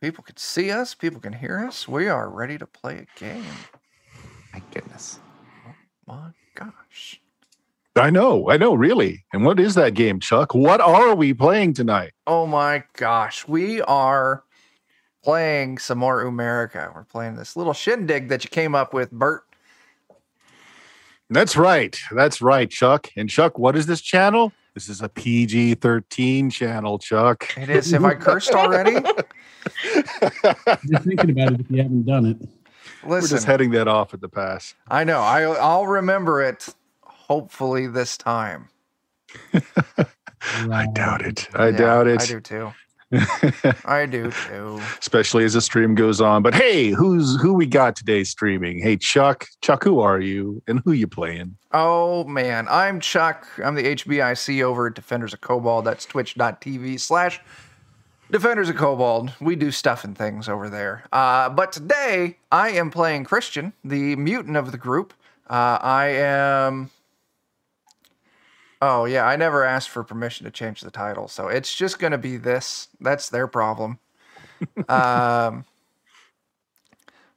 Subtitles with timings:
[0.00, 0.94] People can see us.
[0.94, 1.86] People can hear us.
[1.86, 3.44] We are ready to play a game.
[4.52, 5.20] My goodness.
[5.66, 5.74] Oh
[6.06, 7.20] my gosh.
[7.96, 9.24] I know, I know, really.
[9.32, 10.54] And what is that game, Chuck?
[10.54, 12.12] What are we playing tonight?
[12.26, 13.46] Oh my gosh.
[13.46, 14.44] We are
[15.22, 16.94] playing some more Umerica.
[16.94, 19.44] We're playing this little shindig that you came up with, Bert.
[21.28, 21.96] That's right.
[22.10, 23.08] That's right, Chuck.
[23.16, 24.52] And Chuck, what is this channel?
[24.74, 27.56] This is a PG 13 channel, Chuck.
[27.56, 27.90] It is.
[27.90, 28.92] Have I cursed already?
[30.84, 32.48] You're thinking about it if you haven't done it.
[33.04, 34.74] We're just heading that off at the pass.
[34.88, 35.20] I know.
[35.20, 36.68] I, I'll remember it
[37.02, 38.68] hopefully this time.
[40.52, 41.48] I doubt it.
[41.54, 42.22] I Yeah, doubt it.
[42.22, 42.72] I do too.
[43.12, 44.80] I do too.
[45.00, 46.42] Especially as the stream goes on.
[46.42, 48.80] But hey, who's who we got today streaming?
[48.80, 49.46] Hey, Chuck.
[49.62, 51.56] Chuck, who are you and who you playing?
[51.72, 53.46] Oh man, I'm Chuck.
[53.62, 55.84] I'm the HBIC over at Defenders of Cobalt.
[55.84, 57.40] That's twitch.tv slash
[58.30, 59.30] Defenders of Cobalt.
[59.40, 61.04] We do stuff and things over there.
[61.12, 65.12] Uh, but today I am playing Christian, the mutant of the group.
[65.48, 66.90] Uh, I am.
[68.82, 72.18] Oh yeah, I never asked for permission to change the title, so it's just gonna
[72.18, 72.88] be this.
[73.00, 73.98] That's their problem.
[74.88, 75.64] um.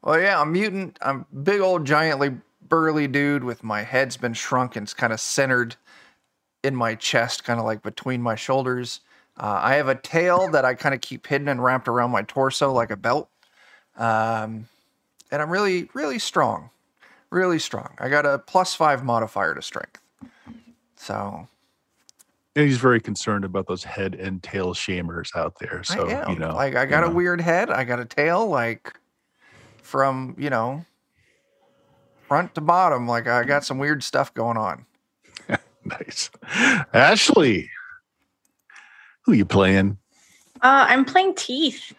[0.01, 0.97] Well, yeah, I'm mutant.
[1.01, 2.31] I'm big old giantly
[2.67, 5.75] burly dude with my head's been shrunk and it's kind of centered
[6.63, 9.01] in my chest, kind of like between my shoulders.
[9.37, 12.23] Uh, I have a tail that I kind of keep hidden and wrapped around my
[12.23, 13.29] torso like a belt.
[13.97, 14.67] Um,
[15.31, 16.69] and I'm really, really strong.
[17.29, 17.95] Really strong.
[17.99, 19.99] I got a plus five modifier to strength.
[20.95, 21.47] So
[22.55, 25.83] And he's very concerned about those head and tail shamers out there.
[25.83, 26.33] So, I am.
[26.33, 27.15] you know, like I got you a know.
[27.15, 27.69] weird head.
[27.69, 28.93] I got a tail, like
[29.81, 30.85] from you know
[32.27, 33.07] front to bottom.
[33.07, 34.85] Like I got some weird stuff going on.
[35.85, 36.29] Nice.
[36.93, 37.69] Ashley,
[39.25, 39.97] who you playing?
[40.61, 41.93] Uh, I'm playing Teeth.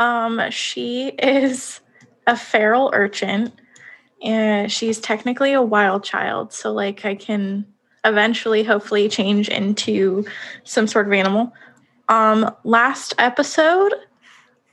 [0.00, 1.78] Um, she is
[2.26, 3.52] a feral urchin,
[4.20, 6.52] and she's technically a wild child.
[6.52, 7.66] So, like, I can
[8.04, 10.24] eventually, hopefully, change into
[10.64, 11.52] some sort of animal.
[12.08, 13.92] Um, last episode,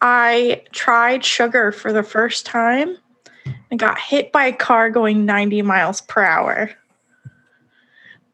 [0.02, 2.98] I tried sugar for the first time
[3.70, 6.72] and got hit by a car going 90 miles per hour.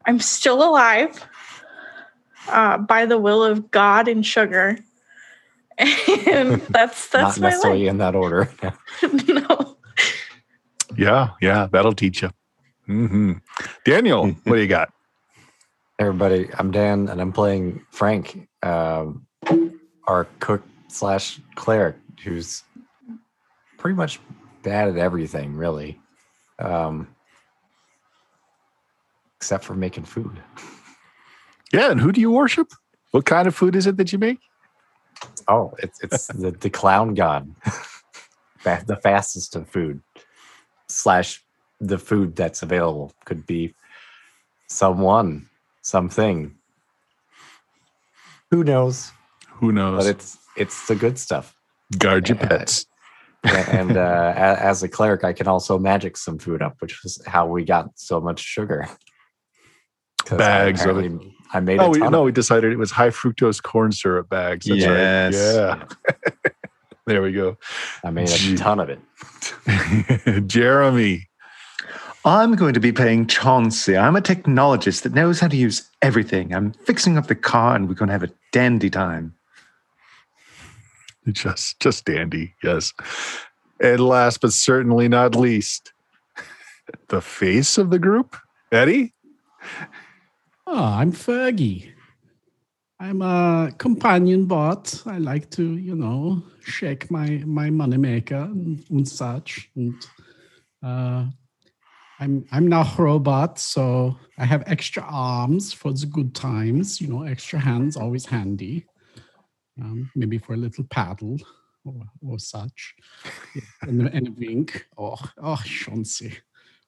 [0.06, 1.24] I'm still alive
[2.48, 4.78] uh, by the will of God and sugar.
[6.26, 7.90] And that's that's Not my necessarily life.
[7.90, 8.50] in that order.
[9.28, 9.76] no.
[10.96, 12.30] Yeah, yeah, that'll teach you.
[12.88, 13.34] Hmm
[13.84, 14.90] Daniel, what do you got?
[15.98, 19.26] Everybody, I'm Dan, and I'm playing Frank, um,
[20.06, 22.62] our cook slash cleric, who's
[23.76, 24.20] pretty much
[24.62, 26.00] bad at everything, really,
[26.60, 27.08] um,
[29.36, 30.40] except for making food.
[31.72, 32.72] Yeah, and who do you worship?
[33.10, 34.38] What kind of food is it that you make?
[35.46, 37.54] Oh, it's it's the, the clown god,
[38.64, 40.00] the fastest of food,
[40.88, 41.44] slash
[41.80, 43.74] the food that's available could be
[44.68, 45.48] someone,
[45.82, 46.54] something.
[48.50, 49.12] Who knows?
[49.54, 50.04] Who knows?
[50.04, 51.54] But it's it's the good stuff.
[51.98, 52.86] Guard your pets.
[53.44, 57.46] And uh, as a cleric, I can also magic some food up, which was how
[57.46, 58.88] we got so much sugar.
[60.24, 61.12] 'Cause I Bags of it.
[61.54, 64.66] I made Oh, we, no, we decided it was high fructose corn syrup bags.
[64.66, 65.34] That's Yes.
[65.56, 65.86] right.
[66.34, 66.50] Yeah.
[67.06, 67.56] there we go.
[68.04, 68.54] I made Gee.
[68.54, 69.00] a ton of it.
[70.48, 71.27] Jeremy.
[72.24, 73.96] I'm going to be playing Chauncey.
[73.96, 76.52] I'm a technologist that knows how to use everything.
[76.52, 79.34] I'm fixing up the car and we're going to have a dandy time.
[81.32, 82.94] Just just dandy, yes.
[83.80, 85.92] And last but certainly not least,
[87.08, 88.34] the face of the group,
[88.72, 89.12] Eddie.
[90.66, 91.92] Oh, I'm Fergie.
[92.98, 95.02] I'm a companion bot.
[95.04, 99.70] I like to, you know, shake my my moneymaker and, and such.
[99.76, 99.94] And
[100.82, 101.26] uh,
[102.20, 107.00] I'm I'm now a robot, so I have extra arms for the good times.
[107.00, 108.86] You know, extra hands always handy.
[109.80, 111.38] Um, maybe for a little paddle
[111.84, 112.94] or, or such.
[113.54, 114.86] Yeah, and, a, and a wink.
[114.96, 116.38] Oh, oh, Chauncey.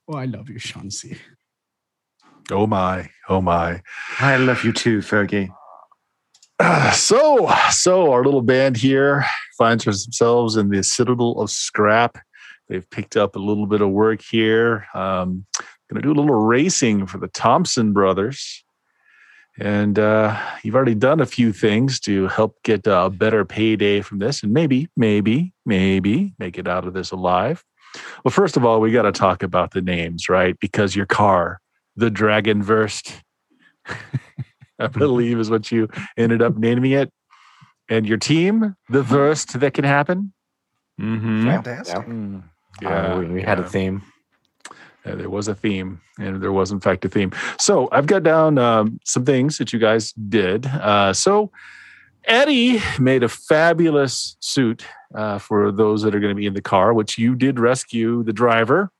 [0.08, 1.16] Oh, I love you, Chauncey.
[2.50, 3.80] Oh my, oh my.
[4.18, 5.48] I love you too, Fergie.
[6.60, 9.24] Ah, so, so our little band here
[9.56, 12.18] finds themselves in the Citadel of Scrap.
[12.70, 14.86] They've picked up a little bit of work here.
[14.94, 15.44] Um,
[15.90, 18.64] going to do a little racing for the Thompson brothers.
[19.58, 24.20] And uh, you've already done a few things to help get a better payday from
[24.20, 27.64] this and maybe, maybe, maybe make it out of this alive.
[28.24, 30.56] Well, first of all, we got to talk about the names, right?
[30.60, 31.60] Because your car,
[31.96, 33.12] the Dragonverse,
[34.78, 37.12] I believe is what you ended up naming it.
[37.88, 40.32] and your team, the worst that can happen.
[41.00, 41.46] Mm-hmm.
[41.48, 42.04] Fantastic.
[42.06, 42.40] Yeah.
[42.82, 44.02] Yeah, Uh, we, we had a theme.
[45.04, 47.32] Uh, there was a theme, and there was in fact a theme.
[47.58, 50.66] So I've got down um, some things that you guys did.
[50.66, 51.50] Uh, so
[52.24, 54.84] Eddie made a fabulous suit
[55.14, 58.22] uh, for those that are going to be in the car, which you did rescue
[58.22, 58.90] the driver,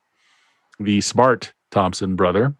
[0.79, 2.55] the smart Thompson brother,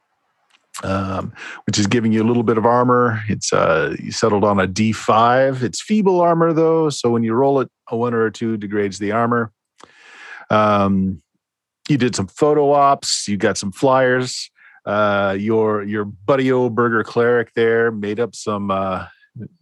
[0.84, 1.34] um,
[1.66, 3.24] which is giving you a little bit of armor.
[3.28, 5.64] It's uh, you settled on a D5.
[5.64, 9.00] It's feeble armor though, so when you roll it, a one or a two degrades
[9.00, 9.52] the armor.
[10.52, 11.22] Um,
[11.90, 13.28] you did some photo ops.
[13.28, 14.50] You got some flyers.
[14.86, 18.70] Uh, your your buddy old burger cleric there made up some.
[18.72, 19.06] Uh,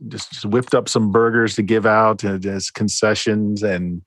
[0.07, 4.01] just, just whipped up some burgers to give out as concessions and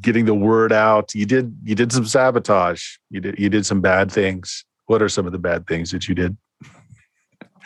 [0.00, 1.12] getting the word out.
[1.14, 2.82] You did you did some sabotage.
[3.10, 4.64] You did you did some bad things.
[4.86, 6.36] What are some of the bad things that you did?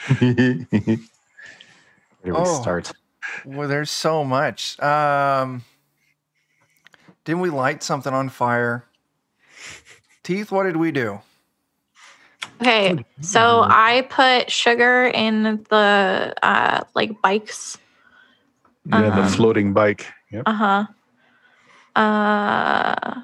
[0.19, 0.31] Where
[0.65, 0.99] do
[2.25, 2.61] we Oh.
[2.63, 2.93] start?
[3.45, 4.79] Well, there's so much.
[4.81, 5.65] Um,
[7.27, 8.87] didn't we light something on fire?
[10.23, 11.21] Teeth, what did we do?
[12.63, 17.77] Okay, so I put sugar in the uh like bikes.
[18.87, 19.29] Yeah, the Uh-huh.
[19.37, 20.07] floating bike.
[20.31, 20.45] Yep.
[20.47, 20.87] Uh huh.
[22.01, 23.21] Uh,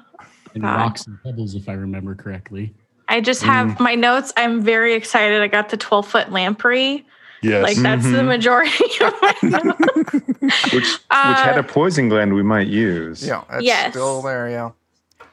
[0.53, 0.77] And God.
[0.77, 2.73] rocks and pebbles, if I remember correctly.
[3.07, 4.33] I just have my notes.
[4.37, 5.41] I'm very excited.
[5.41, 7.05] I got the 12 foot lamprey.
[7.43, 7.63] Yes.
[7.63, 8.27] Like that's the Mhm.
[8.27, 10.13] majority of my notes.
[10.73, 13.25] Which which Uh, had a poison gland we might use.
[13.25, 13.91] Yeah, it's Yes.
[13.91, 14.49] still there.
[14.49, 14.71] Yeah.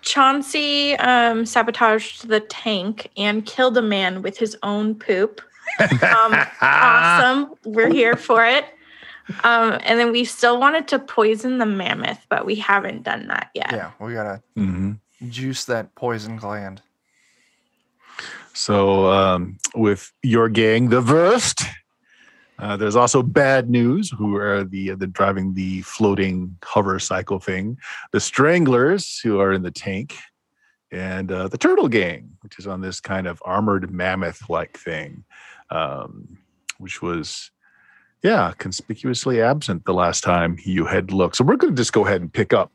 [0.02, 5.40] Chauncey um, sabotaged the tank and killed a man with his own poop.
[5.80, 7.54] Um, awesome.
[7.64, 8.64] We're here for it.
[9.44, 13.50] Um, and then we still wanted to poison the mammoth, but we haven't done that
[13.54, 13.70] yet.
[13.72, 14.98] Yeah, we gotta Mhm.
[15.28, 16.82] juice that poison gland.
[18.52, 21.62] So, um, with your gang, the worst,
[22.60, 24.10] uh, there's also bad news.
[24.10, 27.78] Who are the the driving the floating hover cycle thing?
[28.12, 30.16] The Stranglers, who are in the tank,
[30.92, 35.24] and uh, the Turtle Gang, which is on this kind of armored mammoth like thing,
[35.70, 36.38] um,
[36.78, 37.50] which was.
[38.22, 41.36] Yeah, conspicuously absent the last time you had looked.
[41.36, 42.70] So we're going to just go ahead and pick up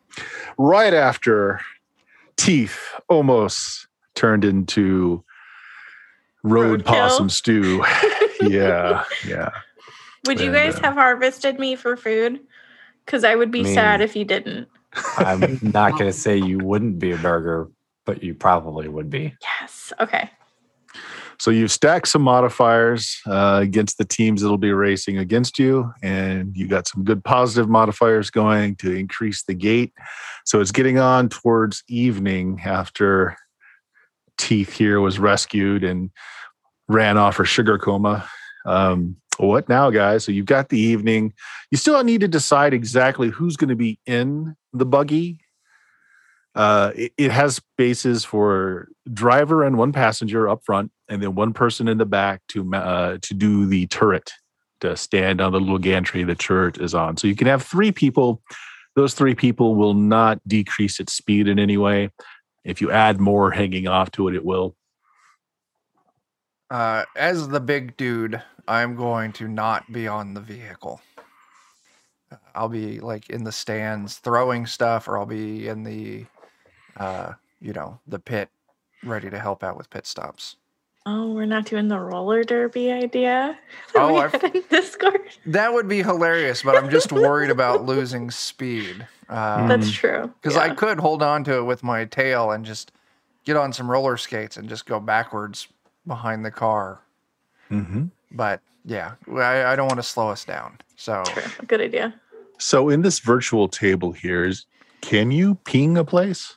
[0.57, 1.61] right after
[2.35, 2.79] Teeth
[3.09, 3.85] almost
[4.15, 5.23] turned into
[6.43, 6.85] road Roadkill.
[6.85, 7.83] possum stew.
[8.41, 9.49] yeah, yeah.
[10.25, 12.39] Would you guys uh, have harvested me for food?
[13.05, 14.67] Because I would be I mean- sad if you didn't.
[15.17, 17.69] I'm not going to say you wouldn't be a burger,
[18.05, 19.35] but you probably would be.
[19.41, 19.91] Yes.
[19.99, 20.29] Okay.
[21.37, 26.55] So you've stacked some modifiers uh, against the teams that'll be racing against you, and
[26.55, 29.91] you got some good positive modifiers going to increase the gate.
[30.45, 33.37] So it's getting on towards evening after
[34.37, 36.09] Teeth here was rescued and
[36.87, 38.27] ran off her sugar coma.
[38.65, 40.23] Um, what now, guys?
[40.23, 41.33] So you've got the evening.
[41.71, 45.39] You still need to decide exactly who's going to be in the buggy.
[46.53, 51.53] Uh, it, it has spaces for driver and one passenger up front, and then one
[51.53, 54.31] person in the back to uh, to do the turret
[54.79, 57.17] to stand on the little gantry the turret is on.
[57.17, 58.41] So you can have three people.
[58.95, 62.09] Those three people will not decrease its speed in any way.
[62.63, 64.75] If you add more hanging off to it, it will.
[66.69, 71.01] Uh, as the big dude, I'm going to not be on the vehicle.
[72.55, 76.25] I'll be like in the stands throwing stuff, or I'll be in the,
[76.97, 78.49] uh, you know, the pit,
[79.03, 80.55] ready to help out with pit stops.
[81.05, 83.59] Oh, we're not doing the roller derby idea.
[83.93, 85.21] that Oh, we I've- Discord.
[85.45, 89.05] That would be hilarious, but I'm just worried about losing speed.
[89.29, 90.33] Um, That's true.
[90.41, 92.91] Because I could hold on to it with my tail and just
[93.43, 95.67] get on some roller skates and just go backwards
[96.07, 97.01] behind the car.
[97.71, 98.05] Mm-hmm.
[98.31, 100.77] But yeah, I, I don't want to slow us down.
[100.95, 101.43] So True.
[101.67, 102.13] Good idea.
[102.57, 104.65] So in this virtual table here is,
[105.01, 106.55] can you ping a place?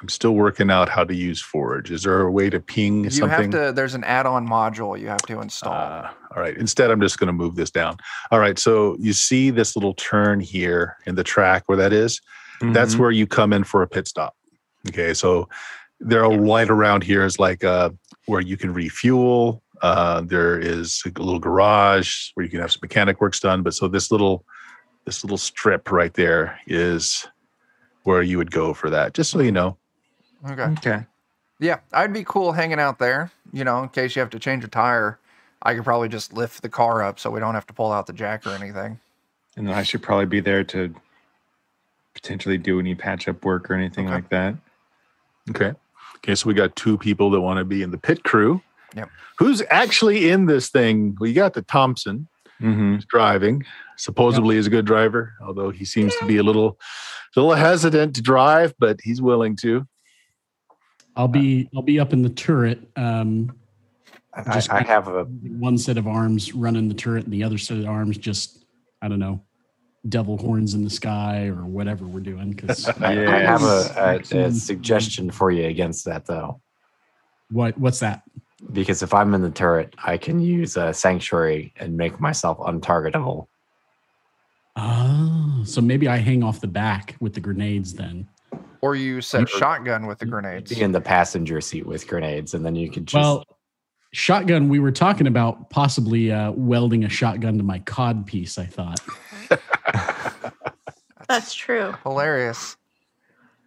[0.00, 1.90] I'm still working out how to use Forge.
[1.90, 3.50] Is there a way to ping you something?
[3.52, 3.72] have to.
[3.72, 5.72] There's an add-on module you have to install.
[5.72, 6.56] Uh, all right.
[6.56, 7.96] Instead, I'm just going to move this down.
[8.30, 8.58] All right.
[8.58, 12.20] So you see this little turn here in the track where that is?
[12.60, 12.98] That's Mhm.
[12.98, 14.36] where you come in for a pit stop.
[14.88, 15.14] Okay.
[15.14, 15.48] So
[16.00, 17.90] there are light around here is like uh,
[18.26, 19.62] where you can refuel.
[19.82, 23.62] Uh, there is a little garage where you can have some mechanic works done.
[23.62, 24.44] But so this little
[25.04, 27.26] this little strip right there is
[28.04, 29.14] where you would go for that.
[29.14, 29.76] Just so you know.
[30.48, 30.62] okay.
[30.62, 31.04] Okay.
[31.60, 33.30] Yeah, I'd be cool hanging out there.
[33.52, 35.18] You know, in case you have to change a tire,
[35.62, 38.06] I could probably just lift the car up so we don't have to pull out
[38.06, 39.00] the jack or anything.
[39.56, 40.94] And then I should probably be there to
[42.14, 44.14] potentially do any patch up work or anything Okay.
[44.14, 44.54] like that.
[45.50, 45.72] Okay.
[46.18, 46.34] Okay.
[46.34, 48.62] So we got two people that want to be in the pit crew.
[48.94, 49.10] Yep.
[49.38, 51.16] Who's actually in this thing?
[51.20, 52.28] We got the Thompson.
[52.60, 52.94] Mm-hmm.
[52.96, 53.64] He's driving.
[53.96, 56.78] Supposedly, is a good driver, although he seems to be a little,
[57.36, 59.86] a little hesitant to drive, but he's willing to.
[61.16, 62.80] I'll be I'll be up in the turret.
[62.94, 63.56] Um,
[64.32, 67.78] I, I have a one set of arms running the turret, and the other set
[67.78, 68.64] of arms just
[69.02, 69.40] I don't know,
[70.08, 72.50] devil horns in the sky or whatever we're doing.
[72.50, 76.60] Because I, I have a, a, a suggestion for you against that though.
[77.50, 78.22] what what's that?
[78.72, 83.46] Because if I'm in the turret, I can use a sanctuary and make myself untargetable.
[84.76, 88.28] Oh, so maybe I hang off the back with the grenades then.
[88.80, 90.72] Or you set shotgun with the grenades.
[90.72, 93.44] Be in the passenger seat with grenades, and then you could just Well,
[94.12, 94.68] shotgun.
[94.68, 98.56] We were talking about possibly uh, welding a shotgun to my cod piece.
[98.58, 99.00] I thought.
[101.28, 101.94] That's true.
[102.04, 102.76] Hilarious.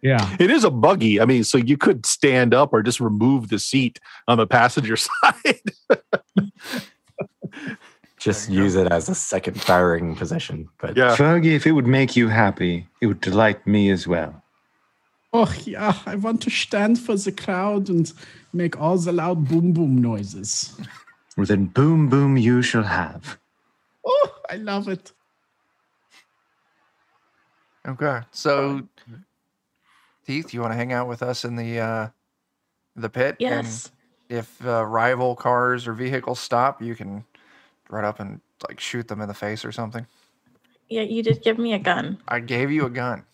[0.02, 0.36] Yeah.
[0.40, 1.20] It is a buggy.
[1.20, 4.96] I mean, so you could stand up or just remove the seat on the passenger
[4.96, 5.60] side.
[8.18, 8.62] just There go.
[8.62, 10.68] use it as a second firing position.
[10.80, 11.14] But yeah.
[11.16, 14.42] Fergie, if it would make you happy, it would delight me as well.
[15.32, 18.12] Oh yeah, I want to stand for the crowd and
[18.52, 20.76] make all the loud boom boom noises.
[21.38, 23.38] Well, then boom, boom, you shall have.
[24.04, 25.12] Oh, I love it.
[27.86, 28.20] Okay.
[28.30, 28.86] So
[30.26, 32.08] Teeth, you want to hang out with us in the uh
[32.96, 33.36] the pit?
[33.38, 33.90] Yes.
[34.28, 37.24] And if uh, rival cars or vehicles stop, you can
[37.90, 40.06] run up and like shoot them in the face or something.
[40.88, 42.18] Yeah, you did give me a gun.
[42.28, 43.24] I gave you a gun.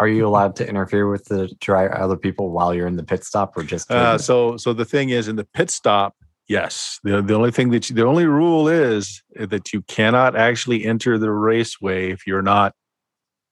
[0.00, 3.24] are you allowed to interfere with the dri other people while you're in the pit
[3.24, 6.16] stop, or just Uh, so, so the thing is, in the pit stop,
[6.48, 10.84] yes, the the only thing that you, the only rule is that you cannot actually
[10.84, 12.74] enter the raceway if you're not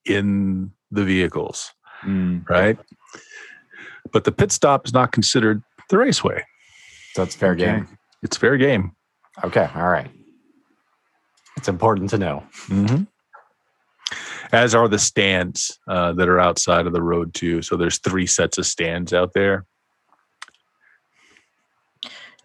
[0.05, 1.71] in the vehicles,
[2.49, 2.77] right?
[4.11, 6.43] But the pit stop is not considered the raceway.
[7.13, 7.65] so it's fair Okay.
[7.65, 7.87] game?
[8.23, 8.91] It's fair game.
[9.43, 10.09] Okay, all right.
[11.57, 12.43] It's important to know.
[12.67, 13.03] Mm-hmm.
[14.51, 17.61] As are the stands uh, that are outside of the road too.
[17.61, 19.65] So there's three sets of stands out there.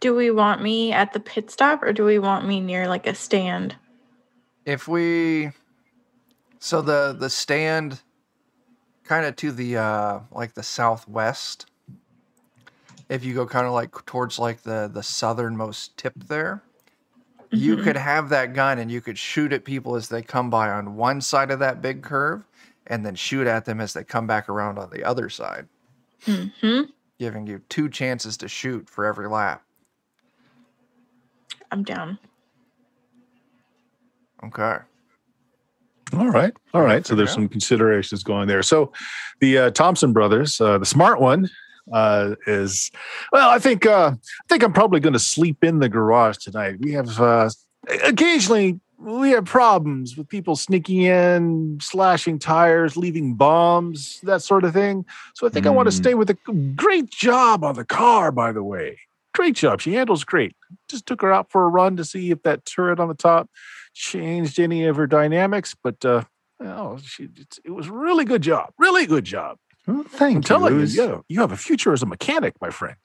[0.00, 3.06] Do we want me at the pit stop or do we want me near like
[3.06, 3.76] a stand?
[4.66, 5.52] If we
[6.64, 8.00] so the the stand
[9.04, 11.66] kind of to the uh like the southwest
[13.10, 16.62] if you go kind of like towards like the the southernmost tip there
[17.52, 17.84] you Mhm.
[17.84, 20.96] could have that gun and you could shoot at people as they come by on
[20.96, 22.42] one side of that big curve
[22.86, 25.68] and then shoot at them as they come back around on the other side
[26.24, 26.80] hmm
[27.18, 29.62] giving you two chances to shoot for every lap
[31.70, 32.18] I'm down.
[34.42, 34.78] okay
[36.18, 36.52] All right.
[36.72, 38.62] All So there's some considerations going there.
[38.62, 38.92] So
[39.40, 41.48] the uh, Thompson brothers, uh, the smart one,
[41.92, 42.90] uh, is
[43.32, 43.50] well.
[43.50, 46.76] I think uh, I think I'm probably going to sleep in the garage tonight.
[46.80, 47.50] We have uh,
[48.04, 54.72] occasionally we have problems with people sneaking in, slashing tires, leaving bombs, that sort of
[54.72, 55.04] thing.
[55.34, 55.98] So I think I want to Mm.
[55.98, 56.38] stay with a
[56.74, 58.32] great job on the car.
[58.32, 58.98] By the way,
[59.34, 59.80] great job.
[59.80, 60.56] She handles great.
[60.88, 63.50] Just took her out for a run to see if that turret on the top
[63.94, 66.24] changed any of her dynamics, but uh,
[66.60, 68.72] oh, she, it's, it was really good job.
[68.78, 69.56] Really good job.
[69.86, 70.68] Well, thank I'm you.
[70.68, 72.96] you, was- you, you have a future as a mechanic, my friend.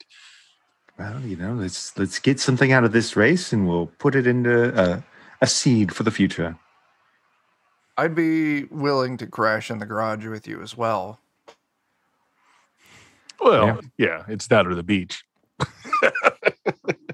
[0.98, 4.26] Well, you know, let's let's get something out of this race, and we'll put it
[4.26, 5.02] into a,
[5.40, 6.56] a seed for the future.
[7.96, 11.18] i'd be willing to crash in the garage with you as well
[13.40, 15.24] Well, yeah, it's that or the beach.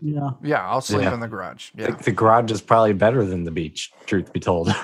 [0.02, 0.30] Yeah.
[0.42, 1.14] yeah i'll sleep Yeah.
[1.14, 4.74] in the garage The- The, garage is probably better than the beach, truth be told.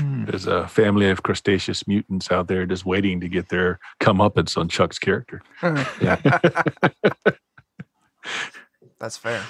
[0.00, 4.68] There's a family of crustaceous mutants out there just waiting to get their comeuppance on
[4.68, 5.40] Chuck's character.
[5.62, 6.16] yeah.
[8.98, 9.44] that's fair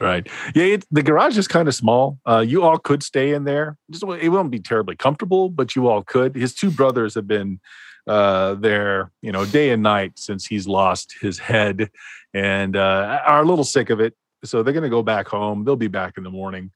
[0.00, 0.26] Right.
[0.56, 2.18] Yeah, it, the garage is kind of small.
[2.26, 3.76] Uh, you all could stay in there.
[3.92, 6.34] Just, it won't be terribly comfortable, but you all could.
[6.34, 7.60] His two brothers have been
[8.06, 11.90] uh, there, you know, day and night since he's lost his head,
[12.32, 14.14] and uh, are a little sick of it.
[14.44, 15.64] So they're going to go back home.
[15.64, 16.70] They'll be back in the morning.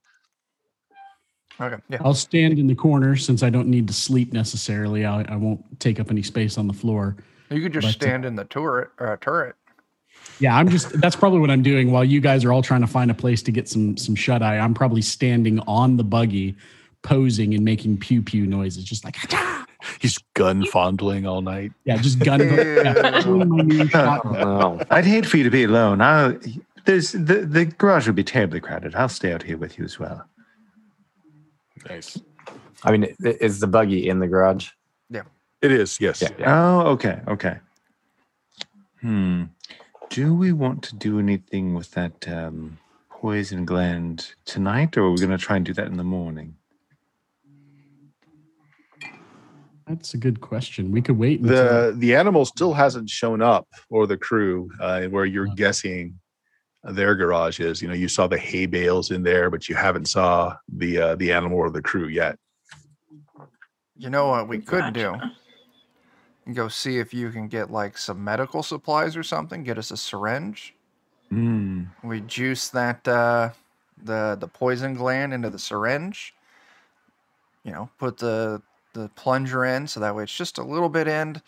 [1.61, 5.05] okay yeah I'll stand in the corner since I don't need to sleep necessarily.
[5.05, 7.17] I, I won't take up any space on the floor.
[7.51, 9.57] You could just But, uh, stand in the turret or a turret.
[10.41, 12.87] Yeah, I'm just that's probably what I'm doing while you guys are all trying to
[12.87, 14.59] find a place to get some some shut eye.
[14.59, 16.57] I'm probably standing on the buggy,
[17.03, 19.67] posing and making pew pew noises, just like "Ah!"
[20.01, 21.73] He's gun fondling all night.
[21.85, 22.41] yeah, just gun.
[22.41, 24.23] yeah, doing my new shot.
[24.25, 24.81] Oh.
[24.91, 26.01] I'd hate for you to be alone.
[26.01, 26.39] I'll,
[26.85, 28.95] there's the the garage will be terribly crowded.
[28.95, 30.25] I'll stay out here with you as well.
[31.89, 32.21] Nice.
[32.85, 34.71] I mean, is the buggy in the garage?
[35.11, 35.23] Yeah,
[35.63, 36.01] it is.
[36.01, 36.23] Yes.
[36.23, 36.29] Yeah.
[36.39, 36.55] yeah.
[36.55, 37.59] Oh, okay, okay.
[39.01, 39.45] Hmm.
[40.11, 42.79] Do we want to do anything with that um,
[43.11, 46.57] poison gland tonight, or are we going to try and do that in the morning?
[49.89, 50.93] That's a good question.
[50.93, 55.05] We could wait until The the animal still hasn't shown up, or the crew, uh,
[55.05, 56.19] where you're guessing
[56.85, 57.81] their garage is.
[57.81, 61.15] You know, you saw the hay bales in there, but you haven't saw the uh,
[61.17, 62.39] the animal or the crew yet.
[63.97, 65.13] You know what we could do?
[65.13, 65.33] Gotcha.
[66.53, 69.65] Go see if you can get like some medical supplies or something.
[69.65, 70.75] Get us a syringe.
[71.31, 71.85] Hmm.
[72.03, 73.51] We juice that uh,
[74.03, 76.35] the the poison gland into the syringe.
[77.65, 78.63] You know, put the
[78.95, 81.43] the plunger in so that way it's just a little bit end,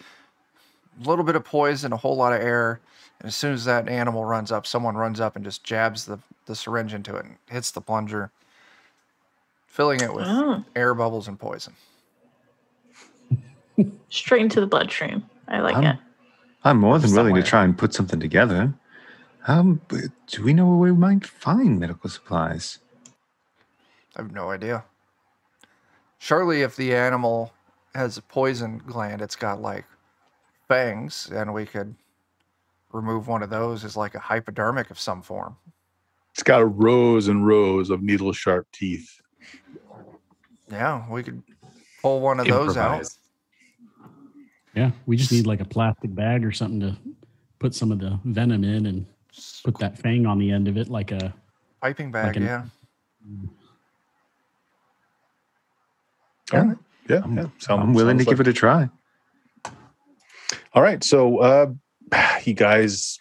[1.02, 2.80] a little bit of poison, a whole lot of air.
[3.20, 6.18] And as soon as that animal runs up, someone runs up and just jabs the,
[6.46, 8.30] the syringe into it and hits the plunger,
[9.66, 11.74] filling it with Oh, air bubbles and poison.
[14.08, 15.22] straight into the bloodstream.
[15.48, 15.96] I like Um, it.
[16.64, 18.74] I'm more than willing to try and put something together.
[19.48, 22.78] Um, but do we know where we might find medical supplies?
[24.16, 24.84] I have no idea.
[26.20, 27.50] Surely, if the animal
[27.94, 29.86] has a poison gland, it's got like
[30.68, 31.94] fangs, and we could
[32.92, 35.56] remove one of those as like a hypodermic of some form.
[36.34, 39.08] It's got rows and rows of needle sharp teeth.
[40.70, 41.42] Yeah, we could
[42.02, 43.08] pull one of those out.
[44.74, 46.98] Yeah, we just need like a plastic bag or something to
[47.58, 49.06] put some of the venom in and
[49.64, 51.34] put that fang on the end of it, like a
[51.80, 52.64] Piping bag, an- yeah.
[56.52, 56.76] All right.
[57.08, 57.46] Yeah, I'm- yeah.
[57.58, 58.88] Sound- I'm willing to sounds give it a try.
[60.74, 61.02] All right.
[61.02, 61.66] So, uh,
[62.44, 63.18] you guys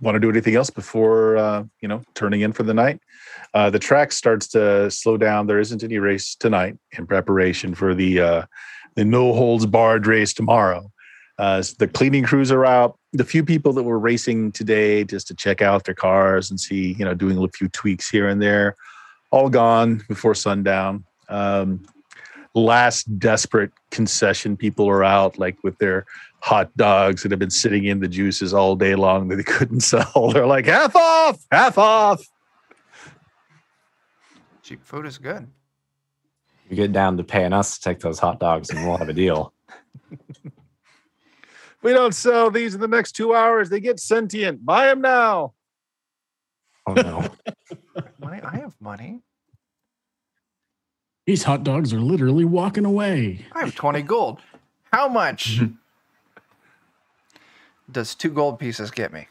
[0.00, 3.00] want to do anything else before uh, you know turning in for the night?
[3.54, 5.46] Uh, the track starts to slow down.
[5.46, 8.42] There isn't any race tonight in preparation for the uh,
[8.94, 10.90] the no holds barred race tomorrow.
[11.38, 12.98] Uh, so the cleaning crews are out.
[13.14, 16.92] The few people that were racing today just to check out their cars and see,
[16.98, 18.76] you know, doing a few tweaks here and there,
[19.30, 21.04] all gone before sundown.
[21.30, 21.86] Um,
[22.54, 26.04] last desperate concession people are out, like with their
[26.40, 29.80] hot dogs that have been sitting in the juices all day long that they couldn't
[29.80, 30.30] sell.
[30.32, 32.22] They're like, half off, half off.
[34.62, 35.48] Cheap food is good.
[36.68, 39.12] You get down to paying us to take those hot dogs, and we'll have a
[39.12, 39.52] deal.
[41.82, 43.70] We don't sell these in the next two hours.
[43.70, 44.64] They get sentient.
[44.64, 45.54] Buy them now.
[46.86, 47.28] Oh no!
[48.18, 48.42] Money?
[48.42, 49.20] I have money.
[51.26, 53.44] These hot dogs are literally walking away.
[53.52, 54.40] I have 20 gold.
[54.92, 55.60] How much
[57.90, 59.26] does two gold pieces get me?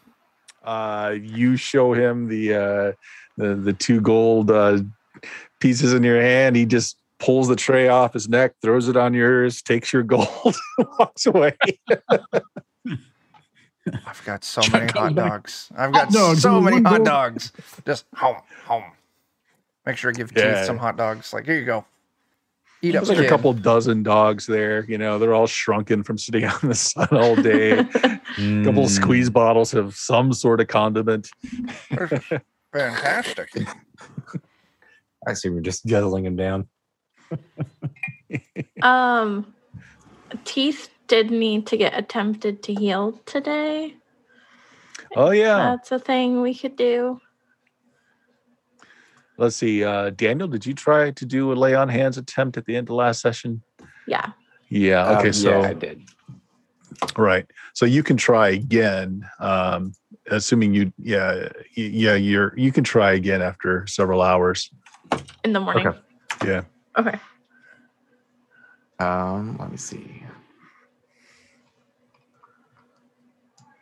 [0.63, 2.91] Uh, you show him the uh,
[3.37, 4.79] the the two gold uh,
[5.59, 6.55] pieces in your hand.
[6.55, 10.27] He just pulls the tray off his neck, throws it on yours, takes your gold,
[10.99, 11.55] walks away.
[14.05, 15.29] I've got so Chuck many comes hot back.
[15.31, 15.69] dogs.
[15.75, 17.05] I've got dogs, so many hot gold.
[17.05, 17.51] dogs.
[17.85, 18.83] Just home, home.
[19.85, 20.55] Make sure I give Yeah.
[20.59, 21.33] Teeth some hot dogs.
[21.33, 21.85] Like, here you go.
[22.81, 24.85] Eat up, There's like a couple dozen dogs there.
[24.85, 27.79] You know, they're all shrunken from sitting out in the sun all day.
[27.79, 28.87] A couple Mm.
[28.89, 31.29] squeeze bottles of some sort of condiment.
[32.73, 33.49] Fantastic.
[35.27, 36.67] I see we're just guzzling them down.
[38.81, 39.53] Um,
[40.45, 43.95] teeth did need to get attempted to heal today.
[45.15, 45.57] Oh yeah.
[45.57, 47.19] That's a thing we could do.
[49.39, 49.85] Let's see.
[49.85, 52.89] Uh, Daniel, did you try to do a lay on hands attempt at the end
[52.89, 53.63] of last session?
[54.05, 54.31] Yeah.
[54.67, 55.17] Yeah.
[55.19, 55.27] Okay.
[55.29, 56.01] Um, so yeah, I did.
[57.17, 57.45] right.
[57.73, 59.25] So you can try again.
[59.39, 59.93] Um,
[60.29, 61.47] assuming you, yeah,
[61.77, 64.69] y- yeah, you're you can try again after several hours.
[65.45, 65.87] In the morning.
[65.87, 65.97] Okay.
[66.45, 66.61] Yeah.
[66.97, 67.17] Okay.
[68.99, 70.21] Um, let me see.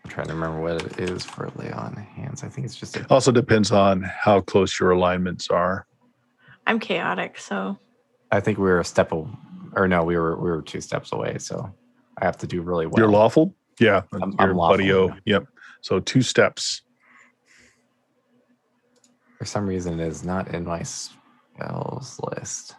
[0.07, 2.41] I'm trying to remember what it is for lay on hands.
[2.41, 5.85] I think it's just a Also depends on how close your alignments are.
[6.65, 7.77] I'm chaotic, so
[8.31, 9.29] I think we were a step o-
[9.75, 11.69] or no, we were we were two steps away, so
[12.21, 12.93] I have to do really well.
[12.99, 13.53] You're lawful.
[13.81, 14.03] Yeah.
[14.13, 15.07] I'm- I'm lawful, buddy O.
[15.07, 15.15] yeah.
[15.25, 15.47] Yep.
[15.81, 16.83] So two steps.
[19.37, 22.75] For some reason, it is not in my spells list.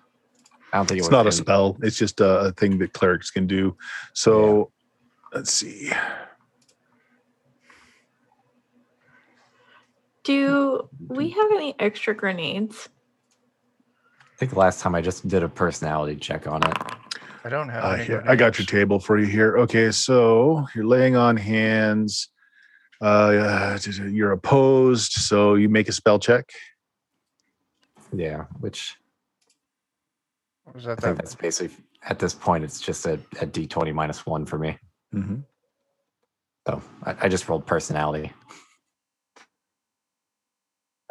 [0.72, 1.76] I don't think it It's was not a spell.
[1.82, 3.76] It's just a, a thing that clerics can do.
[4.14, 4.72] So
[5.34, 5.92] let's see.
[10.28, 12.90] Do we have any extra grenades?
[14.20, 16.76] I think the last time I just did a personality check on it.
[17.44, 18.04] I don't have Uh, any.
[18.04, 19.56] here, I got your table for you here.
[19.56, 22.28] Okay, so you're laying on hands.
[23.00, 23.78] Uh,
[24.10, 26.44] you're opposed, so you make a spell check.
[28.12, 28.96] Yeah, which
[30.74, 34.26] Was I that think that's basically at this point it's just a, a d20 minus
[34.26, 34.76] one for me.
[35.14, 35.36] Mm-hmm.
[36.66, 38.30] So I, I just rolled personality.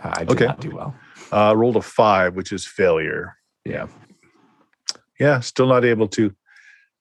[0.04, 0.46] Uh, I do Okay.
[0.46, 0.96] not do well.
[1.32, 3.36] Uh, rolled a five, which is failure.
[3.66, 3.88] Yeah.
[5.20, 6.34] Yeah, still not able to.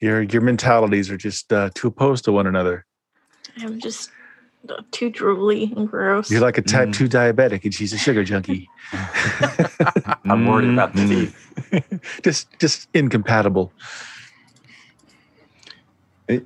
[0.00, 2.84] Your your mentalities are just uh, too opposed to one another.
[3.60, 4.10] I'm just
[4.90, 6.30] too drooly and gross.
[6.30, 6.94] You're like a type Mm.
[6.94, 8.68] two diabetic, and she's a sugar junkie.
[10.24, 11.08] I'm worried about the Mhm.
[11.08, 12.20] teeth.
[12.22, 13.72] just just incompatible.
[16.28, 16.40] Yeah,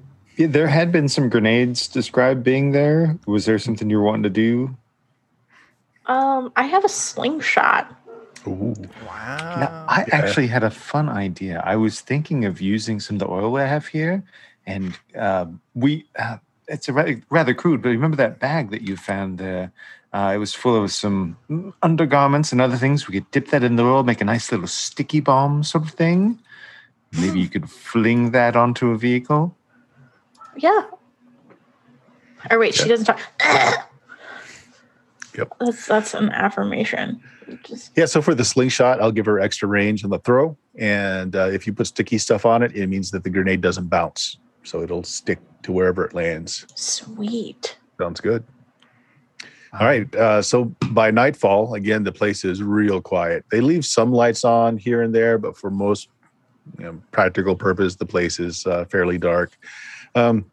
[0.47, 3.19] there had been some grenades described being there.
[3.27, 4.77] Was there something you were wanting to do?
[6.07, 7.95] Um, I have a slingshot.
[8.47, 8.75] Ooh.
[9.07, 9.57] Wow.
[9.61, 10.17] Now, I Yeah.
[10.17, 11.63] actually had a fun idea.
[11.65, 14.23] I was thinking of using some of the oil I have here,
[14.67, 16.07] and uh, we.
[16.19, 19.73] Uh, it's a rather, rather crude, but remember that bag that you found there?
[20.13, 21.37] Uh, it was full of some
[21.83, 23.09] undergarments and other things.
[23.09, 25.91] We could dip that in the oil, make a nice little sticky bomb sort of
[25.91, 26.39] thing.
[27.13, 29.55] Maybe you could fling that onto a vehicle.
[30.57, 30.83] Yeah.
[32.51, 33.21] Or wait, she doesn't talk.
[35.40, 35.53] Yep.
[35.59, 37.20] That's that's an affirmation.
[37.64, 40.57] Just Yeah, so for the slingshot, I'll give her extra range on the throw.
[40.79, 43.88] And uh, if you put sticky stuff on it, it means that the grenade doesn't
[43.88, 44.37] bounce.
[44.64, 46.66] So it'll stick to wherever it lands.
[46.74, 47.79] sweet.
[47.98, 48.44] Sounds good.
[49.72, 50.14] All right.
[50.14, 53.44] Uh, so by nightfall, again, the place is real quiet.
[53.50, 56.09] They leave some lights on here and there, but for most
[56.79, 59.57] you know, practical purpose, the place is uh, fairly dark.
[60.14, 60.50] Um,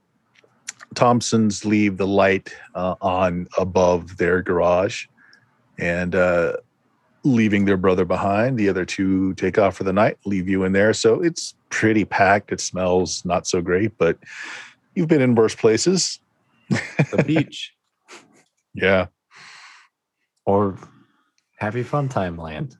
[0.97, 5.05] Thompsons leave the light uh, on above their garage
[5.77, 6.53] and uh,
[7.23, 8.57] leaving their brother behind.
[8.57, 10.93] The other two take off for the night, leave you in there.
[10.93, 12.51] So it's pretty packed.
[12.51, 14.17] It smells not so great, but
[14.95, 16.19] you've been in worse places.
[16.69, 17.75] The beach
[18.73, 19.05] Yeah.
[20.47, 20.79] or
[21.59, 22.75] Happy Fun Time Land.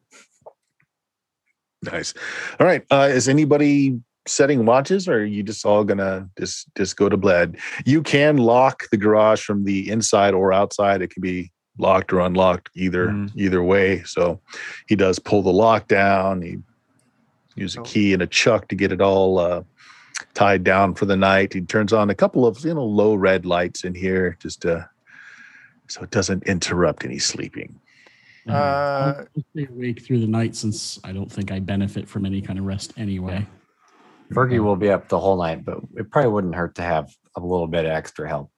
[1.83, 2.15] Nice.
[2.59, 2.83] All right.
[2.89, 7.17] Uh, is anybody setting watches, or are you just all gonna just just go to
[7.17, 7.57] bed?
[7.85, 11.01] You can lock the garage from the inside or outside.
[11.01, 13.31] It can be locked or unlocked either Mm.
[13.35, 14.03] either way.
[14.03, 14.39] So
[14.87, 16.41] he does pull the lock down.
[16.41, 16.57] He
[17.55, 17.83] use a Oh.
[17.83, 19.63] key and a chuck to get it all uh,
[20.33, 21.53] tied down for the night.
[21.53, 24.89] He turns on a couple of you know low red lights in here just to
[25.87, 27.79] so it doesn't interrupt any sleeping.
[28.49, 32.41] Uh, I'll stay awake through the night since I don't think I benefit from any
[32.41, 33.45] kind of rest anyway.
[34.31, 37.39] Fergie will be up the whole night, but it probably wouldn't hurt to have a
[37.39, 38.51] little bit of extra help.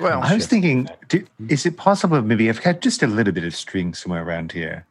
[0.00, 3.44] well, I was thinking, do, is it possible maybe I've got just a little bit
[3.44, 4.86] of string somewhere around here?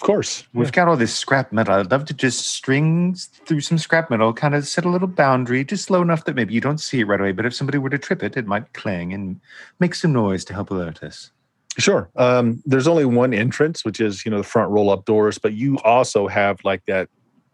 [0.00, 0.44] Of course.
[0.54, 1.74] We've got all this scrap metal.
[1.74, 5.62] I'd love to just string through some scrap metal, kind of set a little boundary,
[5.62, 7.32] just low enough that maybe you don't see it right away.
[7.32, 9.40] But if somebody were to trip it, it might clang and
[9.78, 11.32] make some noise to help alert us.
[11.76, 12.08] Sure.
[12.16, 15.52] Um, there's only one entrance, which is you know the front roll up doors, but
[15.52, 17.10] you also have like that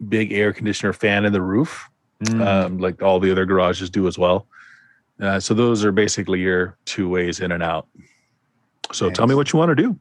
[0.07, 1.89] big air conditioner fan in the roof,
[2.23, 2.45] Mm.
[2.47, 4.47] um, like all the other garages do as well.
[5.21, 7.87] Uh, so those are basically your two ways in and out.
[8.91, 9.99] So tell me what you want to do.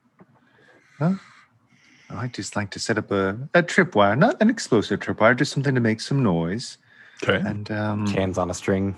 [2.09, 5.75] I'd just like to set up a, a tripwire, not an explosive tripwire, just something
[5.75, 6.79] to make some noise.
[7.23, 7.37] Okay.
[7.47, 8.95] And um, Cans on a string.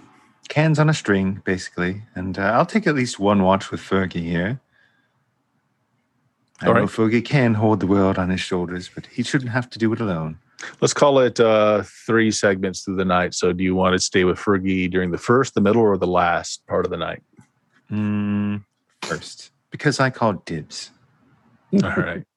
[0.48, 2.02] cans on a string, basically.
[2.14, 4.60] And uh, I'll take at least one watch with Fergie here.
[6.60, 6.88] I All know right.
[6.90, 10.00] Fergie can hold the world on his shoulders, but he shouldn't have to do it
[10.00, 10.38] alone.
[10.80, 13.34] Let's call it uh, three segments through the night.
[13.34, 16.06] So do you want to stay with Fergie during the first, the middle, or the
[16.06, 17.22] last part of the night?
[17.90, 18.64] Mm,
[19.02, 20.90] first, because I called dibs.
[21.82, 22.24] All right.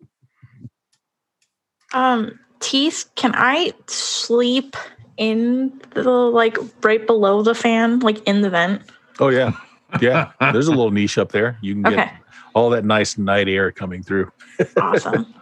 [1.93, 3.09] Um, teeth.
[3.15, 4.77] Can I sleep
[5.17, 8.83] in the like right below the fan, like in the vent?
[9.19, 9.51] Oh yeah,
[9.99, 10.31] yeah.
[10.39, 11.57] There's a little niche up there.
[11.61, 12.11] You can get Okay,
[12.53, 14.31] all that nice night air coming through.
[14.77, 15.33] awesome.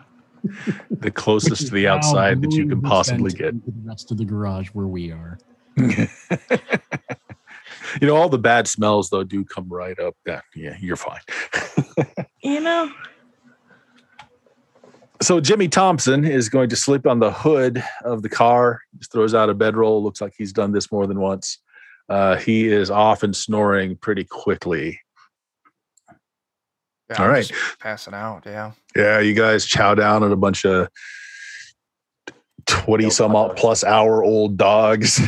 [0.90, 3.54] The closest to the outside that you can possibly get.
[3.54, 5.38] into The rest of the garage where we are.
[5.78, 6.08] you
[8.02, 10.16] know, all the bad smells though do come right up.
[10.26, 11.22] Yeah, yeah, you're fine.
[12.42, 12.90] You know,
[15.22, 18.82] so Jimmy Thompson is going to sleep on the hood of the car.
[18.98, 20.02] Just throws out a bedroll.
[20.02, 21.58] Looks like he's done this more than once.
[22.08, 25.00] Uh, he is off and snoring pretty quickly.
[27.10, 27.52] Yeah, all I'm right.
[27.80, 28.44] passing out.
[28.46, 28.72] Yeah.
[28.96, 30.90] Yeah, you guys chow down on a bunch of
[32.68, 35.20] 20 some odd plus hour old dogs,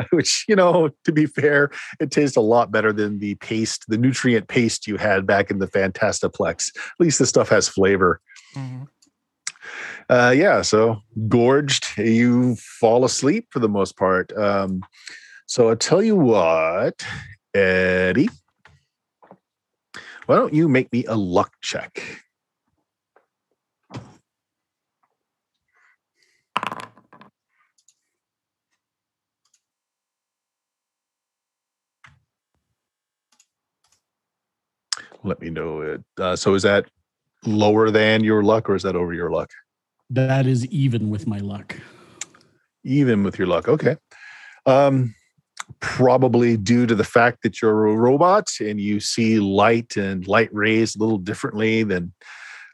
[0.10, 3.96] which, you know, to be fair, it tastes a lot better than the paste, the
[3.96, 6.76] nutrient paste you had back in the Fantastaplex.
[6.76, 8.20] At least the stuff has flavor.
[8.54, 8.88] Mhm.
[10.10, 14.36] Uh, yeah, so gorged, you fall asleep for the most part.
[14.36, 14.82] Um,
[15.46, 17.04] so I'll tell you what,
[17.54, 18.28] Eddie,
[20.30, 22.00] why don't you make me a luck check?
[35.24, 36.04] Let me know it.
[36.16, 36.86] Uh, so is that
[37.44, 39.50] lower than your luck, or is that over your luck?
[40.10, 41.76] That is even with my luck.
[42.84, 43.96] Even with your luck, okay.
[44.64, 45.12] Um,
[45.80, 50.52] probably due to the fact that you're a robot and you see light and light
[50.52, 52.12] rays a little differently than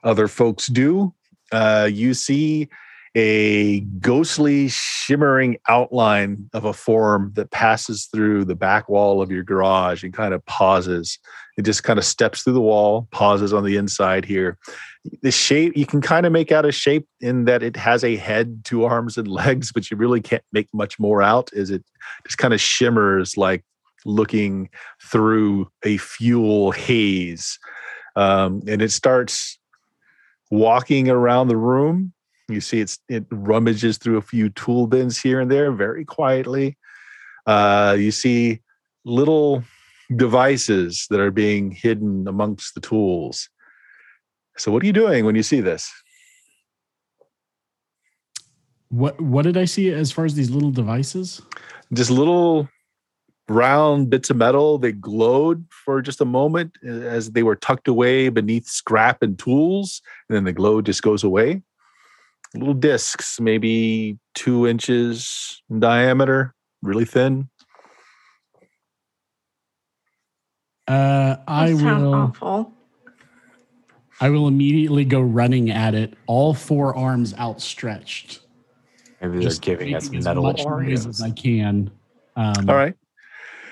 [0.03, 1.13] other folks do.
[1.53, 2.69] Uh, you see
[3.17, 9.43] a ghostly, shimmering outline of a form that passes through the back wall of your
[9.43, 11.19] garage and kind of pauses.
[11.57, 14.59] It just kind of steps through the wall, pauses on the inside here.
[15.23, 18.17] The shape, you can kind of make out a shape in that it has a
[18.17, 21.83] head, two arms, and legs, but you really can't make much more out as it
[22.27, 23.65] just kind of shimmers like
[24.05, 24.69] looking
[25.03, 27.59] through a fuel haze.
[28.15, 29.59] Um, and it starts
[30.51, 32.13] walking around the room
[32.49, 36.77] you see it's it rummages through a few tool bins here and there very quietly.
[37.47, 38.61] Uh, you see
[39.05, 39.65] little
[40.15, 43.49] devices that are being hidden amongst the tools.
[44.57, 45.91] So what are you doing when you see this?
[48.89, 51.43] What what did I see as far as these little devices?
[51.93, 52.69] Just little
[53.49, 57.87] round bits of metal they glowed for just a moment uh, as they were tucked
[57.87, 61.63] away beneath scrap and tools and then the glow just goes away
[62.55, 67.49] little discs, maybe two inches in diameter, really thin.
[70.89, 72.15] Uh, I will.
[72.15, 72.73] awful.
[74.21, 78.41] I will immediately go running at it, all four arms outstretched.
[79.21, 81.91] Maybe they're giving us making as metal much noise as I can.
[82.35, 82.95] Um, All right.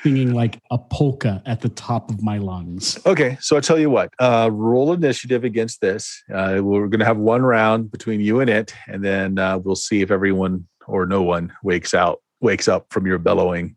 [0.05, 2.99] Singing like a polka at the top of my lungs.
[3.07, 3.39] Okay.
[3.41, 6.23] So I tell you what, uh, roll initiative against this.
[6.33, 9.77] Uh, we're going to have one round between you and it, and then uh, we'll
[9.77, 13.77] see if everyone or no one wakes out, wakes up from your bellowing.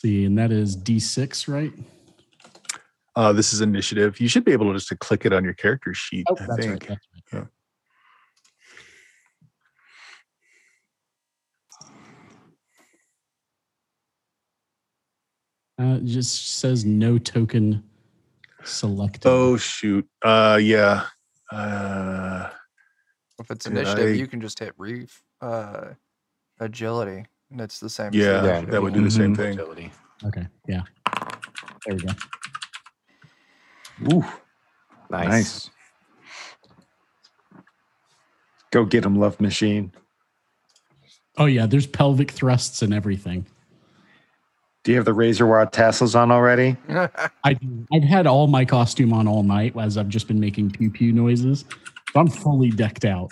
[0.00, 1.72] See, and that is D6, right?
[3.16, 4.20] Uh, this is initiative.
[4.20, 6.26] You should be able to just to click it on your character sheet.
[6.28, 6.88] I Oh, that's think.
[6.88, 6.98] right.
[7.32, 7.46] Right.
[15.80, 17.82] Uh, it just says no token
[18.64, 19.26] selected.
[19.28, 20.06] Oh shoot.
[20.22, 21.06] Uh, yeah.
[21.50, 22.50] Uh,
[23.40, 25.06] If it's initiative, I- you can just hit re
[25.40, 25.94] uh,
[26.60, 28.08] agility, and it's the same.
[28.08, 29.36] as Yeah, the Yeah, that would do the same Mhm.
[29.36, 29.52] thing.
[29.58, 29.92] Agility.
[30.24, 30.46] okay.
[30.68, 30.82] Yeah.
[31.86, 32.12] There we go.
[34.12, 34.24] Ooh,
[35.10, 35.28] Nice.
[35.28, 35.70] nice.
[38.70, 39.92] Go get him, Love Machine.
[41.36, 41.66] Oh, yeah.
[41.66, 43.46] There's pelvic thrusts and everything.
[44.84, 46.76] Do you have the razor wire tassels on already?
[46.88, 47.56] I,
[47.92, 51.12] I've had all my costume on all night as I've just been making pew pew
[51.12, 51.64] noises.
[52.12, 53.30] So I'm fully decked out.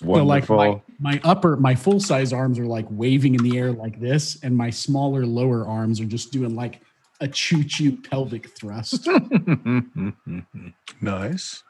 [0.00, 0.82] So like Wonderful.
[0.98, 4.42] my, my upper, my full size arms are like waving in the air like this,
[4.42, 6.80] and my smaller lower arms are just doing like
[7.20, 9.06] a choo choo pelvic thrust.
[11.00, 11.62] nice.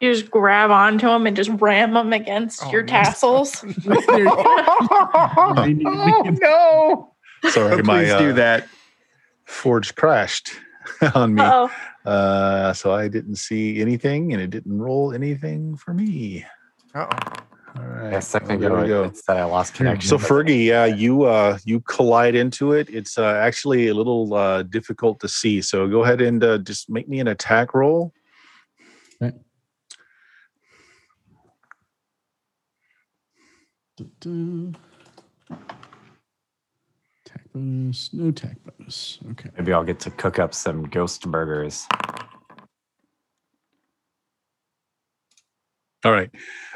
[0.00, 2.88] You just grab onto them and just ram them against Oh, your no.
[2.88, 3.60] tassels.
[3.60, 4.34] There you go.
[5.46, 7.11] oh no!
[7.50, 8.68] Sorry, my Please uh, do that.
[9.44, 10.52] forge crashed
[11.14, 11.42] on me.
[11.44, 11.70] Oh,
[12.04, 16.44] Uh, so I didn't see anything, and it didn't roll anything for me.
[16.94, 17.32] Uh-oh.
[17.76, 19.08] All right, Yeah, second well, there we ago, go.
[19.08, 20.08] it said I lost connection.
[20.08, 22.88] So Fergie, yeah, you uh, you collide into it.
[22.90, 25.62] It's uh, actually a little uh, difficult to see.
[25.62, 28.12] So go ahead and uh, just make me an attack roll.
[33.96, 34.72] Du-du.
[34.72, 34.80] Tack
[37.52, 39.18] bonus, no tack bonus.
[39.32, 39.50] Okay.
[39.56, 41.86] Maybe I'll get to cook up some ghost burgers.
[46.04, 46.30] All right.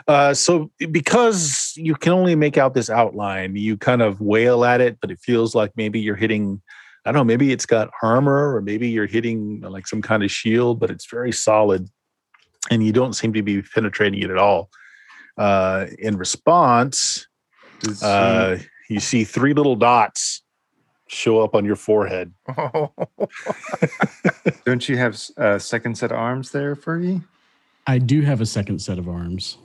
[0.07, 4.81] Uh, so because you can only make out this outline, you kind of wail at
[4.81, 6.63] it, but it feels like maybe you're hitting.
[7.05, 7.25] I don't know.
[7.25, 11.11] Maybe it's got armor, or maybe you're hitting like some kind of shield, but it's
[11.11, 11.89] very solid,
[12.71, 14.71] and you don't seem to be penetrating it at all.
[15.37, 17.27] Uh, in response,
[18.03, 18.57] uh,
[18.89, 20.43] you see three little dots
[21.09, 22.33] show up on your forehead.
[22.47, 22.87] he-
[24.65, 27.23] don't you have a second set of arms there, Fergie?
[27.87, 29.59] I do have a second set of arms.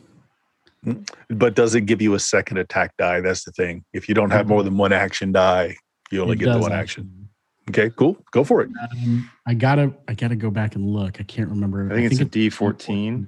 [0.84, 1.04] Hmm.
[1.30, 3.22] But does it give you a second attack die?
[3.22, 3.84] That's the thing.
[3.94, 5.76] If you don't have more than one action die,
[6.12, 7.04] you only It get the one actually.
[7.06, 7.30] action.
[7.70, 8.18] Okay, cool.
[8.32, 8.70] Go for it.
[8.92, 11.20] Um, I gotta, I gotta go back and look.
[11.20, 11.86] I can't remember.
[11.92, 13.28] I think it's a it's D14.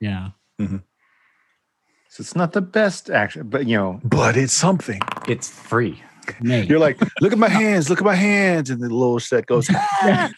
[0.00, 0.30] Yeah.
[0.60, 0.76] Mm-hmm.
[2.08, 5.00] So it's not the best action, but you know, But it's something.
[5.26, 6.02] It's free.
[6.40, 6.64] Nay.
[6.66, 8.70] You're like, look at my hands, look at my hands.
[8.70, 10.28] And the little set goes, yeah.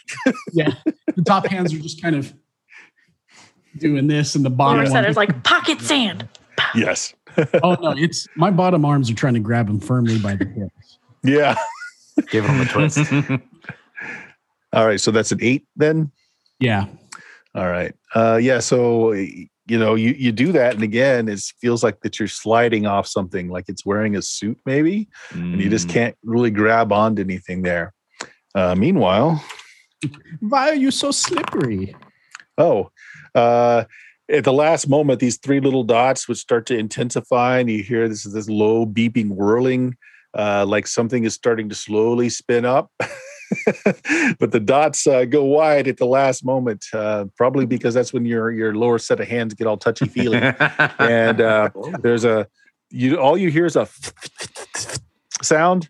[0.52, 0.70] yeah.
[1.14, 2.32] The top hands are just kind of
[3.78, 4.76] doing this, and the bottom.
[4.84, 6.28] Lower one- set is like pocket sand.
[6.74, 7.14] yes.
[7.64, 10.98] oh no, it's my bottom arms are trying to grab him firmly by the hips.
[11.24, 11.56] Yeah.
[12.30, 12.98] Give him a twist.
[14.72, 15.00] All right.
[15.00, 16.12] So that's an eight then.
[16.60, 16.86] Yeah.
[17.54, 17.92] All right.
[18.14, 18.60] Uh, yeah.
[18.60, 22.28] So y- you know, you you do that, and again, it feels like that you're
[22.28, 25.92] sliding off something, like it's wearing a suit, maybe, and you just Mm.
[25.92, 27.92] can't really grab onto anything there.
[28.54, 29.42] Uh, meanwhile,
[30.40, 31.96] Why are you so slippery?
[32.58, 32.90] oh,
[33.34, 33.84] uh,
[34.30, 38.08] at the last moment, these three little dots would start to intensify, and you hear
[38.08, 39.96] this this low beeping whirling,
[40.36, 42.90] uh, like something is starting to slowly spin up.
[44.38, 48.24] but the dots uh, go wide at the last moment, uh, probably because that's when
[48.24, 50.40] your your lower set of hands get all touchy feely.
[50.98, 52.46] and uh, there's a
[52.90, 53.88] you all you hear is a
[55.42, 55.88] sound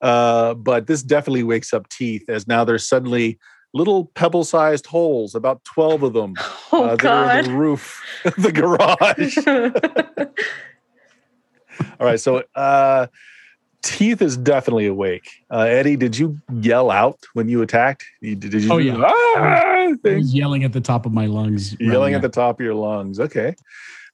[0.00, 3.38] uh, but this definitely wakes up teeth as now there's suddenly
[3.74, 6.34] little pebble sized holes about 12 of them
[6.72, 9.38] Oh uh, are in the roof of the garage.
[12.00, 13.08] All right so uh,
[13.82, 18.52] teeth is definitely awake uh, eddie did you yell out when you attacked You- did
[18.54, 18.96] you Oh, yeah.
[18.96, 21.74] the, "Ah!" I was yelling at the top of my lungs.
[21.80, 23.18] yelling at the top of your lungs.
[23.18, 23.54] Okay.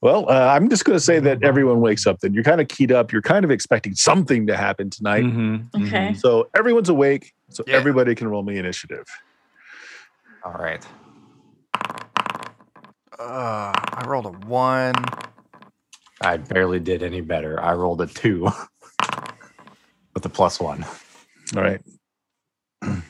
[0.03, 2.21] Well, uh, I'm just going to say that everyone wakes up.
[2.21, 3.11] Then you're kind of keyed up.
[3.11, 5.25] You're kind of expecting something to happen tonight.
[5.25, 5.87] Mhm, mhm.
[5.89, 6.15] Okay.
[6.15, 7.33] So everyone's awake.
[7.49, 7.75] So Yeah.
[7.77, 9.05] everybody can roll me initiative.
[10.45, 10.87] All right.
[13.19, 14.95] Uh, I rolled a one.
[16.21, 17.61] I barely did any better.
[17.61, 18.49] I rolled a two
[20.15, 20.85] with a plus one.
[21.57, 21.81] All right.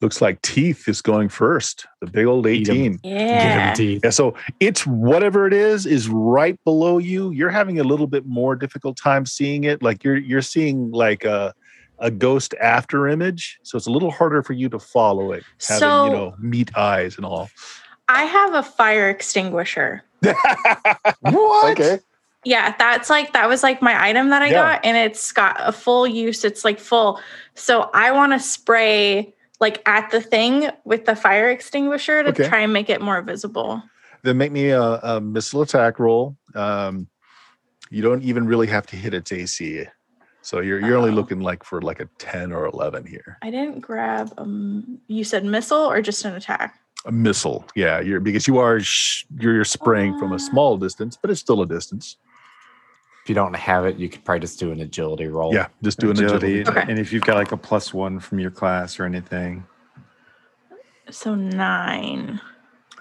[0.00, 1.86] Looks like teeth is going first.
[2.00, 3.00] The big old 18.
[3.02, 3.68] Yeah.
[3.70, 4.00] him teeth.
[4.04, 7.32] Yeah, so it's whatever it is is right below you.
[7.32, 9.82] You're having a little bit more difficult time seeing it.
[9.82, 11.52] Like you're you're seeing like a
[11.98, 15.42] a ghost after image, so it's a little harder for you to follow it.
[15.68, 17.50] Having So- you know meat eyes and all.
[18.10, 20.02] I have a fire extinguisher.
[21.20, 21.72] what?
[21.72, 21.98] Okay.
[22.44, 24.52] Yeah, that's like that was like my item that I Yeah.
[24.74, 26.44] got, and it's got a full use.
[26.44, 27.20] It's like full.
[27.54, 32.48] So I want to spray like at the thing with the fire extinguisher to Okay.
[32.48, 33.82] try and make it more visible.
[34.22, 36.36] Then make me a, a missile attack roll.
[36.54, 37.08] Um,
[37.90, 39.86] you don't even really have to hit its AC.
[40.42, 43.36] So you're you're only looking like for like a 10 or 11 here.
[43.42, 46.78] I didn't grab um you said missile or just an attack?
[47.06, 47.64] A missile.
[47.74, 50.38] Yeah, you're because you are sh- you're, you're spraying from a Ah.
[50.38, 52.16] small distance, but it's still a distance.
[53.28, 55.52] If you don't have it, you could probably just do an agility roll.
[55.52, 56.66] Yeah, just do an agility.
[56.66, 56.80] Okay.
[56.88, 59.66] And if you've got like a plus one from your class or anything,
[61.10, 62.40] So nine.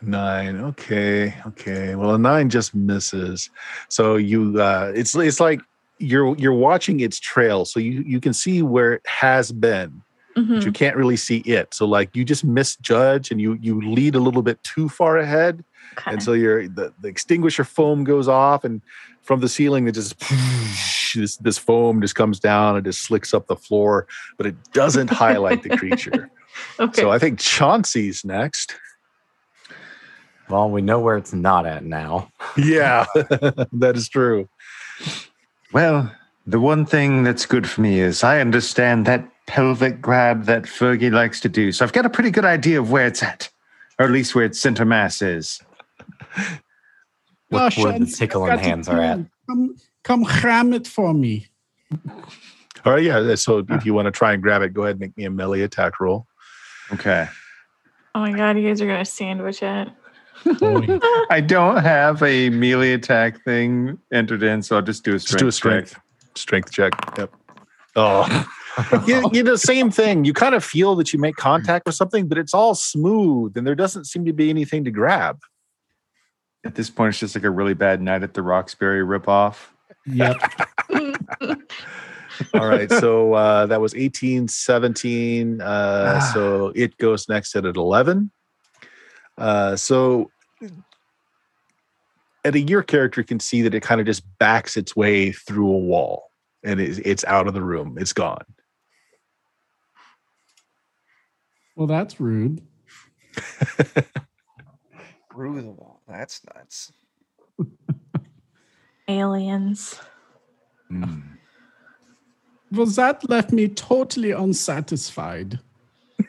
[0.02, 0.60] Nine.
[0.60, 1.34] Okay.
[1.48, 1.96] Okay.
[1.96, 3.50] Well, a nine just misses.
[3.88, 5.62] So you, uh, it's it's like
[5.98, 10.02] you're you're watching its trail, so you you can see where it has been,
[10.36, 10.66] but Mhm.
[10.66, 11.74] you can't really see it.
[11.74, 15.64] So like you just misjudge and you you lead a little bit too far ahead,
[15.98, 16.12] Okay.
[16.12, 18.82] and so your the, the extinguisher foam goes off, and
[19.28, 20.18] from the ceiling it just
[21.14, 25.10] this this foam just comes down and just slicks up the floor, but it doesn't
[25.10, 26.32] highlight the creature.
[26.80, 27.02] okay.
[27.02, 28.76] So I think Chauncey's next.
[30.50, 32.32] Well, we know where it's not at now.
[32.58, 34.50] Yeah, that is true.
[35.74, 36.12] well,
[36.48, 41.12] the one thing that's good for me is I understand that pelvic grab that Fergie
[41.12, 41.72] likes to do.
[41.72, 43.50] So I've got a pretty good idea of where it's at,
[44.00, 45.62] or at least where its center mass is.
[47.50, 49.20] What- Gosh, where the I've tickling hands are at.
[49.50, 51.48] Come, come cram it for me.
[52.86, 53.36] All right, yeah.
[53.36, 53.80] So if ah.
[53.84, 56.00] you want to try and grab it, go ahead and make me a melee attack
[56.00, 56.28] roll.
[56.92, 57.28] Okay.
[58.16, 59.90] oh my god, you guys are gonna sandwich it.
[61.32, 65.40] I don't have a melee attack thing entered in, so I'll just do a strength.
[65.40, 65.88] Just do a check.
[65.88, 66.08] strength
[66.38, 66.94] strength check.
[67.18, 67.34] Yep.
[67.96, 68.48] Oh,
[69.08, 70.24] you, you know, same thing.
[70.24, 73.66] You kind of feel that you make contact with something, but it's all smooth, and
[73.66, 75.40] there doesn't seem to be anything to grab.
[76.68, 79.68] At this point, it's just like a really bad night at the Roxbury ripoff.
[80.06, 80.36] Yep.
[82.54, 85.62] All right, so uh, that was 18, 17.
[85.62, 88.30] Uh, so it goes next at 11.
[89.38, 90.30] Uh, so
[92.44, 95.78] a year, character can see that it kind of just backs its way through a
[95.78, 96.32] wall,
[96.64, 97.98] and it's, it's out of the room.
[98.00, 98.44] It's gone.
[101.76, 102.62] Well, that's rude.
[105.32, 105.97] Through the wall.
[106.08, 106.92] That's nuts.
[109.08, 110.00] Aliens.
[110.90, 111.20] Hmm.
[112.72, 115.60] Well, that left me totally unsatisfied.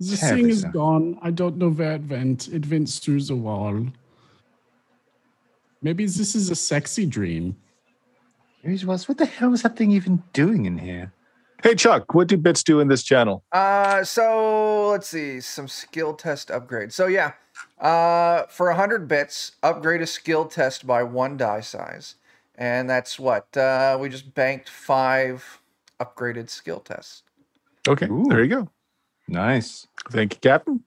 [0.00, 0.70] the Terribly thing is so.
[0.70, 1.18] gone.
[1.22, 2.48] I don't know where it went.
[2.48, 3.86] It went through the wall.
[5.82, 7.56] Maybe this is a sexy dream.
[8.62, 11.12] Here's was what the hell was that thing even doing in here?
[11.62, 13.44] Hey, Chuck, what do bits do in this channel?
[13.52, 16.92] Uh, so let's see some skill test upgrades.
[16.92, 17.32] So yeah,
[17.78, 22.14] uh, for 100 bits, upgrade a skill test by one die size,
[22.56, 25.60] and that's what uh, we just banked five
[26.00, 27.22] upgraded skill tests.
[27.86, 28.26] Okay, Ooh.
[28.28, 28.68] there you go.
[29.28, 29.86] Nice.
[30.10, 30.82] Thank you, Captain.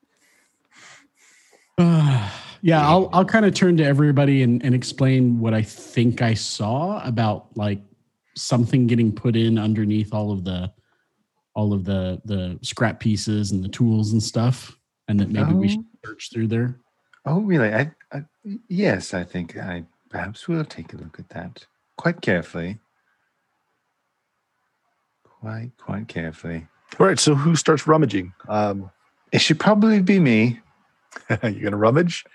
[1.77, 2.29] Uh,
[2.61, 6.33] yeah, I'll I'll kind of turn to everybody and, and explain what I think I
[6.33, 7.81] saw about like
[8.35, 10.71] something getting put in underneath all of the
[11.55, 14.77] all of the the scrap pieces and the tools and stuff,
[15.07, 16.79] and that maybe we should search through there.
[17.25, 17.73] Oh, really?
[17.73, 18.23] I, I
[18.67, 21.65] yes, I think I perhaps we'll take a look at that
[21.97, 22.79] quite carefully.
[25.23, 26.67] Quite, quite carefully.
[26.99, 28.33] All right, so who starts rummaging?
[28.47, 28.89] Um,
[29.31, 30.59] It should probably be me.
[31.29, 32.25] you're gonna rummage?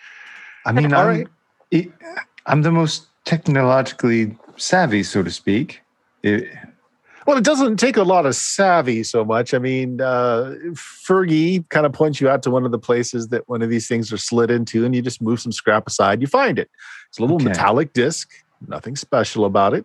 [0.67, 1.27] I mean, All I'm, right.
[1.71, 1.93] it-
[2.47, 5.81] I'm the most technologically savvy, so to speak.
[6.23, 6.49] It-
[7.27, 9.53] Well, it doesn't take a lot of savvy so much.
[9.53, 13.47] I mean, uh, Fergie kind of points you out to one of the places that
[13.51, 16.23] one of these things are slid into, and you just move some scrap aside.
[16.23, 16.71] You find it.
[17.11, 17.47] It's a little Okay.
[17.49, 18.31] metallic disc.
[18.67, 19.85] Nothing special about it.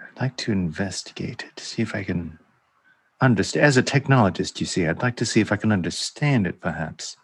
[0.00, 2.38] I'd like to investigate it, to see if I can
[3.22, 3.64] understand.
[3.64, 7.16] As a technologist, you see, I'd like to see if I can understand it, perhaps.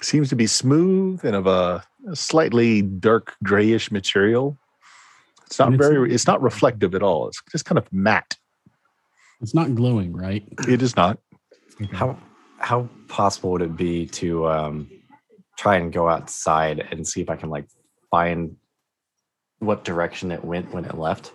[0.00, 4.56] Seems to be smooth and of a, a slightly dark grayish material.
[5.46, 6.12] It's not And it's- very.
[6.14, 7.28] It's not reflective at all.
[7.28, 8.36] It's just kind of matte.
[9.40, 10.44] It's not glowing, right?
[10.68, 11.18] It is not.
[11.92, 12.18] How
[12.58, 14.90] how possible would it be to um,
[15.58, 17.66] try and go outside and see if I can like
[18.10, 18.56] find
[19.58, 21.32] what direction it went when it left?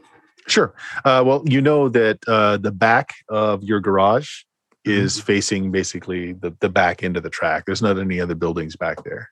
[0.48, 0.74] Sure.
[1.06, 4.44] Uh, well, you know that uh, the back of your garage
[4.86, 7.66] is facing basically the, the back end of the track.
[7.66, 9.30] There's not any other buildings back there.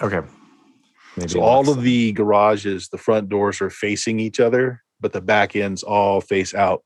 [0.00, 0.20] Okay.
[1.16, 5.20] Maybe So all of the garages, the front doors are facing each other, but the
[5.20, 6.82] back ends all face out.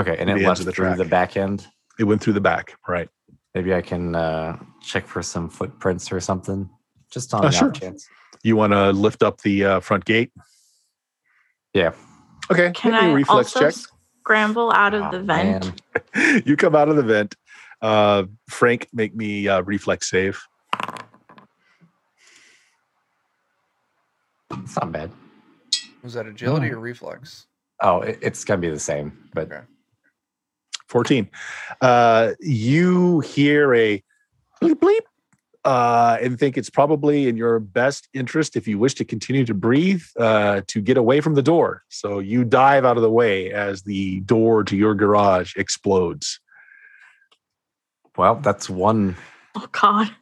[0.00, 1.66] okay, and the it ends left of the through the back end.
[1.98, 3.08] It went through the back, right?
[3.54, 6.68] Maybe I can uh, check for some footprints or something,
[7.10, 7.68] just on Uh, the sure.
[7.70, 8.06] off chance.
[8.42, 10.30] You want to lift up the uh, front gate?
[11.72, 11.92] Yeah.
[12.50, 12.70] Okay.
[12.72, 13.74] Can make me reflex also check.
[14.20, 15.82] scramble out of Oh, the vent?
[16.46, 17.34] you come out of the vent.
[17.82, 20.40] Uh, Frank, make me uh, reflex save.
[24.52, 25.10] It's not bad.
[26.02, 26.76] Was that agility No.
[26.76, 27.46] or reflex?
[27.82, 29.64] Oh, it, it's gonna be the same, but Okay.
[30.88, 31.28] 14.
[31.80, 34.02] Uh, you hear a
[34.62, 35.00] bleep bleep
[35.64, 39.52] uh, and think it's probably in your best interest if you wish to continue to
[39.52, 41.82] breathe uh, to get away from the door.
[41.88, 46.38] So you dive out of the way as the door to your garage explodes.
[48.16, 49.16] well, that's one.
[49.56, 50.14] Oh God.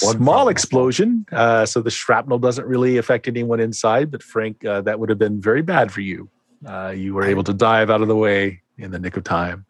[0.00, 1.26] One Small explosion.
[1.30, 5.18] Uh, so the shrapnel doesn't really affect anyone inside, but Frank, uh, that would have
[5.18, 6.30] been very bad for you.
[6.66, 9.66] Uh, you were able to dive out of the way in the nick of time.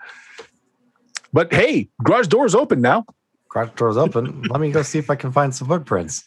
[1.33, 3.05] But hey, garage door is open now.
[3.49, 4.43] Garage door is open.
[4.43, 6.25] Let me go see if I can find some footprints.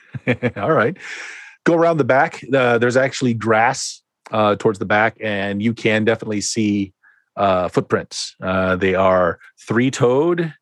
[0.56, 0.96] All right.
[1.64, 2.42] Go around the back.
[2.52, 6.92] Uh, there's actually grass uh, towards the back, and you can definitely see
[7.36, 8.34] uh, footprints.
[8.42, 10.52] Uh, they are three toed,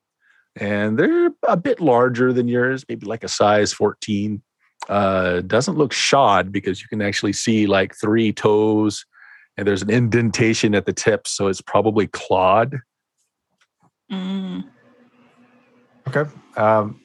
[0.56, 4.42] and they're a bit larger than yours, maybe like a size 14.
[4.88, 9.04] Uh, doesn't look shod because you can actually see like three toes,
[9.56, 12.80] and there's an indentation at the tip, so it's probably clawed.
[14.10, 14.64] Mm.
[16.08, 16.30] Okay.
[16.56, 17.00] Um,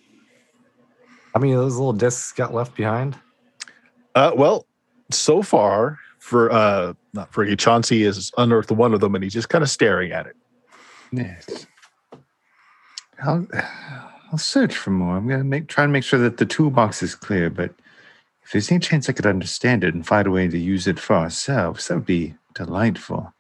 [1.34, 3.18] how many of those little discs got left behind?
[4.16, 4.68] Uh, well,
[5.12, 9.34] so far for uh, not for you, Chauncey is unearthed one of them, and he's
[9.34, 10.36] just kind of staring at it.
[11.12, 11.68] Yes.
[13.24, 13.48] I'll,
[14.32, 15.18] I'll search for more.
[15.18, 17.50] I'm gonna make try and make sure that the toolbox is clear.
[17.50, 17.74] But
[18.44, 21.00] if there's any chance I could understand it and find a way to use it
[21.00, 23.34] for ourselves, that would be delightful.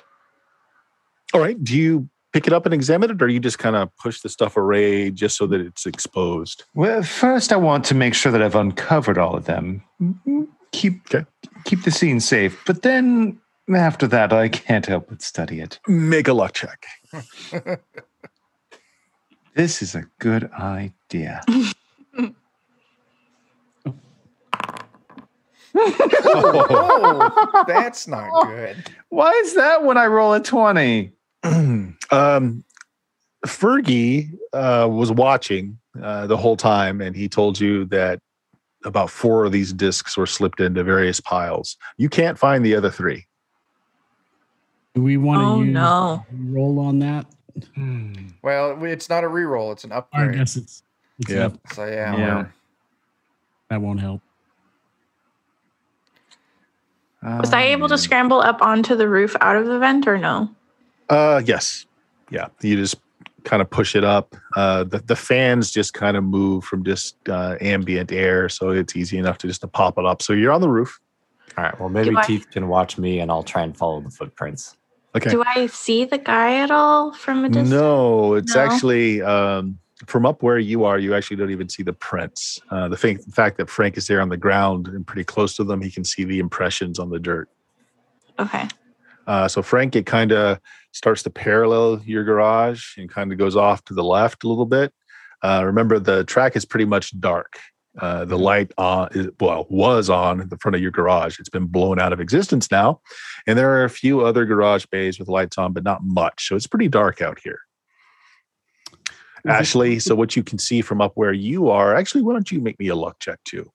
[1.33, 1.61] All right.
[1.63, 4.29] Do you pick it up and examine it, or you just kind of push the
[4.29, 6.63] stuff away just so that it's exposed?
[6.75, 9.83] Well, first I want to make sure that I've uncovered all of them.
[10.71, 11.25] Keep Okay.
[11.65, 12.61] keep the scene safe.
[12.65, 13.39] But then
[13.73, 15.79] after that, I can't help but study it.
[15.87, 16.85] Make a luck check.
[19.53, 21.41] This is a good idea.
[25.73, 28.89] Oh, that's not good.
[29.09, 31.13] Why is that when I roll a twenty?
[31.43, 31.95] um,
[33.45, 38.19] Fergie uh, was watching uh, the whole time, and he told you that
[38.83, 41.77] about four of these discs were slipped into various piles.
[41.97, 43.25] You can't find the other three.
[44.93, 46.25] Do we want to Oh use no.
[46.33, 47.25] roll on that?
[48.41, 50.31] Well, it's not a reroll; it's an upgrade.
[50.31, 50.83] I guess it's,
[51.19, 51.45] it's Yeah.
[51.47, 51.53] up.
[51.73, 52.35] So yeah, Yeah.
[52.35, 52.47] we're-
[53.69, 54.21] that won't help.
[57.23, 60.17] Was I able to Um, scramble up onto the roof out of the vent or
[60.17, 60.49] no?
[61.09, 61.85] Uh, yes.
[62.31, 62.47] Yeah.
[62.61, 62.95] You just
[63.43, 64.35] kind of push it up.
[64.55, 68.49] Uh, the, the fans just kind of move from just uh, ambient air.
[68.49, 70.21] So it's easy enough to just to pop it up.
[70.23, 70.99] So you're on the roof.
[71.57, 71.79] All right.
[71.79, 74.77] Well, maybe Do I- Teeth can watch me, and I'll try and follow the footprints.
[75.15, 75.29] Okay.
[75.29, 77.69] Do I see the guy at all from a distance?
[77.69, 78.61] No, it's No?
[78.61, 80.97] actually um, from up where you are.
[80.97, 82.59] You actually don't even see the prints.
[82.69, 85.63] Uh, the fa- fact that Frank is there on the ground and pretty close to
[85.65, 87.49] them, he can see the impressions on the dirt.
[88.39, 88.67] Okay.
[89.27, 90.59] Uh, so Frank, it kind of
[90.93, 94.65] starts to parallel your garage and kind of goes off to the left a little
[94.65, 94.93] bit.
[95.43, 97.59] Uh, remember, the track is pretty much dark.
[97.99, 101.39] Uh, the light on, is, well, was on in the front of your garage.
[101.39, 103.01] It's been blown out of existence now,
[103.45, 106.47] and there are a few other garage bays with lights on, but not much.
[106.47, 107.59] So it's pretty dark out here.
[109.45, 112.61] Ashley, so what you can see from up where you are, actually, why don't you
[112.61, 113.69] make me a luck check too?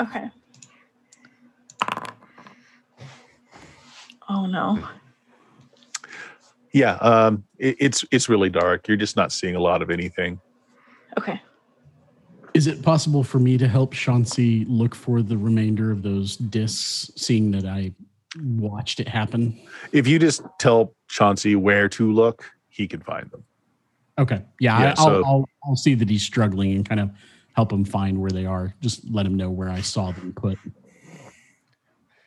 [0.00, 0.30] Okay.
[4.28, 4.86] Oh no.
[6.72, 8.88] Yeah, um, it, it's it's really dark.
[8.88, 10.38] You're just not seeing a lot of anything.
[11.18, 11.40] Okay.
[12.58, 17.08] Is it possible for me to help Chauncey look for the remainder of those discs,
[17.14, 17.92] seeing that I
[18.36, 19.56] watched it happen?
[19.92, 23.44] If you just tell Chauncey where to look, he can find them.
[24.18, 24.42] Okay.
[24.58, 27.12] Yeah, Yeah, I, I'll, so- I'll I'll see that he's struggling and kind of
[27.52, 28.74] help him find where they are.
[28.80, 30.58] Just let him know where I saw them put.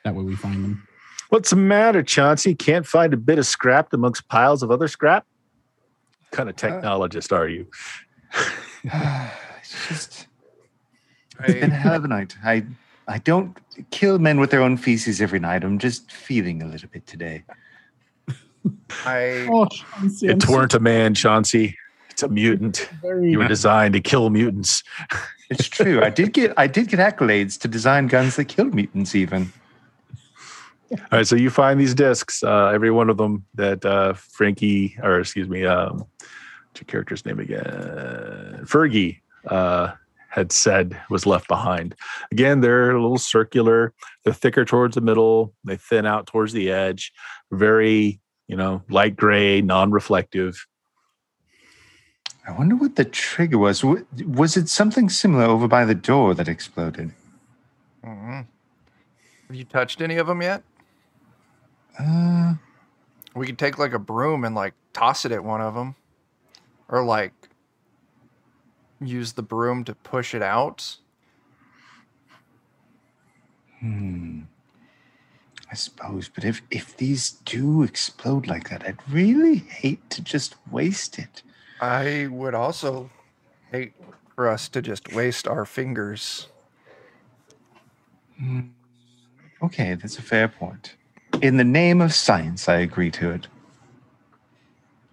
[0.05, 0.87] That way we find them.
[1.27, 2.55] What's the matter, Chauncey?
[2.55, 5.25] Can't find a bit of scrap amongst piles of other scrap?
[6.21, 7.67] What kind of uh, technologist are you?
[9.71, 10.27] it's just
[11.39, 12.35] it's been a I, hell of a night.
[12.43, 12.65] I
[13.07, 13.57] I don't
[13.89, 15.63] kill men with their own feces every night.
[15.63, 17.43] I'm just feeling a little bit today.
[19.05, 21.75] I Oh, Chauncey, I'm It weren't a man, Chauncey.
[22.09, 22.89] It's a mutant.
[23.01, 24.83] very You were designed to kill mutants.
[25.51, 26.01] It's true.
[26.01, 29.15] I did get I did get accolades to design guns that killed mutants.
[29.15, 29.51] Even
[30.89, 34.97] All right, so you find these discs, uh, every one of them that uh, Frankie,
[35.03, 38.61] or excuse me, um, what's your character's name again?
[38.63, 39.93] Fergie uh,
[40.29, 41.95] had said was left behind.
[42.31, 43.93] Again, they're a little circular.
[44.23, 45.53] They're thicker towards the middle.
[45.63, 47.11] They thin out towards the edge.
[47.51, 50.65] Very, you know, light gray, non-reflective.
[52.47, 53.83] I wonder what the trigger was.
[53.83, 57.13] Was it something similar over by the door that exploded?
[58.03, 58.47] Mhm.
[59.47, 60.63] Have you touched any of them yet?
[61.99, 62.55] Uh,
[63.35, 65.95] We could take like a broom and like toss it at one of them,
[66.89, 67.33] or like
[69.01, 70.97] use the broom to push it out.
[73.79, 74.41] hmm.
[75.71, 80.55] I suppose, but if if these do explode like that, I'd really hate to just
[80.69, 81.43] waste it.
[81.79, 83.09] I would also
[83.71, 83.93] hate
[84.35, 86.47] for us to just waste our fingers.
[88.37, 88.61] Hmm.
[89.63, 90.95] Okay, that's a fair point.
[91.41, 93.47] In the name of science, I agree to it.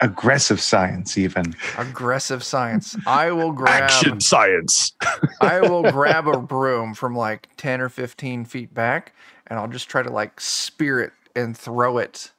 [0.01, 1.57] Aggressive science, even.
[1.76, 2.96] Aggressive science.
[3.07, 3.82] I will grab.
[3.82, 4.92] Action science.
[5.40, 9.12] I will grab a broom from like ten or fifteen feet back,
[9.49, 12.30] and I'll just try to like spear it and throw it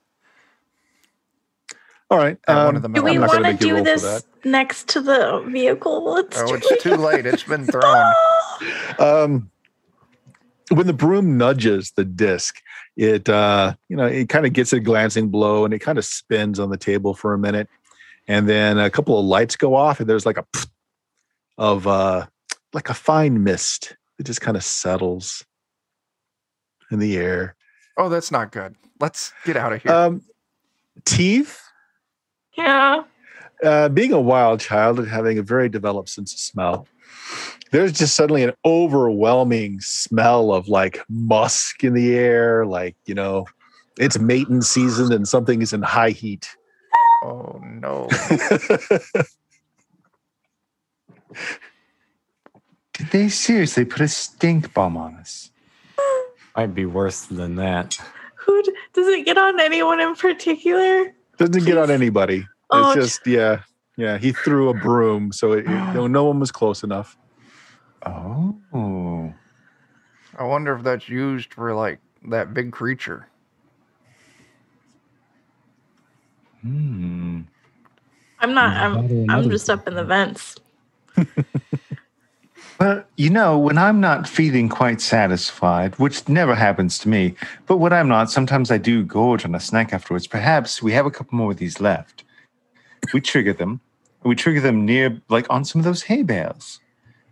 [2.10, 2.38] All right.
[2.48, 4.88] at one um, of the Do we I'm not gonna want to do this next
[4.90, 6.04] to the vehicle?
[6.14, 7.26] Let's Oh, it's too late.
[7.26, 8.14] It's been thrown.
[9.00, 9.52] um,
[10.72, 12.62] when the broom nudges the disc,
[13.00, 16.04] it uh, you know it kind of gets a glancing blow and it kind of
[16.04, 17.70] spins on the table for a minute,
[18.28, 20.46] and then a couple of lights go off and there's like a
[21.58, 22.26] of uh,
[22.74, 25.46] like a fine mist that just kind of settles
[26.92, 27.56] in the air.
[27.98, 28.76] Oh, that's not good.
[29.00, 29.94] Let's get out of here.
[29.94, 30.22] Um,
[31.06, 31.62] teeth.
[32.58, 33.04] Yeah.
[33.64, 36.88] uh, being a wild child and having a very developed sense of smell,
[37.72, 42.66] there's just suddenly an overwhelming smell of like musk in the air.
[42.66, 43.46] Like, you know,
[44.00, 46.50] it's mating season and something is in high heat.
[47.24, 48.08] oh no.
[52.94, 55.52] Did they seriously put a stink bomb on us?
[56.58, 57.98] Might be worse than that.
[58.36, 61.14] Who d- does it get on anyone in particular?
[61.38, 62.46] Doesn't get on anybody.
[62.72, 63.62] Oh, It's just, yeah.
[63.96, 64.18] Yeah.
[64.18, 65.32] He threw a broom.
[65.32, 67.16] So it, it- no, no one was close enough.
[68.06, 69.34] Oh.
[70.38, 73.28] I wonder if that's used for like that big creature.
[76.62, 77.42] Hmm.
[78.40, 78.78] I'm not.
[78.78, 79.30] Either that I'm.
[79.30, 80.56] I'm just up in the vents.
[82.80, 87.36] Well, you know, when I'm not feeling quite satisfied, which never happens to me,
[87.66, 90.28] but when I'm not, sometimes I do gorge on a snack afterwards.
[90.28, 92.24] Perhaps we have a couple more of these left.
[93.14, 93.82] We trigger them.
[94.24, 96.80] We trigger them near, like on some of those hay bales.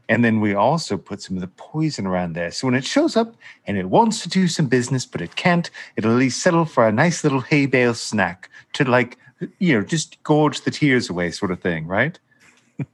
[0.09, 2.51] And then we also put some of the poison around there.
[2.51, 3.35] So when it shows up
[3.65, 6.87] and it wants to do some business, but it can't, it'll at least settle for
[6.87, 9.17] a nice little hay bale snack to, like,
[9.59, 12.19] you know, just gorge the tears away, sort of thing, right?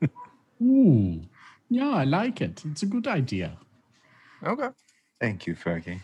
[0.61, 1.21] Ooh.
[1.69, 2.63] Yeah, I like it.
[2.65, 3.57] It's a good idea.
[4.43, 4.69] Okay.
[5.19, 5.99] Thank you, Fergie.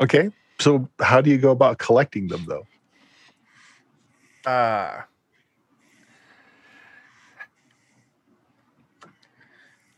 [0.00, 0.30] Okay.
[0.58, 2.66] so how do you go about collecting them though?
[4.50, 5.02] Uh,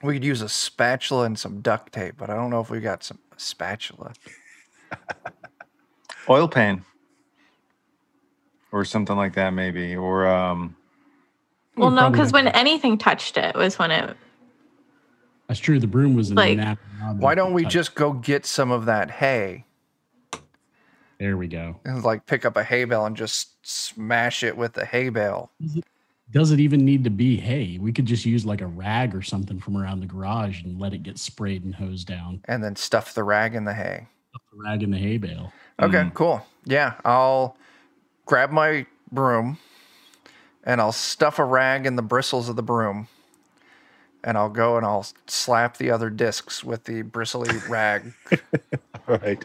[0.03, 2.81] we could use a spatula and some duct tape, but I don't know if we
[2.81, 4.13] got some spatula.
[6.29, 6.85] Oil pan.
[8.71, 9.95] Or something like that, maybe.
[9.97, 10.77] Or um
[11.77, 14.17] Well, no, because when anything touched it was when it.
[15.49, 15.79] That's true.
[15.79, 18.87] The broom was an Like- inanimate object Why don't we just go get some of
[18.87, 19.67] that hay
[21.19, 21.81] There we go.
[21.85, 25.51] and like pick up a hay bale and just smash it with the hay bale?
[26.31, 27.79] Does it even need to be hay?
[27.79, 30.95] We could just use like a rag or something from around the garage and let
[30.95, 32.41] it get sprayed and hosed down.
[32.47, 34.07] and then stuff the rag in the hay.
[34.31, 35.53] Stuff the rag in the hay bale.
[35.81, 36.15] Okay, mm.
[36.15, 36.47] cool.
[36.65, 37.57] Yeah, I'll
[38.25, 39.59] grab my broom
[40.65, 43.09] and I'll stuff a rag in the bristles of the broom.
[44.25, 48.13] And I'll go and I'll slap the other discs with the bristly rag.
[49.09, 49.43] All right.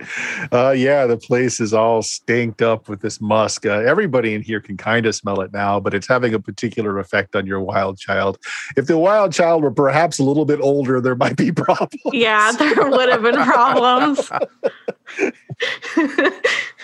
[0.51, 3.65] Uh, yeah, the place is all stanked up with this musk.
[3.65, 6.99] Uh, everybody in here can kind of smell it now, but it's having a particular
[6.99, 8.37] effect on your wild child.
[8.75, 11.95] If the wild child were perhaps a little bit older, there might be problems.
[12.13, 14.31] Yeah, there would have been problems.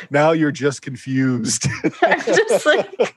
[0.10, 1.68] Now you're just confused.
[2.02, 3.16] I'm just like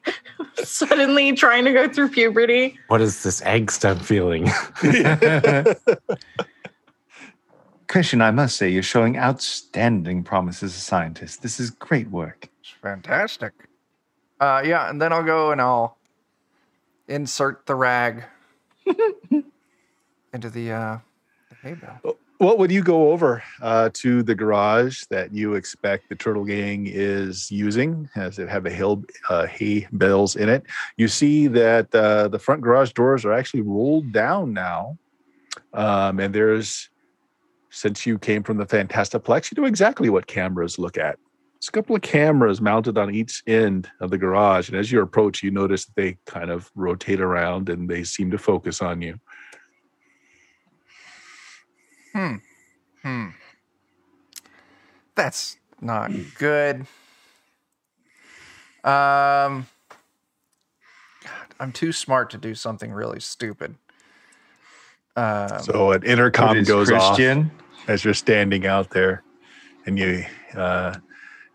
[0.62, 2.78] suddenly trying to go through puberty.
[2.88, 4.48] What is this angst I'm feeling?
[7.88, 11.42] Christian, I must say, you're showing outstanding promise as a scientist.
[11.42, 12.48] This is great work.
[12.60, 13.52] It's fantastic.
[14.40, 15.96] Uh, yeah, and then I'll go and I'll
[17.08, 18.24] insert the rag
[20.32, 20.98] into the, uh,
[21.48, 22.16] the hay bale.
[22.38, 26.86] What would you go over uh, to the garage that you expect the turtle gang
[26.86, 28.08] is using?
[28.14, 30.64] As it have the hill uh, hay bales in it?
[30.96, 34.98] You see that uh, the front garage doors are actually rolled down now
[35.72, 36.90] um, and there's
[37.70, 41.18] since you came from the fantastaplex you know exactly what cameras look at.
[41.56, 45.00] It's a couple of cameras mounted on each end of the garage and as you
[45.00, 49.00] approach you notice that they kind of rotate around and they seem to focus on
[49.00, 49.18] you
[52.16, 52.36] Hmm.
[53.02, 53.26] Hmm.
[55.14, 56.86] That's not good.
[58.82, 59.66] Um,
[61.22, 63.74] God, I'm too smart to do something really stupid.
[65.14, 67.50] Um, so an intercom What is goes off Christian?
[67.86, 69.22] as you're standing out there
[69.84, 70.94] and you uh,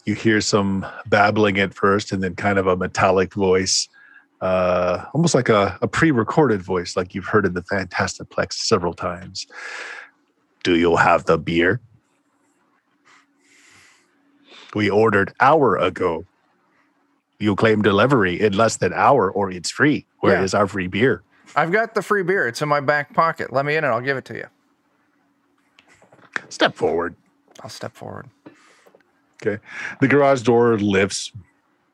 [0.05, 3.89] you hear some babbling at first and then kind of a metallic voice
[4.41, 8.93] uh, almost like a, a pre-recorded voice like you've heard in the Fantastic Plex several
[8.93, 9.47] times
[10.63, 11.81] do you have the beer
[14.73, 16.25] we ordered hour ago
[17.39, 20.59] you claim delivery in less than hour or it's free Where is Yeah.
[20.59, 22.47] our free beer I've got the free beer.
[22.47, 23.51] It's in my back pocket.
[23.51, 24.45] Let me in and I'll give it to you.
[26.47, 27.15] step forward
[27.61, 28.29] I'll step forward.
[29.41, 29.61] Okay.
[29.99, 31.31] The garage door lifts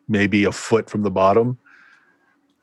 [0.08, 1.58] maybe a foot from the bottom,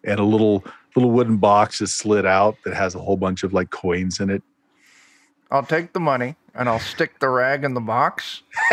[0.05, 3.53] and a little little wooden box is slid out that has a whole bunch of
[3.53, 4.43] like coins in it.
[5.55, 8.43] I'll take the money and I'll stick the rag in the box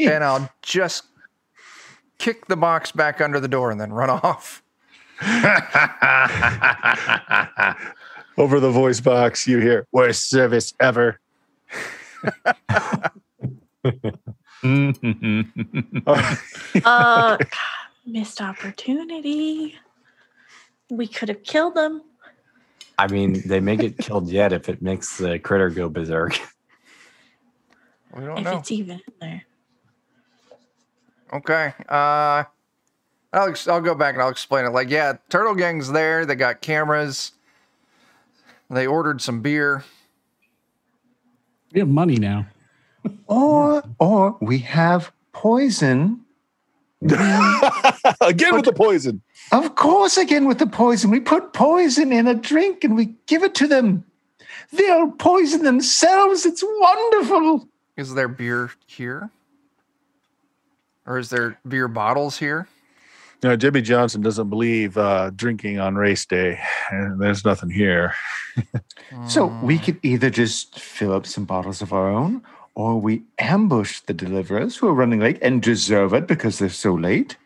[0.00, 1.04] and I'll just
[2.18, 4.64] kick the box back under the door and then run off.
[8.36, 11.20] Over the voice box, you hear "Worst service ever."
[16.84, 17.38] Uh,
[18.04, 19.76] missed opportunity.
[20.90, 22.02] We could have killed them.
[22.98, 26.38] I mean, they may get killed yet if it makes the critter go berserk.
[28.16, 28.58] We don't if know.
[28.58, 29.42] it's even in there.
[31.34, 31.74] Okay.
[31.86, 32.44] Uh,
[33.30, 34.70] I'll ex- I'll go back and I'll explain it.
[34.70, 36.24] Like, yeah, Turtle Gang's there.
[36.24, 37.32] They got cameras.
[38.70, 39.84] They ordered some beer.
[41.74, 42.46] We have money now.
[43.26, 46.24] or or we have poison.
[48.20, 49.22] Again with the poison.
[49.52, 51.10] Of course, again with the poison.
[51.10, 54.04] We put poison in a drink and we give it to them.
[54.72, 56.44] They'll poison themselves.
[56.44, 57.68] It's wonderful.
[57.96, 59.30] Is there beer here?
[61.06, 62.66] Or is there beer bottles here?
[63.42, 66.58] You know, Jimmy Johnson doesn't believe uh, drinking on race day,
[66.90, 68.14] and there's nothing here.
[69.28, 72.42] So we could either just fill up some bottles of our own,
[72.76, 76.92] or we ambush the deliverers who are running late and deserve it because they're so
[76.92, 77.36] late.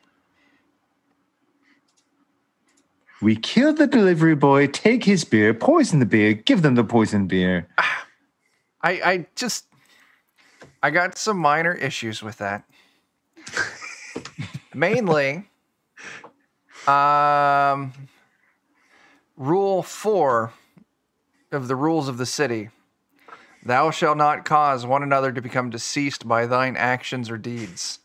[3.23, 7.27] We kill the delivery boy, take his beer, poison the beer, give them the poison
[7.27, 7.69] beer.
[8.83, 9.67] I I just
[10.83, 12.65] I got some minor issues with that.
[14.75, 15.45] Mainly
[16.89, 17.93] um
[19.37, 20.53] rule 4
[21.53, 22.71] of the rules of the city
[23.65, 27.99] Thou shalt not cause one another to become deceased by thine actions or deeds.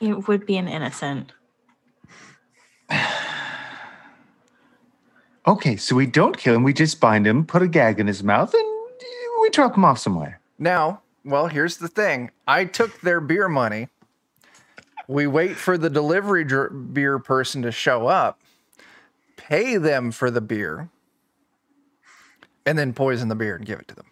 [0.00, 1.32] It would be an innocent.
[5.46, 6.62] Okay, so we don't kill him.
[6.62, 8.64] We just bind him, put a gag in his mouth, and
[9.42, 10.40] we drop him off somewhere.
[10.58, 12.30] Now, well, here's the thing.
[12.48, 13.88] I took their beer money.
[15.06, 18.40] We wait for the delivery dr- beer person to show up,
[19.36, 20.88] pay them for the beer,
[22.66, 24.06] and then poison the beer and give it to them.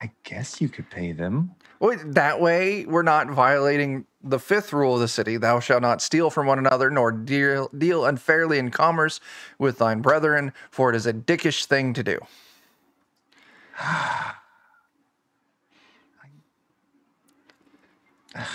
[0.00, 1.56] I guess you could pay them.
[1.80, 6.00] Well, that way, we're not violating the fifth rule of the city Thou shalt not
[6.00, 9.18] steal from one another, nor deal, deal unfairly in commerce
[9.58, 12.18] with thine brethren, for it is a dickish thing to do.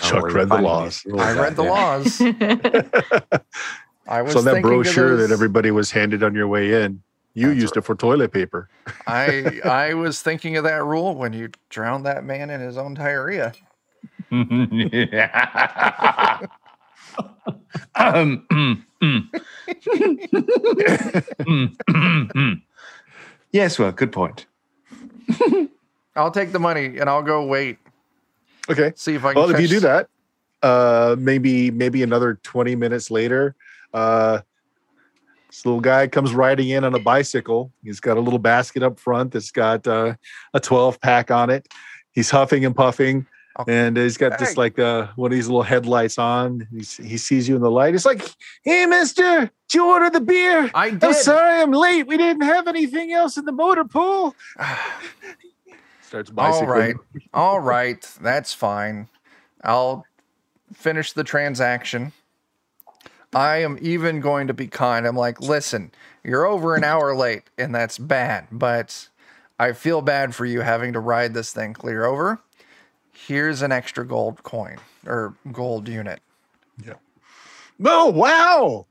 [0.02, 1.04] Chuck read the laws.
[1.18, 2.18] I read the laws.
[4.06, 7.02] I was So that thinking of brochure that everybody was handed on your way in,
[7.34, 8.68] you That's used it for toilet paper.
[9.06, 12.94] I I was thinking of that rule when you drowned that man in his own
[12.94, 13.52] diarrhea.
[17.96, 18.46] um,
[23.52, 24.46] yes, well, good point.
[26.16, 27.78] I'll take the money and I'll go wait,
[28.70, 28.92] Okay.
[28.96, 29.42] see if I can.
[29.42, 30.08] Well, if you do that,
[30.62, 33.54] uh, maybe maybe another twenty minutes later,
[33.94, 34.40] uh,
[35.48, 37.72] this little guy comes riding in on a bicycle.
[37.82, 40.14] He's got a little basket up front that's got uh,
[40.52, 41.68] a twelve pack on it.
[42.12, 43.26] He's huffing and puffing,
[43.56, 46.66] Oh, and he's got this like uh, one of these little headlights on.
[46.72, 47.94] He's, he sees you in the light.
[47.94, 48.20] He's like,
[48.64, 52.08] "Hey, Mister, did you order the beer?" I I'm sorry, I'm late.
[52.08, 54.34] We didn't have anything else in the motor pool.
[56.00, 56.68] Starts bicycling.
[56.68, 56.96] All right,
[57.32, 59.08] all right, that's fine.
[59.62, 60.04] I'll
[60.72, 62.12] finish the transaction.
[63.34, 65.06] I am even going to be kind.
[65.06, 65.90] I'm like, listen,
[66.22, 69.08] you're over an hour late, and that's bad, but
[69.58, 72.40] I feel bad for you having to ride this thing clear over.
[73.12, 76.20] Here's an extra gold coin or gold unit.
[76.84, 76.94] Yeah.
[77.84, 78.86] Oh wow!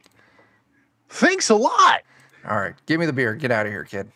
[1.10, 2.02] Thanks a lot.
[2.50, 3.36] All right, give me the beer.
[3.36, 4.12] Get out of here, kid.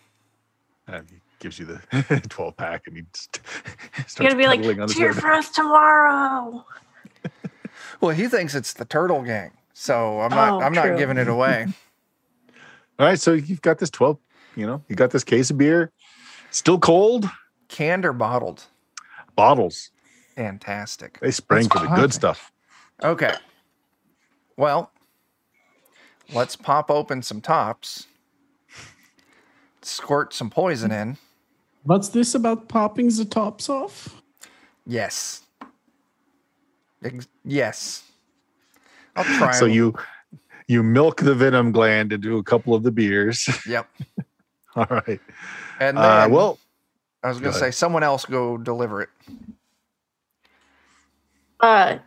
[0.88, 3.40] And he gives you the 12 pack and he just
[4.08, 6.66] starts You gotta be like, pedaling on cheer for us tomorrow.
[8.00, 10.54] Well, he thinks it's the turtle gang, so I'm not.
[10.54, 10.90] Oh, I'm true.
[10.90, 11.68] not giving it away.
[13.00, 14.18] All right, so you've got this 12,
[14.56, 15.92] you know, you got this case of beer,
[16.50, 17.30] still cold,
[17.68, 18.64] Canned or bottled?
[19.36, 19.92] bottles.
[20.36, 21.20] Fantastic.
[21.20, 22.52] They spring That's for the good stuff.
[23.04, 23.36] Okay.
[24.56, 24.92] Well,
[26.34, 28.08] let's pop open some tops.
[29.84, 31.18] Squirt some poison in.
[31.84, 34.22] What's this about popping the tops off?
[34.88, 35.44] Yes.
[37.04, 38.04] Ex- yes.
[39.18, 39.52] I'll try.
[39.52, 39.94] So you
[40.68, 43.50] you milk the venom gland into a couple of the beers.
[43.68, 43.88] Yep.
[44.76, 45.20] All right.
[45.80, 46.60] And then, Uh, well,
[47.24, 49.10] I was going to say, someone else go deliver it.
[51.60, 51.98] Uh,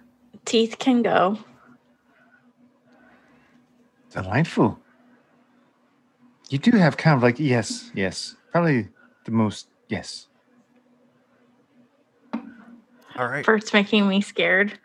[0.44, 1.38] teeth can go.
[4.10, 4.78] Delightful.
[6.48, 8.88] You do have kind of like yes, yes, probably
[9.24, 10.26] the most yes.
[13.16, 13.44] All right.
[13.44, 14.78] First, making me scared.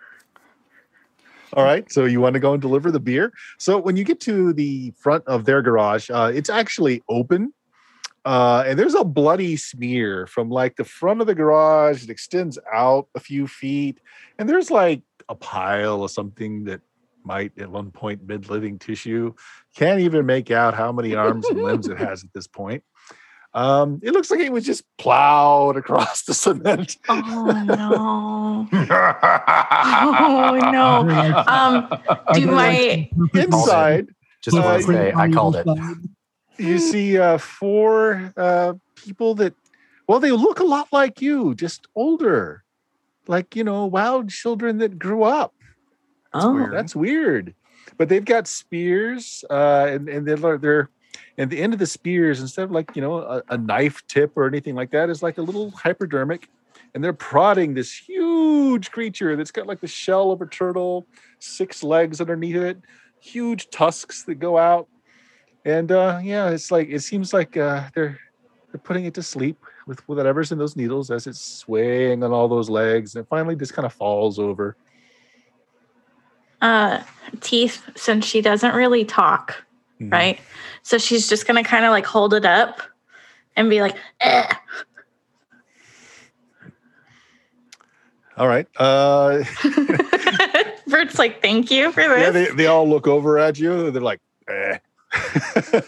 [1.56, 1.90] All right.
[1.92, 3.32] So you want to go and deliver the beer.
[3.60, 7.54] So when you get to the front of their garage, uh, it's actually open.
[8.26, 12.04] Uh, and there's a bloody smear from like the front of the garage.
[12.04, 14.02] It extends out a few feet.
[14.38, 16.82] And there's like a pile of something that
[17.24, 19.34] might at one point mid living tissue.
[19.76, 22.84] Can't even make out how many arms and limbs it has at this point.
[23.56, 26.98] Um, it looks like it was just plowed across the cement.
[27.08, 28.68] Oh no!
[30.18, 31.44] Oh no!
[31.48, 31.88] Um,
[32.34, 34.08] do my like, purple Inside,
[34.42, 35.66] Just Uh, want to say, I called it.
[36.58, 39.54] you see uh, four uh, people that,
[40.08, 42.64] well, they look a lot like you, just older,
[43.28, 45.54] like you know, wild children that grew up.
[46.34, 46.74] oh, weird.
[46.74, 47.56] That's weird,
[47.98, 50.90] but they've got spears, uh, and and they're they're.
[51.38, 54.32] And the end of the spears, instead of like you know a, a knife tip
[54.36, 56.50] or anything like that, is like a little hypodermic,
[56.94, 61.06] and they're prodding this huge creature that's got like the shell of a turtle,
[61.40, 62.78] six legs underneath it,
[63.20, 64.88] huge tusks that go out,
[65.66, 68.18] and uh, yeah, it's like it seems like uh, they're
[68.72, 69.58] they're putting it to sleep
[69.88, 73.74] with whatever's in those needles as it's swaying on all those legs, and finally just
[73.74, 74.78] kind of falls over.
[76.62, 77.04] uh,
[77.42, 77.84] teeth.
[77.96, 79.66] Since she doesn't really talk,
[80.02, 80.12] Mhm.
[80.12, 80.40] right?
[80.86, 82.80] So she's just gonna kind of like hold it up
[83.56, 84.54] and be like, eh.
[88.38, 88.68] All right.
[88.78, 89.44] Uh,
[90.88, 92.20] Bert's like, thank you for this.
[92.20, 93.90] yeah, they, they all look over at you.
[93.90, 94.78] They're like, eh.
[95.12, 95.82] Can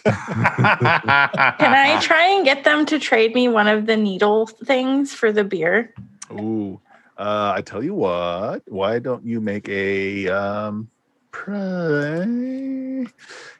[1.62, 5.44] I try and get them to trade me one of the needle things for the
[5.44, 5.94] beer?
[6.32, 6.82] Ooh,
[7.20, 8.64] uh, I tell you what.
[8.68, 10.90] Why don't you make a um,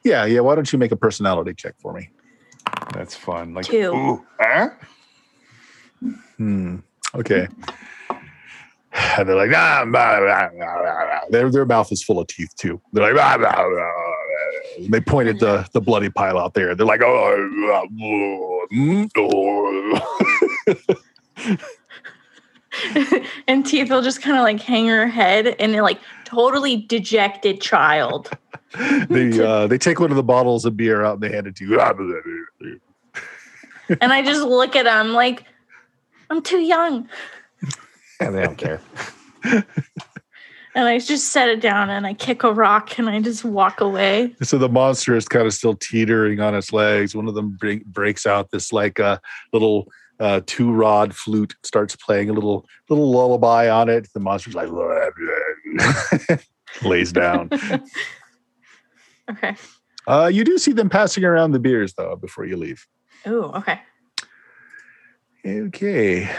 [0.04, 0.40] yeah, yeah.
[0.40, 2.10] Why don't you make a personality check for me?
[2.94, 3.54] That's fun.
[3.54, 3.94] Like Two.
[3.94, 4.70] Ooh, huh?
[6.38, 6.78] Hmm.
[7.16, 7.48] Okay.
[9.18, 12.28] And they're like, ah, blah, blah, blah, blah, blah." Their their mouth is full of
[12.28, 12.82] teeth too.
[12.94, 13.92] They're like, blah, blah, blah, blah.
[14.78, 16.76] And they point at the the bloody pile out there.
[16.76, 18.68] They're like, oh,
[19.18, 20.28] oh."
[23.48, 27.62] and Teeth will just kind of like hang her head and they're like totally dejected
[27.62, 28.30] child.
[29.10, 31.56] they uh, they take one of the bottles of beer out and they hand it
[31.56, 31.80] to you.
[34.02, 35.46] And I just look at them like,
[36.30, 37.08] I'm too young.
[38.20, 38.82] And they don't care.
[40.78, 43.82] And I just set it down and I kick a rock and I just walk
[43.82, 44.36] away.
[44.44, 47.16] So the monster is kind of still teetering on its legs.
[47.16, 49.18] One of them break, breaks out this like uh,
[49.54, 49.88] little
[50.20, 54.08] uh, two rod flute, starts playing a little little lullaby on it.
[54.14, 56.38] The monster's like "Blah, blah, blah,"
[56.90, 57.50] lays down.
[59.30, 59.58] Okay.
[60.08, 62.88] Uh, you do see them passing around the beers though before you leave.
[63.28, 63.82] Ooh, okay.
[65.46, 66.30] Okay.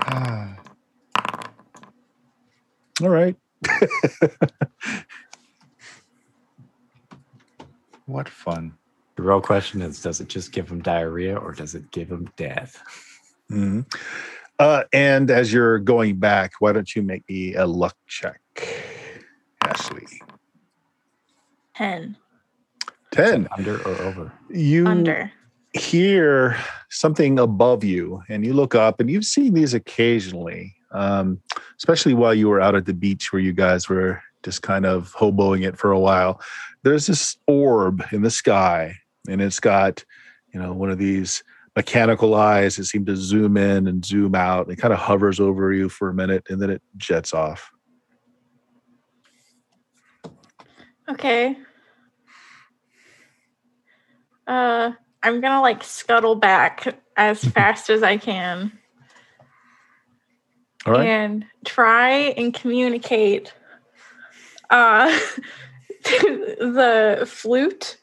[0.00, 0.56] Ah,
[3.02, 3.36] All right.
[8.06, 8.74] what fun.
[9.16, 12.30] The real question is does it just give him diarrhea or does it give him
[12.36, 12.82] death?
[13.50, 13.84] Mhm.
[14.58, 18.40] Uh, and as you're going back, why don't you make me a luck check,
[19.62, 20.06] Ashley?
[21.74, 22.16] 10
[23.10, 23.48] Ten.
[23.56, 24.32] Under or over?
[24.50, 25.30] You under.
[25.74, 26.56] hear
[26.90, 31.40] something above you and you look up and you've seen these occasionally um,
[31.78, 35.14] especially while you were out at the beach where you guys were just kind of
[35.14, 36.40] hoboing it for a while
[36.82, 38.96] there's this orb in the sky
[39.28, 40.04] and it's got
[40.52, 41.42] you know one of these
[41.74, 45.72] mechanical eyes that seem to zoom in and zoom out it kind of hovers over
[45.72, 47.70] you for a minute and then it jets off.
[51.08, 51.56] Okay.
[54.46, 58.78] Uh, I'm gonna like scuttle back as fast as I can.
[60.86, 61.06] All right.
[61.06, 63.52] And try and communicate
[64.70, 65.16] uh
[66.04, 67.98] the flute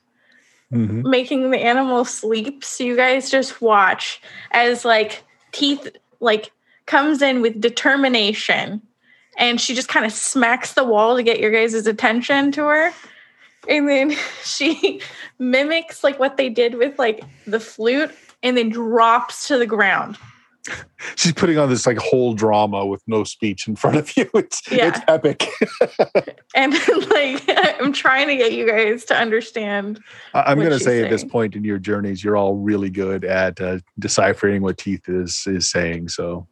[0.72, 1.04] Mhm.
[1.04, 2.64] making the animal sleep.
[2.64, 4.22] So you guys just watch
[4.52, 5.88] as like teeth
[6.20, 6.52] like
[6.86, 8.82] comes in with determination
[9.38, 12.94] and she just kind of smacks the wall to get your guys' attention to her.
[13.68, 15.02] And then she
[15.40, 18.12] mimics like what they did with like the flute
[18.44, 20.18] and then drops to the ground.
[21.16, 24.62] she's putting on this like whole drama with no speech in front of you it's
[24.72, 25.48] it's epic
[26.56, 26.74] And
[27.10, 27.44] like
[27.80, 30.00] I'm trying to get you guys to understand.
[30.34, 32.56] I- I'm what going to she's say at this point in your journeys, you're all
[32.56, 36.10] really good at uh, deciphering what teeth is is saying.
[36.10, 36.48] So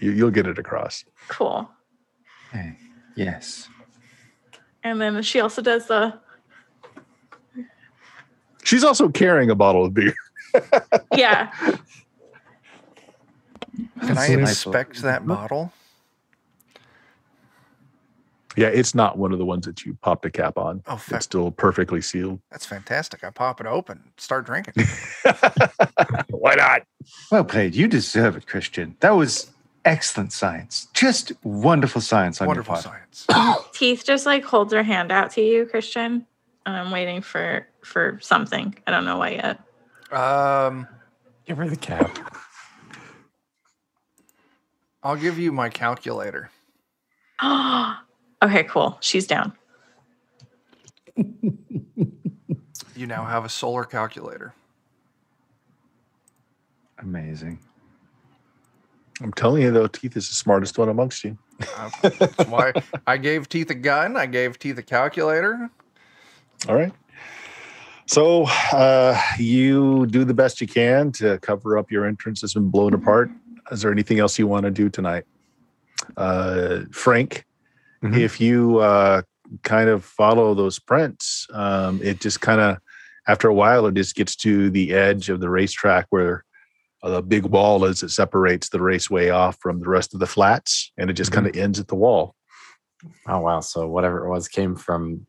[0.00, 1.04] you, you'll get it across.
[1.28, 1.68] Cool.
[2.50, 2.76] Hey,
[3.16, 3.68] yes.
[4.82, 6.18] And then she also does the
[8.64, 10.14] She's also carrying a bottle of beer.
[11.16, 11.52] yeah.
[14.00, 15.72] Can I So- inspect that bottle?
[18.54, 20.82] Yeah, it's not one of the ones that you popped a cap on.
[20.86, 22.38] Oh, It's still perfectly sealed.
[22.50, 23.24] That's fantastic.
[23.24, 24.74] I pop it open, start drinking.
[26.28, 26.82] Why not?
[27.30, 27.74] Well played.
[27.74, 28.94] You deserve it, Christian.
[29.00, 29.50] That was
[29.86, 30.88] excellent science.
[30.92, 33.14] Just wonderful science on Wonderful your part.
[33.26, 33.68] science.
[33.72, 36.26] Teeth just like holds her hand out to you, Christian.
[36.66, 38.74] And I'm waiting for for something.
[38.86, 39.60] I don't know what yet.
[40.12, 40.86] Um,
[41.46, 42.18] Give her the cap.
[45.02, 46.50] I'll give you my calculator.
[47.42, 48.98] okay, cool.
[49.00, 49.52] She's down.
[52.94, 54.54] You now have a solar calculator.
[56.98, 57.58] Amazing.
[59.20, 61.36] I'm telling you, though, Teeth is the smartest one amongst you.
[61.58, 62.72] That's why
[63.06, 64.16] I gave Teeth a gun.
[64.16, 65.68] I gave Teeth a calculator.
[66.68, 66.92] All right.
[68.06, 72.68] So uh, you do the best you can to cover up your entrance that's been
[72.68, 73.30] blown apart.
[73.70, 75.24] Is there anything else you want to do tonight?
[76.16, 77.44] Uh, Frank,
[78.02, 78.18] Mhm.
[78.18, 79.22] if you uh,
[79.62, 82.78] kind of follow those prints, um, it just kind of,
[83.28, 86.44] after a while, it just gets to the edge of the racetrack where
[87.04, 90.92] the big wall is that separates the raceway off from the rest of the flats,
[90.98, 92.34] and it just kind of ends at the wall.
[93.26, 93.60] Oh wow!
[93.60, 95.26] So whatever it was came from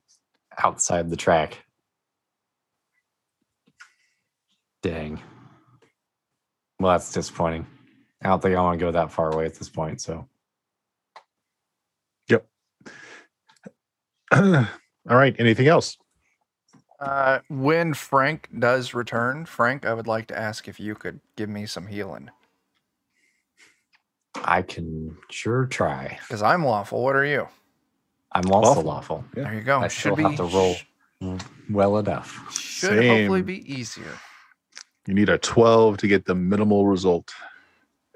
[0.63, 1.63] outside the track.
[4.83, 5.19] Dang.
[6.79, 7.65] Well, that's disappointing.
[8.23, 10.01] I don't think I want to go that far away at this point.
[10.01, 10.27] So
[12.27, 12.47] yep.
[14.33, 14.67] All
[15.07, 15.35] right.
[15.39, 15.97] Anything else?
[16.99, 21.49] Uh, when Frank does return, Frank, I would like to ask if you could give
[21.49, 22.29] me some healing
[24.45, 26.17] I can sure try.
[26.21, 27.03] because I'm lawful.
[27.03, 27.47] What are you?
[28.31, 28.83] I'm also Lawful.
[28.83, 29.25] lawful.
[29.37, 29.43] Yeah.
[29.43, 29.79] There you go.
[29.79, 30.75] I still have to roll
[31.69, 32.51] well enough.
[32.59, 34.19] Should hopefully be easier.
[35.07, 37.33] You need a 12 to get the minimal result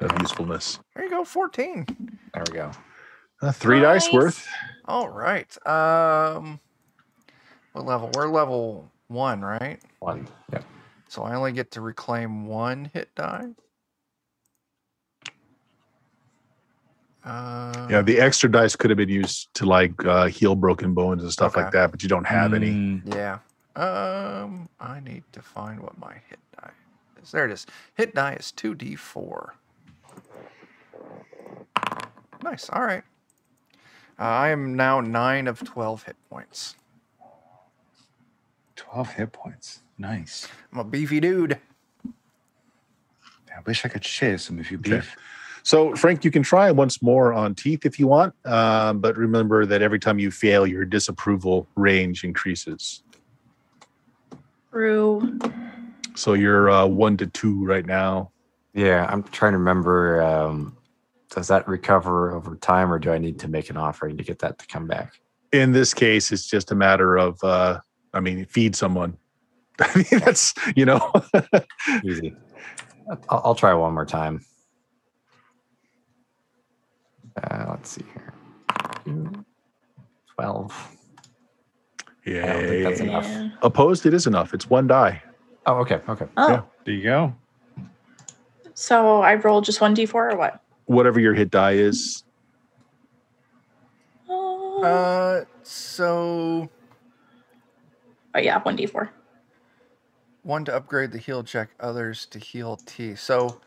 [0.02, 0.80] of usefulness.
[0.96, 1.24] There you go.
[1.24, 1.86] 14.
[2.34, 2.72] There we go.
[3.42, 4.48] Uh, three dice worth.
[4.86, 5.48] All right.
[5.68, 6.60] Um,
[7.74, 8.10] what level?
[8.16, 9.80] We're level one, right?
[10.00, 10.28] One.
[10.54, 10.64] Yep.
[11.08, 13.48] So I only get to reclaim one hit die.
[17.24, 21.24] Uh, Yeah, the extra dice could have been used to like uh, heal broken bones
[21.24, 22.70] and stuff like that, but you don't have any.
[22.72, 23.40] Mm, Yeah.
[23.76, 26.72] Um, I need to find what my hit die
[27.22, 27.32] is.
[27.32, 27.68] There it is.
[27.94, 29.50] Hit die is 2d4.
[32.50, 32.70] Nice.
[32.70, 33.04] All right.
[34.20, 36.76] Uh, I am now 9 of 12 hit points.
[38.78, 39.82] 12 hit points.
[39.98, 40.48] Nice.
[40.72, 41.60] I'm a beefy dude.
[42.06, 44.92] I wish I could share some of your Okay.
[44.98, 45.16] beef.
[45.64, 49.66] So, Frank, you can try once more on teeth if you want, um, but remember
[49.66, 53.04] that every time you fail, your disapproval range increases.
[54.72, 55.38] True.
[56.16, 58.32] So you're uh, one to two right now.
[58.74, 60.22] Yeah, I'm trying to remember.
[60.22, 60.77] Um,
[61.30, 64.40] does that recover over time, or do I need to make an offering to get
[64.40, 65.20] that to come back?
[65.52, 67.80] In this case, it's just a matter of, uh,
[68.14, 69.18] I mean, feed someone.
[69.80, 71.12] I mean, that's you know,
[72.06, 72.34] Easy.
[73.30, 74.44] I'll, I'll try one more time.
[77.44, 78.34] Uh, let's see here.
[79.06, 79.46] Two,
[80.36, 80.98] Twelve.
[82.26, 83.06] I don't think that's yeah.
[83.06, 83.28] enough.
[83.28, 83.50] Yeah.
[83.62, 84.54] Opposed, it is enough.
[84.54, 85.22] It's one die.
[85.66, 86.26] Oh, okay, okay.
[86.36, 86.62] Oh, Yeah.
[86.84, 87.36] There you go.
[88.74, 90.62] so I rolled just one d4 or what?
[90.88, 92.24] Whatever your hit die is.
[94.30, 96.70] Oh, Uh, so
[98.36, 99.10] oh yeah, one d4.
[100.44, 103.16] one to upgrade the heal check, others to heal T.
[103.16, 103.60] So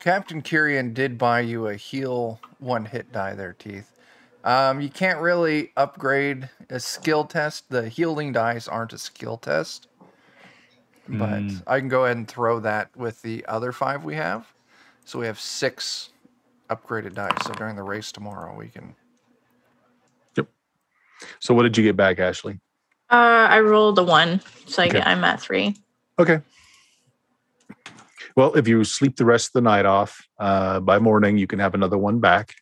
[0.00, 3.92] Captain Kyrian did buy you a heal one hit die there, Teeth.
[4.44, 7.68] Um, you can't really upgrade a skill test.
[7.70, 9.88] The healing dice aren't a skill test.
[11.08, 11.62] But Mm.
[11.66, 14.52] I can go ahead and throw that with the other five we have.
[15.04, 16.10] So we have six
[16.70, 17.46] upgraded dice.
[17.46, 18.94] So during the race tomorrow, we can.
[20.36, 20.48] Yep.
[21.40, 22.60] So what did you get back, Ashley?
[23.10, 25.76] Uh, I rolled a one, so I get, I'm at three.
[26.18, 26.40] Okay.
[28.36, 31.58] Well, if you sleep the rest of the night off, uh, by morning you can
[31.58, 32.54] have another one back.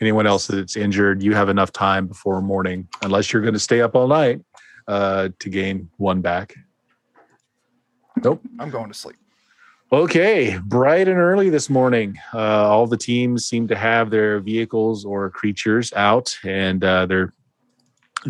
[0.00, 3.80] Anyone else that's injured, you have enough time before morning, unless you're going to stay
[3.80, 4.40] up all night,
[4.88, 6.54] uh, to gain one back.
[8.24, 8.42] Nope.
[8.58, 9.16] I'm going to sleep.
[9.92, 12.18] Okay, bright and early this morning.
[12.32, 17.34] Uh, all the teams seem to have their vehicles or creatures out, and uh, they're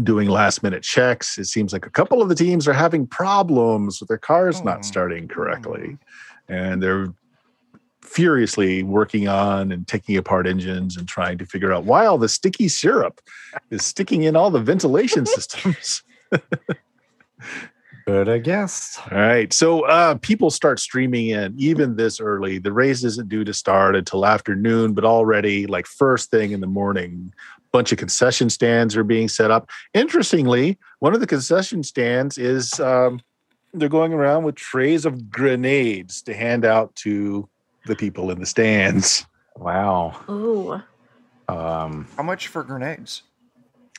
[0.03, 1.39] doing last minute checks.
[1.39, 4.65] It seems like a couple of the teams are having problems with their cars Oh.
[4.65, 5.99] not starting correctly,
[6.49, 7.15] and they're
[8.01, 12.29] furiously working on and taking apart engines and trying to figure out why all the
[12.29, 13.21] sticky syrup
[13.71, 16.03] is sticking in all the ventilation systems.
[18.07, 18.99] Good, I guess.
[19.11, 19.53] All right.
[19.53, 22.59] So uh, people start streaming in even this early.
[22.59, 26.67] The race isn't due to start until afternoon, but already, like first thing in the
[26.67, 27.33] morning,
[27.71, 29.71] bunch of concession stands are being set up.
[29.95, 33.21] Interestingly, one of the concession stands is um,
[33.73, 37.49] they're going around with trays of grenades to hand out to
[37.87, 39.27] the people in the stands.
[39.57, 40.21] Wow.
[40.29, 40.83] Ooh.
[41.49, 43.23] Um, How much for grenades?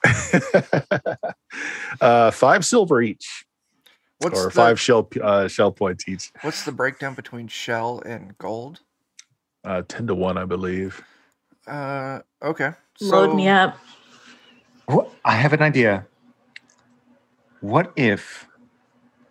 [2.01, 3.45] uh, five silver each,
[4.23, 6.31] What's or the, five shell uh, shell points each.
[6.41, 8.79] What's the breakdown between shell and gold?
[9.63, 11.01] Uh, Ten to one, I believe.
[11.67, 12.71] Uh, okay.
[13.01, 13.77] Load me up.
[14.85, 15.11] What?
[15.23, 16.05] I have an idea.
[17.61, 18.47] What if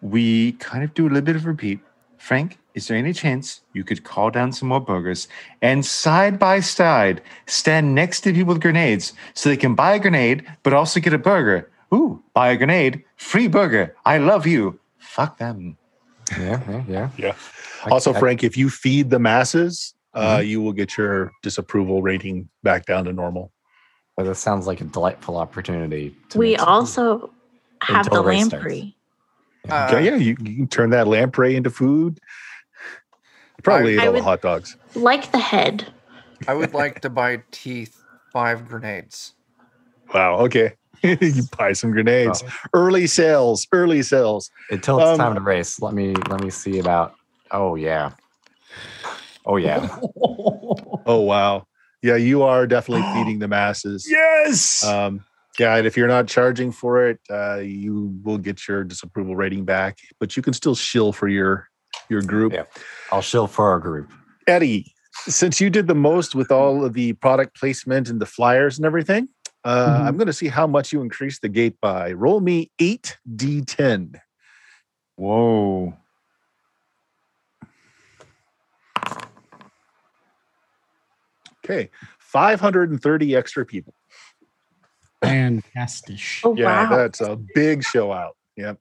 [0.01, 1.81] we kind of do a little bit of repeat?
[2.17, 5.29] Frank, is there any chance you could call down some more burgers
[5.61, 9.99] and side by side stand next to people with grenades so they can buy a
[9.99, 11.71] grenade but also get a burger?
[11.93, 13.95] Ooh, buy a grenade, free burger.
[14.07, 14.79] I love you.
[15.13, 15.77] Fuck them.
[16.39, 17.11] yeah, yeah, yeah.
[17.19, 17.35] Yeah.
[17.91, 20.47] Also, I- Frank, if you feed the masses, uh, Mm-hmm.
[20.49, 23.53] you will get your disapproval rating back down to normal.
[24.17, 26.17] But that sounds like a delightful opportunity.
[26.31, 27.31] To We make some- also
[27.83, 28.65] have the Until race starts.
[28.65, 28.97] lamprey.
[29.69, 32.19] Uh, okay, yeah, you, you can turn that lamprey into food.
[33.59, 34.77] You probably I eat all would- the hot dogs.
[34.95, 35.93] Like the head.
[36.49, 38.03] I would like to buy teeth
[38.33, 39.35] five grenades.
[40.15, 40.39] Wow.
[40.41, 40.73] Okay.
[41.21, 42.43] you buy some grenades.
[42.73, 43.67] Early sales.
[43.73, 44.51] Early sales.
[44.71, 45.81] until it's Um, time to race.
[45.81, 47.15] Let me let me see about.
[47.51, 48.11] Oh yeah.
[49.47, 49.89] Oh yeah.
[51.05, 51.67] Oh wow.
[52.01, 54.07] Yeah, you are definitely feeding the masses.
[54.09, 54.85] Yes.
[54.85, 55.25] Um,
[55.59, 59.65] Yeah, and if you're not charging for it, uh, you will get your disapproval rating
[59.65, 61.69] back, but you can still shill for your
[62.09, 62.53] your group.
[62.53, 62.65] Yeah.
[63.11, 64.13] I'll shill for our group.
[64.47, 64.93] Eddie,
[65.27, 68.87] since you did the most with all of the product placement and the flyers and
[68.87, 69.29] everything,
[69.65, 70.07] uh, Mhm.
[70.07, 72.13] I'm going to see how much you increase the gate by.
[72.13, 74.17] Roll me eight d10.
[75.17, 75.95] Whoa.
[81.65, 83.95] Okay, 530 extra people.
[85.23, 86.19] Fantastic.
[86.43, 86.97] Oh Yeah, wow.
[86.97, 88.37] that's a big show out.
[88.57, 88.79] Yep.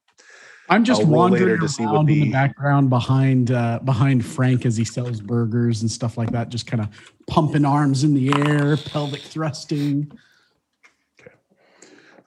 [0.70, 3.80] I'm just I'll roll wandering around to see what in the- the background behind uh,
[3.84, 6.88] behind Frank as he sells burgers and stuff like that, just kind of
[7.28, 10.12] pumping arms in the air, pelvic thrusting.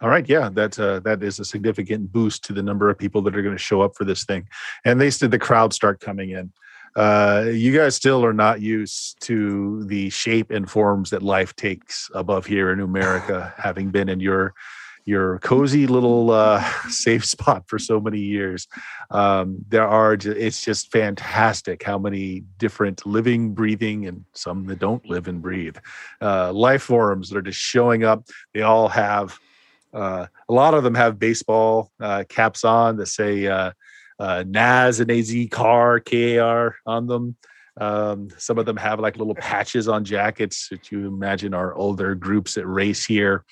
[0.01, 3.23] All right, yeah, that's uh, that is a significant boost to the number of people
[3.23, 4.49] that are going to show up for this thing,
[4.85, 6.53] and they said the crowd start coming in.
[6.97, 12.09] Uh, you guys still are not used to the shape and forms that life takes
[12.15, 14.55] above here in America, having been in your
[15.07, 18.67] your cozy little uh, safe spot for so many years.
[19.11, 25.05] Um, there are it's just fantastic how many different living, breathing, and some that don't
[25.09, 25.77] live and breathe
[26.21, 28.27] uh, life forms that are just showing up.
[28.55, 29.39] They all have
[29.95, 33.73] uh, a lot of them have baseball uh, caps on that say uh,
[34.19, 37.37] uh, NAS and AZ car KAR on them.
[37.81, 42.15] Um, some of them have like little patches on jackets that you imagine are older
[42.15, 43.45] groups that race here.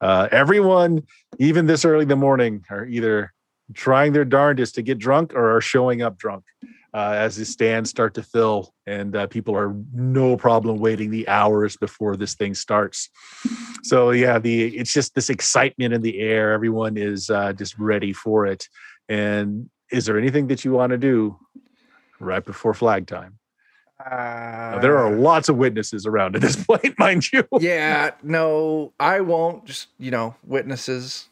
[0.00, 1.06] Uh, everyone,
[1.38, 3.32] even this early in the morning, are either
[3.72, 6.44] trying their darndest to get drunk or are showing up drunk
[6.92, 11.26] uh, as the stands start to fill and uh, people are no problem waiting the
[11.28, 13.08] hours before this thing starts
[13.82, 18.12] so yeah the it's just this excitement in the air everyone is uh, just ready
[18.12, 18.66] for it
[19.08, 21.38] and is there anything that you want to do
[22.18, 23.38] right before flag time
[24.72, 29.20] Now, there are lots of witnesses around at this point mind you yeah, no, I
[29.20, 29.66] won't.
[29.66, 31.28] Just you know, witnesses.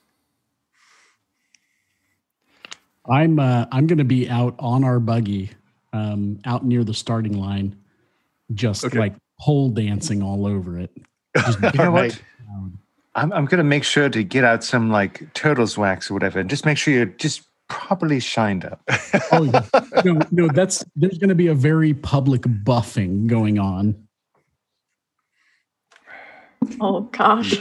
[3.11, 5.51] I'm uh, I'm going to be out on our buggy,
[5.93, 7.77] um, out near the starting line,
[8.55, 8.99] just Okay.
[8.99, 10.91] like pole dancing all over it.
[11.37, 12.21] Just You know what?
[13.15, 16.39] I'm, I'm going to make sure to get out some like turtle's wax or whatever
[16.39, 18.81] and just make sure you're just properly shined up.
[19.33, 19.65] Oh yeah.
[20.05, 24.08] no, no, that's there's going to be a very public buffing going on.
[26.81, 27.57] Oh gosh.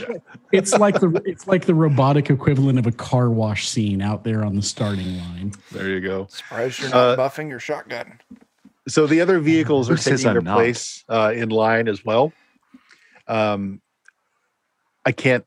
[0.52, 4.44] It's like the it's like the robotic equivalent of a car wash scene out there
[4.44, 5.52] on the starting line.
[5.72, 8.20] there you go Surprised you're not Uh, buffing your shotgun.
[8.88, 10.56] so the other vehicles Who are says taking their not?
[10.56, 12.32] place uh, in line as well
[13.28, 13.80] um,
[15.04, 15.44] i can't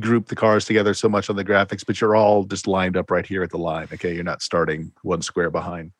[0.00, 3.10] group the cars together so much on the graphics but you're all just lined up
[3.10, 5.92] right here at the line okay you're not starting one square behind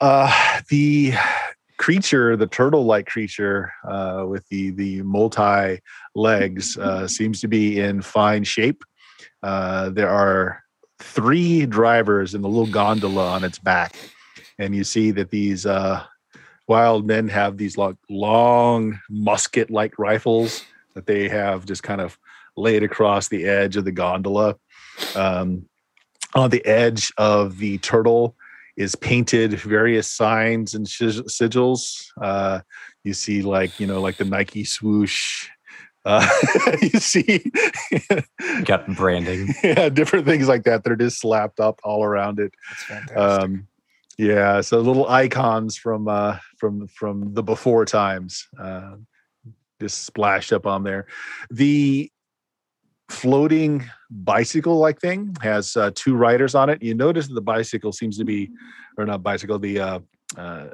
[0.00, 1.12] uh, the
[1.78, 5.80] creature the turtle like creature uh, with the the multi
[6.14, 8.84] legs uh, seems to be in fine shape
[9.42, 10.62] uh, there are
[11.00, 13.94] three drivers in the little gondola on its back
[14.58, 16.02] and you see that these uh,
[16.66, 20.64] wild men have these long, long musket-like rifles
[20.94, 22.18] that they have just kind of
[22.56, 24.56] laid across the edge of the gondola.
[25.14, 25.66] Um,
[26.34, 28.36] on the edge of the turtle
[28.78, 32.06] is painted various signs and sig- sigils.
[32.22, 32.60] Uh,
[33.02, 35.48] you see, like you know, like the Nike swoosh.
[36.04, 36.26] Uh,
[36.80, 37.44] you see,
[38.64, 39.52] Got branding.
[39.64, 42.52] yeah, different things like that They're just slapped up all around it.
[42.70, 43.18] That's fantastic.
[43.18, 43.68] Um,
[44.16, 48.94] yeah, so little icons from uh, from from the before times, uh,
[49.80, 51.06] just splashed up on there.
[51.50, 52.10] The
[53.08, 56.82] floating bicycle like thing has uh, two riders on it.
[56.82, 58.50] You notice that the bicycle seems to be,
[58.96, 59.98] or not bicycle, the uh,
[60.36, 60.66] uh,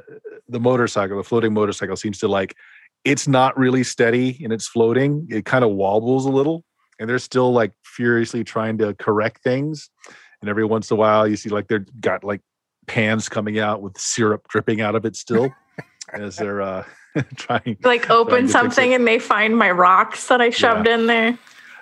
[0.48, 2.55] the motorcycle, the floating motorcycle seems to like
[3.05, 5.27] it's not really steady and it's floating.
[5.31, 6.65] It kind of wobbles a little,
[6.98, 9.90] and they're still like furiously trying to correct things.
[10.40, 12.40] And every once in a while, you see like they're got like
[12.86, 15.55] pans coming out with syrup dripping out of it still
[16.12, 16.85] as they're uh,
[17.36, 17.77] trying.
[17.82, 21.06] Like Trying to open fix something and they find my rocks that I shoved in
[21.06, 21.39] there.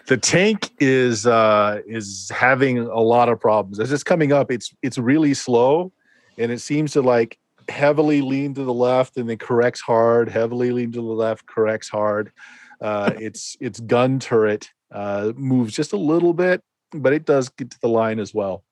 [0.06, 3.78] The tank is uh is having a lot of problems.
[3.80, 5.92] As it's coming up it's it's really slow
[6.38, 7.38] and it seems to like
[7.68, 11.88] heavily lean to the left and then corrects hard heavily lean to the left corrects
[11.88, 12.32] hard.
[12.80, 16.62] Uh its its gun turret uh moves just a little bit
[16.92, 18.64] but it does get to the line as well.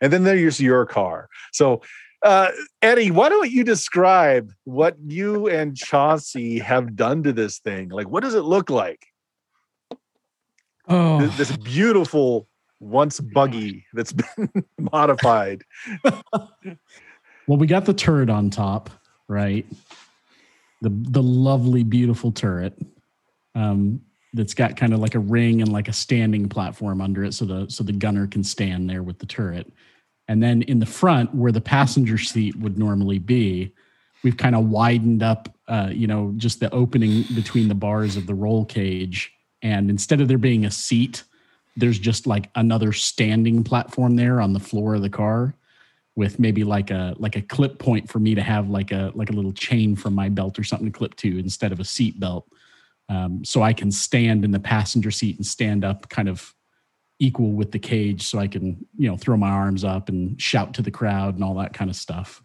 [0.00, 1.28] And then there's your car.
[1.52, 1.82] So
[2.24, 2.50] uh
[2.80, 7.90] eddie why don't you describe what you and chauncey have done to this thing?
[7.90, 9.07] Like what does it look like
[10.88, 12.48] Oh, th- this beautiful
[12.80, 14.50] once buggy that's been
[14.92, 15.64] modified.
[16.02, 18.90] well, we got the turret on top,
[19.28, 19.66] right?
[20.82, 22.78] The the lovely, beautiful turret.
[23.54, 24.00] Um,
[24.34, 27.44] that's got kind of like a ring and like a standing platform under it, so
[27.44, 29.72] the so the gunner can stand there with the turret.
[30.28, 33.72] And then in the front, where the passenger seat would normally be,
[34.22, 38.26] we've kind of widened up, uh, you know, just the opening between the bars of
[38.26, 39.32] the roll cage.
[39.62, 41.24] And instead of there being a seat,
[41.76, 45.54] there's just like another standing platform there on the floor of the car
[46.16, 49.30] with maybe like a like a clip point for me to have like a like
[49.30, 52.18] a little chain from my belt or something to clip to instead of a seat
[52.18, 52.46] belt.
[53.08, 56.54] Um, so i can stand in the passenger seat and stand up kind of
[57.18, 60.74] equal with the cage so i can you know throw my arms up and shout
[60.74, 62.42] to the crowd and all that kind of stuff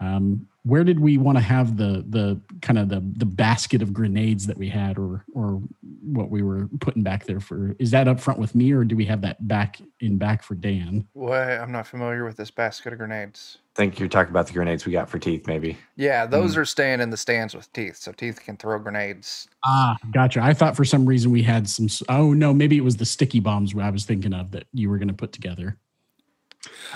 [0.00, 3.92] um, where did we want to have the the kind of the the basket of
[3.92, 5.60] grenades that we had or or
[6.02, 8.94] what we were putting back there for is that up front with me or do
[8.96, 11.40] we have that back in back for dan What?
[11.40, 13.58] I'm not familiar with this basket of grenades.
[13.74, 15.78] I think you're talking about the grenades we got for teeth, maybe.
[15.94, 16.60] Yeah, those Hmm.
[16.60, 19.48] are staying in the stands with teeth, so teeth can throw grenades.
[19.64, 22.96] ah gotcha i thought for some reason we had some oh no maybe it was
[22.96, 25.76] the sticky bombs i was thinking of that you were going to put together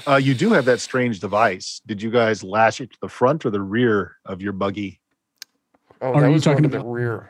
[0.07, 1.81] Uh, you do have that strange device.
[1.87, 5.01] Did you guys lash it to the front or the rear of your buggy?
[6.01, 7.29] Oh, Are you talking to the about- rear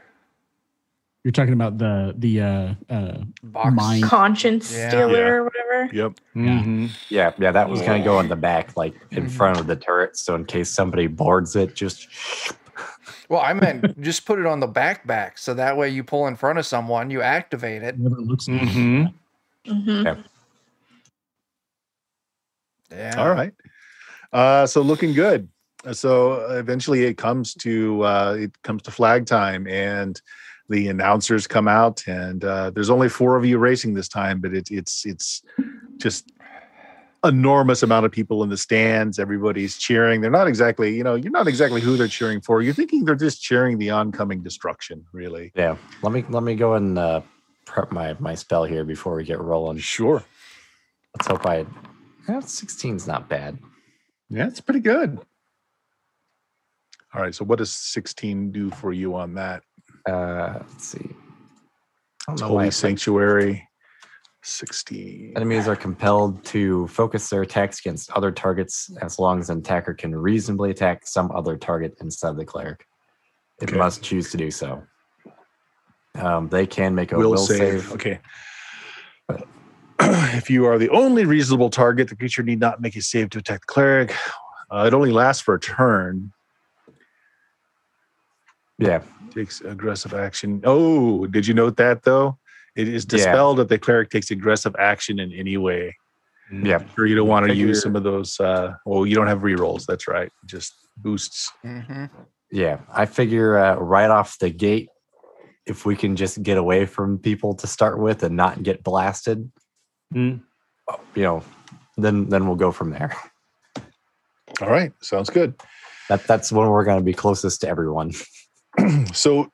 [1.24, 3.72] you're talking about the the uh uh box.
[3.76, 4.02] Mine.
[4.02, 4.88] Conscience Yeah.
[4.88, 5.28] stealer Yeah.
[5.28, 5.94] or whatever.
[5.94, 6.12] Yep.
[6.34, 6.42] Yeah.
[6.42, 6.90] Mhm.
[7.10, 9.30] Yeah, yeah, that was gonna go in the back, like in Mhm.
[9.30, 10.16] front of the turret.
[10.16, 12.08] So in case somebody boards it, just
[13.28, 16.26] Well, I meant just put it on the back back, so that way you pull
[16.26, 17.96] in front of someone, you activate it.
[17.98, 19.14] whatever it looks like Mhm.
[22.94, 23.14] Yeah.
[23.18, 23.52] All right.
[24.32, 25.48] Uh, so looking good.
[25.84, 30.20] Uh, So eventually it comes to uh, it comes to flag time and
[30.68, 34.54] the announcers come out and uh, there's only four of you racing this time, but
[34.54, 35.42] it, it's it's
[35.98, 36.32] just
[37.24, 39.18] enormous amount of people in the stands.
[39.18, 40.20] Everybody's cheering.
[40.20, 42.62] They're not exactly you know you're not exactly who they're cheering for.
[42.62, 45.04] You're thinking they're just cheering the oncoming destruction.
[45.12, 45.52] Really.
[45.54, 45.76] yeah.
[46.02, 47.20] Let me let me go and uh,
[47.66, 49.78] prep my my spell here before we get rolling.
[49.78, 50.22] Sure.
[51.14, 51.66] Let's hope I.
[52.28, 53.58] Yeah, 16's not bad.
[54.30, 55.18] Yeah, it's pretty good.
[57.14, 57.34] All right.
[57.34, 59.62] So what does 16 do for you on that?
[60.08, 60.98] Uh, let's see.
[61.00, 61.04] I
[62.28, 63.68] don't It's know why I Holy Sanctuary.
[64.44, 65.34] 16.
[65.36, 69.94] Enemies are compelled to focus their attacks against other targets as long as an attacker
[69.94, 72.84] can reasonably attack some other target instead of the cleric.
[73.60, 73.76] It Okay.
[73.78, 74.82] must choose to do so.
[76.16, 77.82] Um, they can make a will, will, save.
[77.82, 77.92] save.
[77.92, 78.20] Okay.
[80.00, 83.38] if you are the only reasonable target, the creature need not make a save to
[83.38, 84.14] attack the cleric.
[84.70, 86.32] Uh, it only lasts for a turn.
[88.78, 89.02] Yeah,
[89.34, 90.60] Takes aggressive action.
[90.64, 92.38] Oh, did you note that though?
[92.76, 93.16] It is Yeah.
[93.18, 95.96] dispelled that the cleric takes aggressive action in any way.
[96.50, 96.82] yeah.
[96.94, 97.06] sure.
[97.06, 98.38] you don't want to use Figure- some of those.
[98.38, 99.86] Uh, well, you don't have rerolls.
[99.86, 100.30] That's right.
[100.44, 101.50] Just boosts.
[101.62, 102.04] hmm
[102.50, 104.88] Yeah, I figure uh, right off the gate,
[105.64, 109.38] if we can just get away from people to start with and not get blasted,
[109.38, 109.50] Mm.
[110.12, 110.42] Mm.
[111.14, 111.42] you know,
[111.96, 113.16] then then we'll go from there.
[114.60, 114.92] All right.
[115.00, 115.54] Sounds good.
[116.08, 118.12] That that's when we're going to be closest to everyone.
[119.12, 119.50] so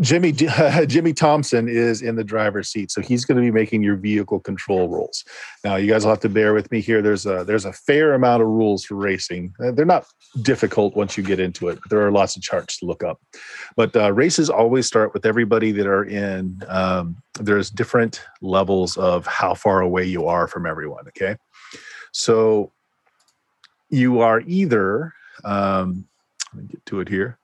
[0.00, 0.32] Jimmy
[0.86, 4.40] Jimmy Thompson is in the driver's seat, so he's going to be making your vehicle
[4.40, 5.24] control rules.
[5.64, 7.02] Now, you guys will have to bear with me here.
[7.02, 9.54] There's a there's a fair amount of rules for racing.
[9.62, 10.06] Uh, They're not
[10.42, 11.78] difficult once you get into it.
[11.90, 13.20] There are lots of charts to look up.
[13.76, 16.60] But uh, races always start with everybody that are in.
[16.68, 21.08] Um, there's different levels of how far away you are from everyone.
[21.08, 21.36] Okay,
[22.12, 22.72] so
[23.90, 25.14] you are either.
[25.44, 26.06] Um,
[26.54, 27.38] let me get to it here.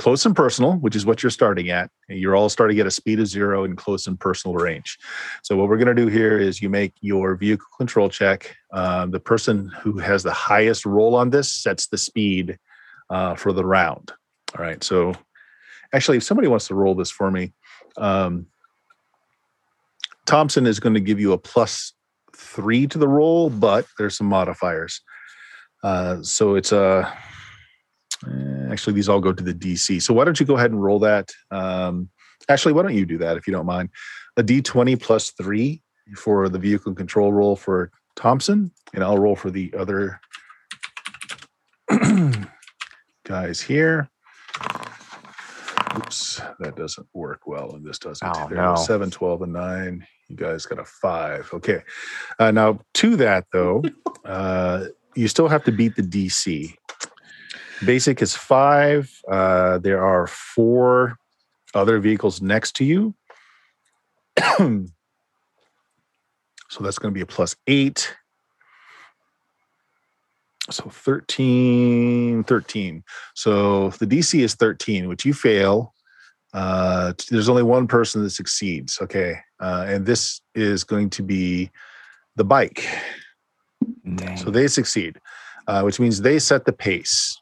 [0.00, 1.90] Close and personal, which is what you're starting at.
[2.08, 4.96] You're all starting at a speed of zero in close and personal range.
[5.42, 8.56] So, what we're going to do here is you make your vehicle control check.
[8.72, 12.58] Uh, the person who has the highest roll on this sets the speed
[13.10, 14.10] uh, for the round.
[14.58, 14.82] All right.
[14.82, 15.12] So,
[15.92, 17.52] actually, if somebody wants to roll this for me,
[17.98, 18.46] um,
[20.24, 21.92] Thompson is going to give you a plus
[22.34, 25.02] three to the roll, but there's some modifiers.
[25.82, 27.12] Uh, so it's a
[28.26, 30.02] uh, actually these all go to the DC.
[30.02, 31.30] So why don't you go ahead and roll that?
[31.50, 32.08] Um,
[32.48, 33.90] actually, why don't you do that if you don't mind?
[34.36, 35.82] A D20 plus three
[36.16, 40.20] for the vehicle control roll for Thompson, and I'll roll for the other
[43.24, 44.10] guys here.
[45.96, 48.26] Oops, that doesn't work well, and this doesn't.
[48.26, 48.76] Oh, There no.
[48.76, 50.06] 7, 12, and 9.
[50.28, 51.50] You guys got a 5.
[51.54, 51.82] Okay.
[52.38, 53.82] Uh, now, to that, though,
[54.24, 54.84] uh,
[55.16, 56.74] you still have to beat the DC.
[57.84, 59.22] Basic is 5.
[59.30, 61.18] Uh, there are four
[61.74, 63.14] other vehicles next to you.
[64.38, 64.86] so
[66.80, 68.16] that's going to be a plus 8.
[70.70, 73.04] So 13, 13.
[73.34, 75.94] So the DC is 13, which you fail,
[76.52, 78.98] uh, there's only one person that succeeds.
[79.00, 79.36] Okay.
[79.58, 81.70] Uh, and this is going to be
[82.36, 82.86] the bike.
[84.36, 85.18] So they succeed,
[85.66, 87.40] uh, which means they set the pace.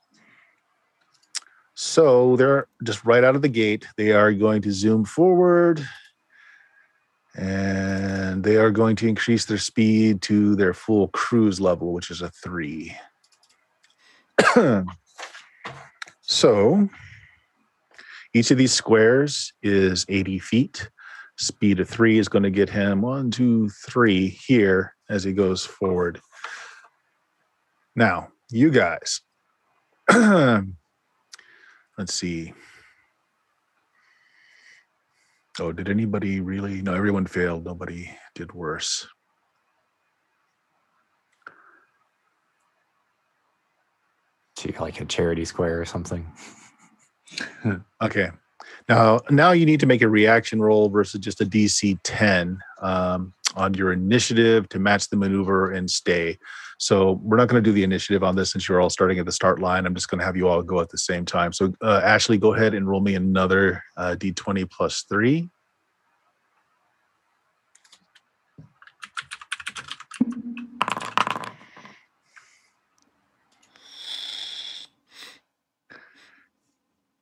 [1.80, 3.86] So they're just right out of the gate.
[3.96, 5.86] They are going to zoom forward
[7.36, 12.20] and they are going to increase their speed to their full cruise level, which is
[12.20, 12.96] a three.
[16.20, 16.88] so
[18.34, 20.90] each of these squares is 80 feet.
[21.36, 25.64] Speed of three is going to get him one, two, three here as he goes
[25.64, 26.20] forward.
[27.94, 29.20] Now, you guys,
[31.98, 32.54] let's see.
[35.60, 36.80] Oh, did anybody really?
[36.80, 37.64] No, everyone failed.
[37.64, 39.06] Nobody did worse.
[44.58, 46.32] To like a charity square or something.
[48.02, 48.30] Okay.
[48.88, 53.34] Now, now you need to make a reaction roll versus just a DC 10 um,
[53.54, 56.38] on your initiative to match the maneuver and stay.
[56.78, 59.26] So we're not going to do the initiative on this since you're all starting at
[59.26, 59.84] the start line.
[59.84, 61.52] I'm just going to have you all go at the same time.
[61.52, 65.48] So uh, Ashley, go ahead and roll me another uh, D20 plus three.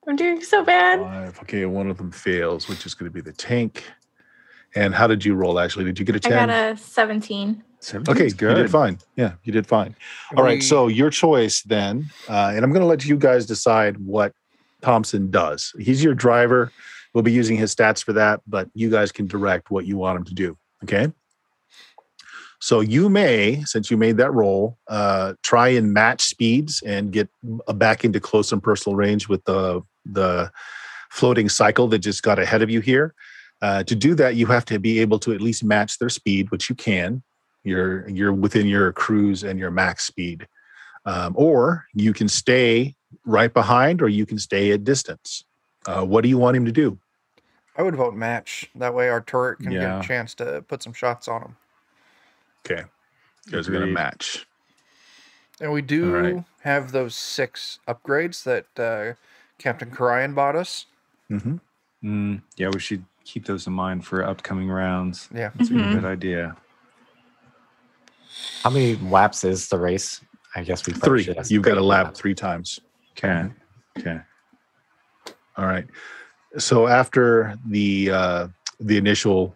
[0.09, 1.01] I'm doing so bad.
[1.01, 1.39] Five.
[1.41, 3.85] Okay, one of them fails, which is going to be the tank.
[4.75, 5.59] And how did you roll?
[5.59, 6.33] Actually, did you get a 10?
[6.33, 7.65] I got a 17.
[7.95, 8.55] Okay, you good.
[8.55, 8.99] did fine.
[9.17, 9.95] Yeah, you did fine.
[10.37, 13.47] All right, We- so your choice then, uh, and I'm going to let you guys
[13.47, 14.33] decide what
[14.83, 15.73] Thompson does.
[15.79, 16.73] He's your driver.
[17.15, 20.19] We'll be using his stats for that, but you guys can direct what you want
[20.19, 20.59] him to do.
[20.85, 21.11] Okay.
[22.61, 27.29] So you may, since you made that roll, uh, try and match speeds and get
[27.69, 30.51] uh, back into close and personal range with the the
[31.11, 33.15] floating cycle that just got ahead of you here.
[33.63, 36.51] Uh, to do that, you have to be able to at least match their speed,
[36.51, 37.23] which you can
[37.67, 40.47] you're you're within your cruise and your max speed
[41.05, 42.95] um, or you can stay
[43.25, 45.45] right behind or you can stay at distance
[45.87, 46.99] uh, what do you want him to do
[47.79, 48.71] I would vote match.
[48.75, 49.81] That way our turret can Yeah.
[49.99, 51.57] get a chance to put some shots on him.
[52.65, 52.85] okay
[53.47, 54.47] you guys are going to match
[55.61, 56.45] And we do right.
[56.63, 59.15] have those six upgrades that uh,
[59.59, 60.87] Captain Karayan bought us.
[61.29, 61.57] hmm
[62.05, 65.29] Mm, yeah, we should keep those in mind for upcoming rounds.
[65.35, 65.51] Yeah.
[65.57, 65.91] That's a Mhm.
[65.93, 66.57] good idea.
[68.63, 70.21] How many laps is the race?
[70.57, 72.81] I guess we three you've got a lap three times
[73.13, 73.49] Okay.
[73.99, 74.21] Okay.
[75.57, 75.87] all right
[76.59, 78.49] so after the uh,
[78.81, 79.55] the initial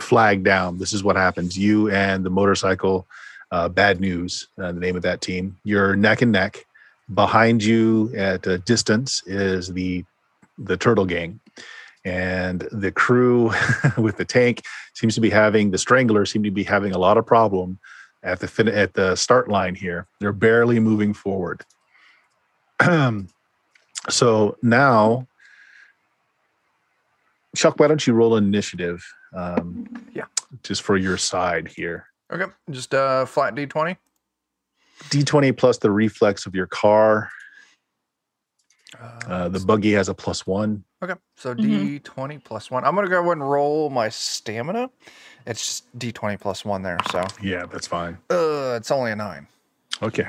[0.00, 3.06] flag down this is what happens you and the motorcycle
[3.52, 6.66] uh, bad news uh, the name of that team you're neck and neck
[7.14, 10.04] behind you at a distance is the
[10.58, 11.38] the turtle gang
[12.04, 13.52] and the crew
[13.98, 14.62] with the tank
[14.94, 17.78] seems to be having the strangler seem to be having a lot of problem
[18.22, 21.64] at the fin- at the start line here they're barely moving forward
[24.08, 25.26] so now
[27.56, 29.04] chuck why don't you roll initiative
[29.34, 30.24] um, Yeah.
[30.62, 32.50] just for your side here Okay.
[32.70, 33.94] Just uh, flat D20.
[35.10, 37.28] d20 plus the reflex of your car
[39.00, 41.14] Uh, uh, the buggy has a plus one okay.
[41.36, 42.00] So Mhm.
[42.02, 42.84] D20 plus one.
[42.84, 44.90] I'm going to go ahead and roll my stamina.
[45.46, 46.98] It's just D20 plus one there.
[47.10, 49.46] So yeah that's fine uh, it's only a nine.
[50.02, 50.28] Okay.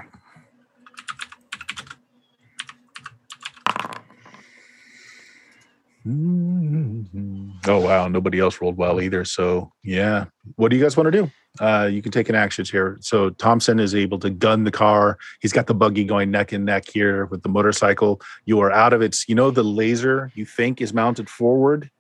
[7.66, 9.24] Oh wow, nobody else rolled well either.
[9.24, 10.26] So yeah,
[10.56, 11.32] what do you guys want to do?
[11.60, 12.98] Uh, you can take an action here.
[13.02, 15.20] So Thompson is able to gun the car.
[15.40, 18.22] He's got the buggy going neck and neck here with the motorcycle.
[18.46, 19.30] You are out of its.
[19.30, 21.92] You know the laser you think is mounted forward.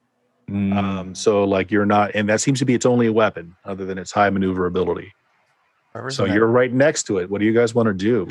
[0.49, 3.85] Mm, Um, so like you're not, and that seems to be its only weapon other
[3.85, 5.13] than its high maneuverability.
[6.09, 7.29] So in you're right next to it.
[7.29, 8.27] What do you guys want to do?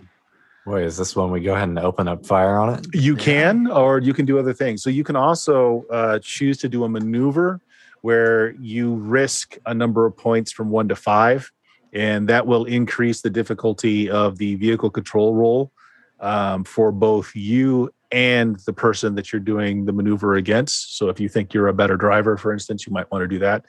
[0.67, 2.87] Wait, is this when we go ahead and open up fire on it?
[2.93, 4.83] You can, or you can do other things.
[4.83, 7.61] So you can also uh, choose to do a maneuver
[8.03, 11.51] where you risk a number of points from one to five,
[11.93, 15.73] and that will increase the difficulty of the vehicle control roll
[16.21, 20.99] um, for both you and the person that you're doing the maneuver against.
[20.99, 23.39] So if you think you're a better driver, for instance, you might want to do
[23.39, 23.65] that.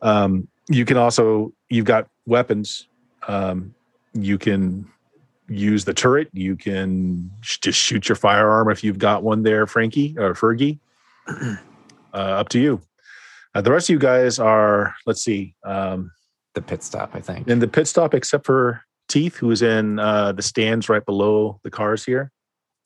[0.00, 2.88] Um, you can also, you've got weapons.
[3.26, 3.74] Um,
[4.14, 4.88] you can
[5.48, 6.28] use the turret.
[6.32, 10.78] You can sh- just shoot your firearm if you've got one there, Frankie or Fergie.
[11.28, 11.56] uh,
[12.12, 12.80] up to you.
[13.54, 16.10] Uh, the rest of you guys are, let's see, um,
[16.54, 17.48] The pit stop, I think.
[17.48, 21.60] in the pit stop, except for Teeth, who is in uh, the stands right below
[21.64, 22.30] the cars here.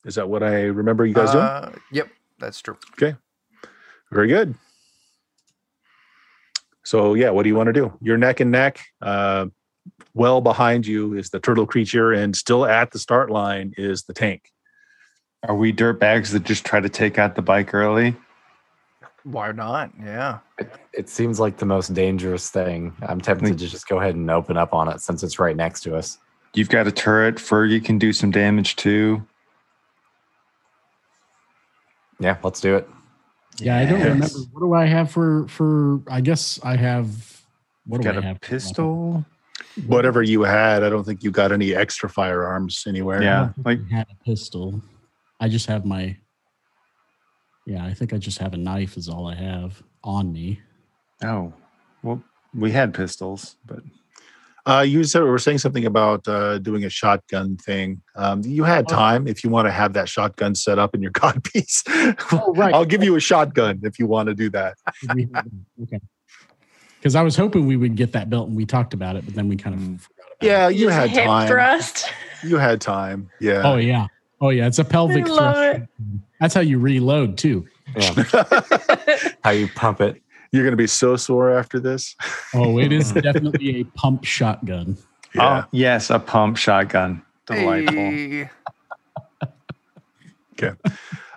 [0.05, 1.43] Is that what I remember you guys doing?
[1.43, 2.77] Uh, yep, that's true.
[2.93, 3.15] Okay,
[4.11, 4.55] very good.
[6.83, 7.93] So yeah, what do you want to do?
[8.01, 8.79] You're neck and neck.
[9.01, 9.47] Uh,
[10.13, 14.13] well behind you is the turtle creature, and still at the start line is the
[14.13, 14.49] tank.
[15.43, 18.15] Are we dirt bags that just try to take out the bike early?
[19.31, 19.91] Why not?
[20.01, 20.39] Yeah.
[20.57, 22.95] It, it seems like the most dangerous thing.
[23.01, 25.81] I'm tempted to just go ahead and open up on it since it's right next
[25.81, 26.17] to us.
[26.53, 27.35] You've got a turret.
[27.35, 29.21] Fergie can do some damage too.
[32.19, 32.87] Yeah, let's do it.
[33.59, 34.27] Yeah, I don't remember.
[34.53, 35.99] What do I have for for?
[36.07, 37.07] I guess I have.
[37.85, 38.41] What You've do got I a have?
[38.41, 39.25] pistol.
[39.87, 43.21] Whatever you had, I don't think you got any extra firearms anywhere.
[43.21, 44.81] Yeah, like I had a pistol.
[45.39, 46.15] I just have my.
[47.67, 48.95] Yeah, I think I just have a knife.
[48.97, 50.59] Is all I have on me.
[51.23, 51.51] oh,
[52.01, 52.23] well,
[52.55, 53.79] we had pistols, but
[54.65, 58.01] Uh, you said were saying something about uh, doing a shotgun thing.
[58.15, 61.11] Um, you had time if you want to have that shotgun set up in your
[61.23, 61.83] codpiece.
[62.31, 62.73] Oh, right.
[62.73, 64.75] I'll give you a shotgun if you want to do that.
[65.83, 65.99] Okay.
[66.99, 69.35] Because I was hoping we would get that built, and we talked about it, but
[69.35, 69.99] then we kind of Mm.
[70.01, 70.75] forgot about Yeah, it.
[70.75, 71.47] you had hip time.
[71.47, 72.11] thrust.
[72.43, 73.29] You had time.
[73.39, 73.61] Yeah.
[73.63, 74.07] Oh yeah.
[74.41, 74.67] Oh yeah.
[74.67, 75.59] It's a pelvic thrust.
[75.59, 75.87] it.
[76.39, 77.67] That's how you reload too.
[77.95, 78.23] Yeah.
[79.43, 80.21] How you pump it.
[80.51, 82.15] You're going to be so sore after this.
[82.53, 84.97] Oh, it is definitely a pump shotgun.
[85.33, 85.63] Yeah.
[85.63, 87.21] oh yes, a pump shotgun.
[87.45, 87.95] Delightful.
[87.95, 88.49] Hey.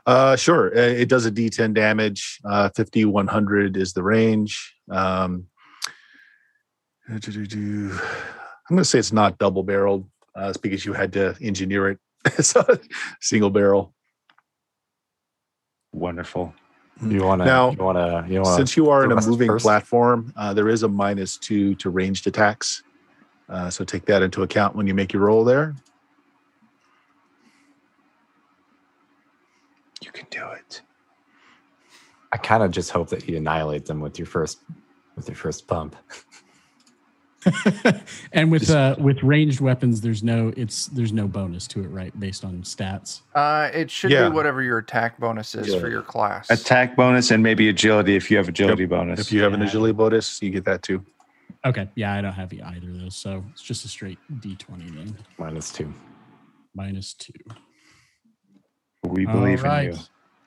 [0.07, 0.77] Uh, sure.
[0.77, 2.41] Uh, It does a D10 damage.
[2.45, 4.75] Uh, 50, 100 is the range.
[4.91, 5.47] Um.
[7.09, 10.09] I'm going to say it's not double barreled.
[10.37, 11.99] Uh, it's because you had to engineer it.
[12.41, 12.65] so
[13.21, 13.95] single barrel.
[15.93, 16.55] Wonderful.
[17.03, 19.65] You wanna Now, you wanna you wanna Since you are in a moving first?
[19.65, 22.83] platform, uh, there is a minus two to ranged attacks.
[23.49, 25.75] Uh, so take that into account when you make your roll there.
[30.03, 30.83] You can do it.
[32.33, 34.59] I kind of just hope that you annihilate them with your first
[35.17, 35.97] with your first pump.
[38.33, 42.19] and with uh with ranged weapons, there's no it's there's no bonus to it, right?
[42.21, 43.23] Based on stats.
[43.35, 44.29] Uh, it should Yeah.
[44.29, 46.51] be whatever your attack bonus is for your class.
[46.51, 49.21] Attack bonus and maybe agility if you have agility bonus.
[49.21, 51.05] If you have an agility bonus, you get that too.
[51.65, 51.89] Okay.
[51.95, 55.17] Yeah, I don't have either of those, so it's just a straight D twenty then.
[55.39, 55.93] Minus two.
[56.75, 57.33] Minus two.
[59.03, 59.89] we believe right.
[59.89, 60.01] in you.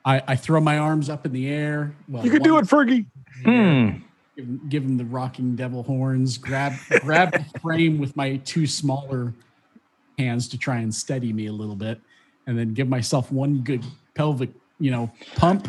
[0.05, 1.95] I, I throw my arms up in the air.
[2.07, 3.05] Well, You can do it, Fergie.
[3.43, 4.03] Hmm.
[4.35, 6.37] Give, him- give him the rocking devil horns.
[6.37, 9.33] Grab grab the frame with my two smaller
[10.17, 11.99] hands to try and steady me a little bit,
[12.47, 13.83] and then give myself one good
[14.15, 15.67] pelvic, you know, pump,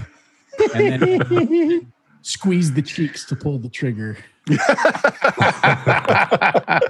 [0.74, 1.81] and then uh,
[2.23, 4.16] squeeze the cheeks to pull the trigger.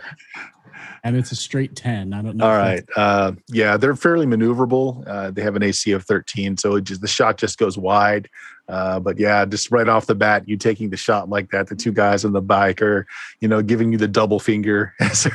[1.02, 2.12] And it's a straight ten.
[2.14, 2.46] I don't know.
[2.46, 2.82] all right.
[2.96, 5.06] Uh, yeah, they're fairly maneuverable.
[5.06, 8.28] Uh, they have an AC of 13, so it just the shot just goes wide.
[8.68, 11.76] Uh, but yeah, just right off the bat, you taking the shot like that, the
[11.76, 13.06] two guys on the bike are,
[13.40, 15.26] you know, giving you the double finger as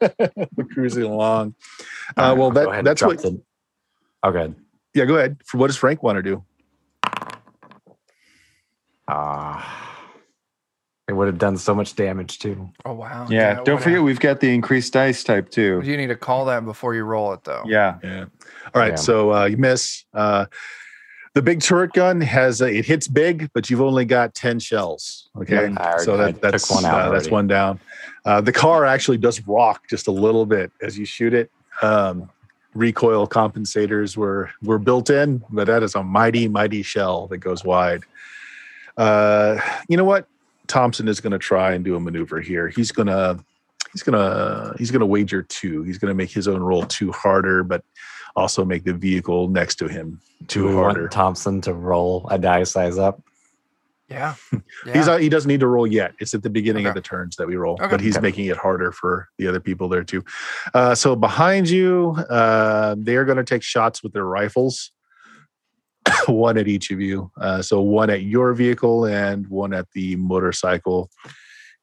[0.00, 1.54] they're cruising along.
[2.16, 3.22] Uh, All right, well, that, that's drop what.
[3.22, 3.40] the-
[4.24, 4.54] Oh, good.
[4.94, 5.36] Yeah, go ahead.
[5.52, 6.44] What does Frank want to do?
[9.08, 9.91] Ah,
[11.08, 12.70] it would have done so much damage too.
[12.84, 13.26] oh wow.
[13.28, 15.80] Yeah, it don't forget have- we've got the increased dice type too.
[15.84, 17.62] You need to call that before you roll it, though.
[17.66, 17.98] Yeah.
[18.02, 18.26] Yeah.
[18.74, 18.90] All right.
[18.92, 18.96] Yeah.
[18.96, 20.04] So uh, you miss.
[20.14, 20.46] Uh,
[21.34, 25.30] the big turret gun has a, it hits big, but you've only got ten shells.
[25.38, 27.80] Okay, Yeah, so I that, that's one out uh, that's one down.
[28.26, 31.50] Uh, the car actually does rock just a little bit as you shoot it.
[31.80, 32.28] Um,
[32.74, 37.64] recoil compensators were were built in, but that is a mighty mighty shell that goes
[37.64, 38.02] wide.
[38.98, 39.58] Uh,
[39.88, 40.28] you know what?
[40.72, 42.68] Thompson is going to try and do a maneuver here.
[42.68, 43.38] He's gonna
[43.92, 45.82] he's gonna he's gonna wager two.
[45.82, 47.84] He's gonna make his own roll two harder, but
[48.34, 51.00] also make the vehicle next to him Do two we harder.
[51.02, 53.20] want Thompson to roll a die size up?
[54.08, 54.34] Yeah.
[54.86, 54.92] yeah.
[54.94, 56.14] He's not, he doesn't need to roll yet.
[56.20, 57.88] It's at the beginning of the turns that we roll, Okay.
[57.90, 58.22] but he's Okay.
[58.22, 60.24] making it harder for the other people there too.
[60.72, 64.90] Uh, so behind you, uh, they are going to take shots with their rifles,
[66.26, 67.30] one at each of you.
[67.40, 71.10] Uh, so one at your vehicle and one at the motorcycle.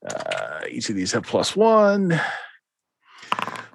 [0.08, 2.20] Uh, each of these have plus one.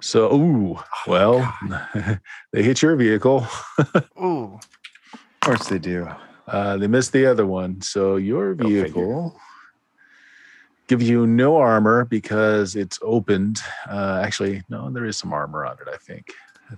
[0.00, 1.56] So, ooh, well,
[2.52, 3.46] they hit your vehicle.
[4.22, 4.58] Ooh.
[5.14, 6.08] Of course they do.
[6.46, 7.80] Uh, they missed the other one.
[7.80, 9.38] So your vehicle
[10.88, 13.60] gives you no armor because it's opened.
[13.88, 15.88] Uh, actually, no, there is some armor on it.
[15.90, 16.26] I think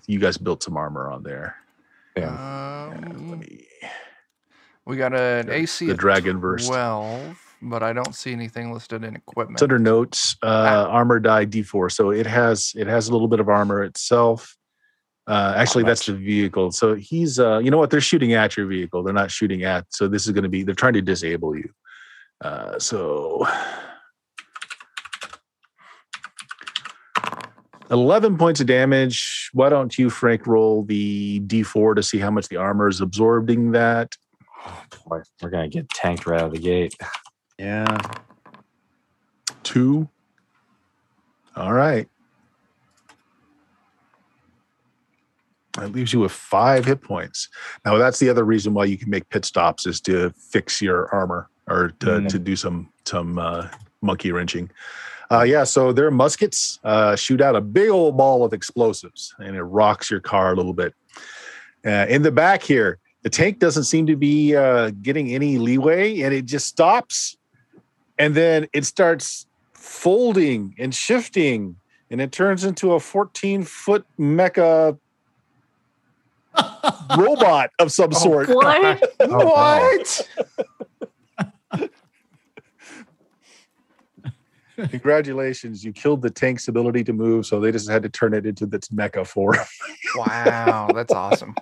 [0.06, 1.56] you guys built some armor on there.
[2.16, 2.24] Yeah.
[2.24, 3.42] Yeah, Um,
[4.86, 6.66] we got an the- AC the dragon verse.
[6.66, 7.42] 12.
[7.62, 9.56] but I don't see anything listed in equipment.
[9.56, 11.90] It's under notes, uh, armor die D4.
[11.90, 14.56] So it has it has a little bit of armor itself.
[15.26, 16.70] Uh, actually, that's the vehicle.
[16.70, 17.90] So he's, uh, you know what?
[17.90, 19.02] They're shooting at your vehicle.
[19.02, 19.84] They're not shooting at.
[19.90, 20.62] So this is going to be.
[20.62, 21.68] They're trying to disable you.
[22.42, 23.44] Uh, so
[27.90, 29.50] 11 points of damage.
[29.52, 33.72] Why don't you, Frank, roll the D4 to see how much the armor is absorbing
[33.72, 34.16] that?
[34.66, 36.94] Oh, boy, we're gonna get tanked right out of the gate.
[37.58, 37.98] Yeah.
[39.62, 40.08] Two.
[41.54, 42.08] All right.
[45.74, 47.48] That leaves you with five hit points.
[47.84, 51.14] Now that's the other reason why you can make pit stops is to fix your
[51.14, 52.28] armor or to, Mm.
[52.28, 53.68] to do some some uh,
[54.00, 54.70] monkey wrenching.
[55.30, 59.56] Uh, yeah, so their muskets uh, shoot out a big old ball of explosives, and
[59.56, 60.94] it rocks your car a little bit.
[61.84, 66.20] Uh, in the back here, the tank doesn't seem to be uh, getting any leeway,
[66.20, 67.36] and it just stops,
[68.18, 71.76] and then it starts folding and shifting,
[72.10, 74.96] and it turns into a 14 foot mecha
[77.18, 78.48] robot of some Oh, sort.
[78.48, 79.14] What?
[79.18, 80.28] what?
[84.76, 88.46] Congratulations, you killed the tank's ability to move, so they just had to turn it
[88.46, 89.56] into its mecha form.
[90.14, 91.54] wow, that's awesome.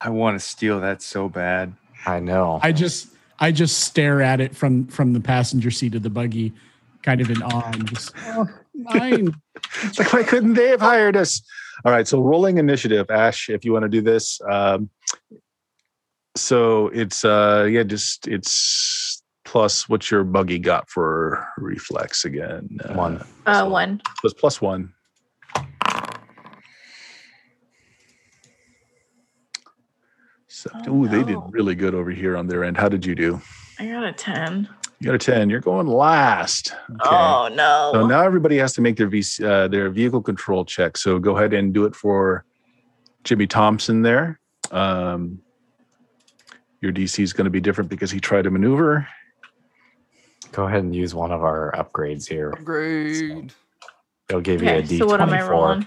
[0.00, 1.74] I want to steal that so bad.
[2.04, 2.60] I know.
[2.62, 3.08] I just
[3.40, 6.52] I just stare at it from from the passenger seat of the buggy,
[7.02, 7.70] kind of in awe.
[7.72, 9.34] And just oh, mine.
[9.82, 11.40] It's like, why couldn't they have hired us?
[11.84, 14.38] All right, so rolling initiative, Ash, if you want to do this.
[14.48, 14.90] Um,
[16.36, 19.05] so it's uh yeah, just it's
[19.46, 22.78] plus what's your buggy got for reflex again.
[22.84, 23.24] Uh, One.
[23.46, 24.02] Uh, So- one.
[24.20, 24.92] So it's plus one.
[30.48, 32.76] So, Oh, ooh, they did really good over here on their end.
[32.76, 33.40] How did you do?
[33.78, 34.68] I got a 10.
[35.00, 35.50] You got a 10.
[35.50, 36.72] You're going last.
[36.90, 37.00] Okay.
[37.04, 37.90] Oh, no.
[37.92, 40.96] So now everybody has to make their VC, uh, their vehicle control check.
[40.96, 42.44] So go ahead and do it for
[43.24, 44.40] Jimmy Thompson there.
[44.70, 45.40] Um,
[46.80, 49.06] your DC is going to be different because he tried to maneuver.
[50.52, 52.50] Go ahead and use one of our upgrades here.
[52.50, 53.52] Upgrade.
[54.28, 54.98] They'll give you a okay, D24.
[54.98, 55.86] so what am I rolling?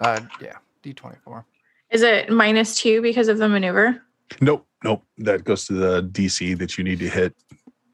[0.00, 1.44] Uh, yeah, D24.
[1.90, 4.02] Is it minus two because of the maneuver?
[4.40, 5.02] Nope, nope.
[5.18, 7.34] That goes to the DC that you need to hit.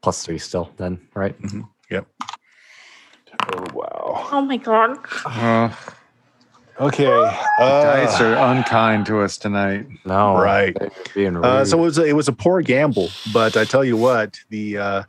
[0.01, 1.35] Plus three still, then, right?
[1.89, 2.07] Yep.
[3.53, 4.27] Oh wow.
[4.31, 4.97] Oh my god.
[5.25, 5.69] Uh,
[6.79, 7.05] Okay.
[7.59, 9.85] dice Uh, are unkind to us tonight.
[10.05, 10.35] No.
[10.35, 10.75] Right.
[11.13, 11.45] Being rude.
[11.45, 14.37] uh, so it was a, it was a poor gamble, but I tell you what,
[14.49, 15.03] the uh,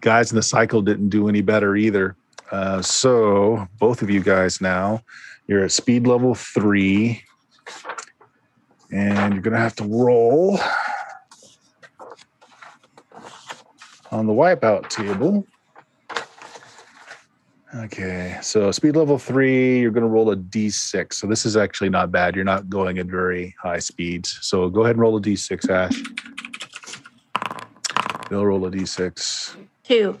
[0.00, 2.16] guys in the cycle didn't do any better either.
[2.50, 5.02] Uh, so both of you guys now,
[5.46, 7.22] you're at speed level three,
[8.90, 10.58] and you're gonna have to roll
[14.10, 15.46] on the wipeout table.
[17.72, 21.12] Okay, so speed level three, you're going to roll a d6.
[21.14, 22.34] So this is actually not bad.
[22.34, 24.40] You're not going at very high speeds.
[24.42, 26.02] So go ahead and roll a d6, Ash.
[28.28, 29.56] They'll roll a d6.
[29.84, 30.20] Two.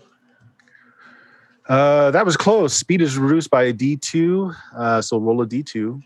[1.68, 2.72] Uh, that was close.
[2.72, 4.54] Speed is reduced by a d2.
[4.76, 6.00] Uh, so roll a d2.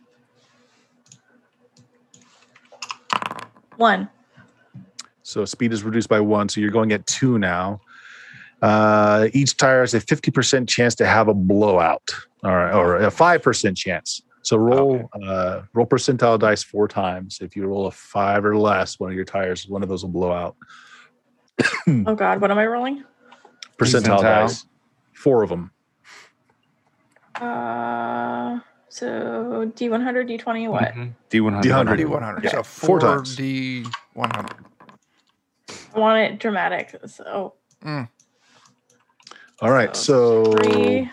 [3.77, 4.09] One.
[5.23, 6.49] So speed is reduced by one.
[6.49, 7.81] So you're going at two now.
[8.65, 12.11] Uh, each tire has a 50% chance to have a blowout,
[12.43, 14.23] all right, or a 5% chance.
[14.41, 17.39] So roll uh, roll percentile dice four times.
[17.43, 20.11] If you roll a five or less, one of your tires, one of those will
[20.12, 20.57] blow out.
[22.07, 23.05] Oh god, what am I rolling?
[23.78, 24.23] Percentile, Percentile.
[24.23, 24.66] dice,
[25.15, 25.70] four of them.
[27.35, 30.93] Uh so D one hundred, D twenty, what?
[30.95, 31.12] Mhm.
[31.31, 31.62] D100.
[31.62, 31.99] D100.
[32.01, 32.43] D100.
[32.45, 33.36] Yeah, So four four times.
[33.36, 34.51] D100.
[35.95, 36.97] I want it dramatic.
[37.07, 37.55] So
[39.61, 41.11] All right, so three.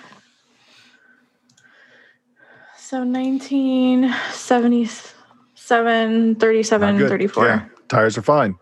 [2.77, 7.45] So 19, 77, 37, Not 34.
[7.45, 8.55] Yeah, tires are fine.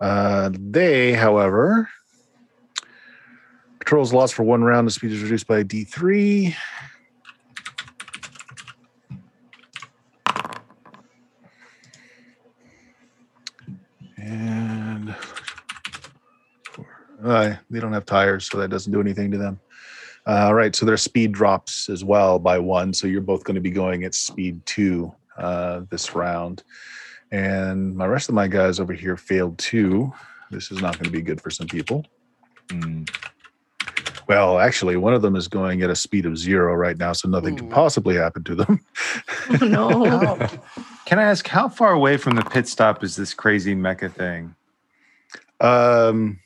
[0.00, 1.88] Uh, they, however,
[3.78, 4.86] controls lost for one round.
[4.86, 6.54] The speed is reduced by D3.
[17.30, 19.60] Uh, they don't have tires, so that doesn't do anything to them.
[20.26, 22.92] Uh, all right, so their speed drops as well by one.
[22.92, 26.62] So you're both going to be going at speed two uh, this round.
[27.32, 30.12] And my rest of my guys over here failed too.
[30.50, 32.04] This is not going to be good for some people.
[32.68, 33.08] Mm.
[34.26, 37.28] Well, actually, one of them is going at a speed of zero right now, so
[37.28, 38.80] nothing can possibly happen to them.
[39.60, 40.48] Oh no.
[41.06, 44.54] Can I ask how far away from the pit stop is this crazy mecha thing?
[45.60, 46.38] Um,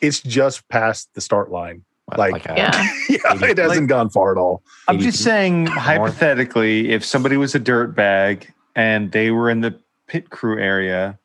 [0.00, 1.84] it's just past the start line.
[2.16, 2.88] Like- a- Yeah.
[3.08, 4.62] yeah, it hasn't gone far at all.
[4.86, 9.78] I'm just saying, hypothetically, if somebody was a dirt bag and they were in the
[10.06, 11.18] pit crew area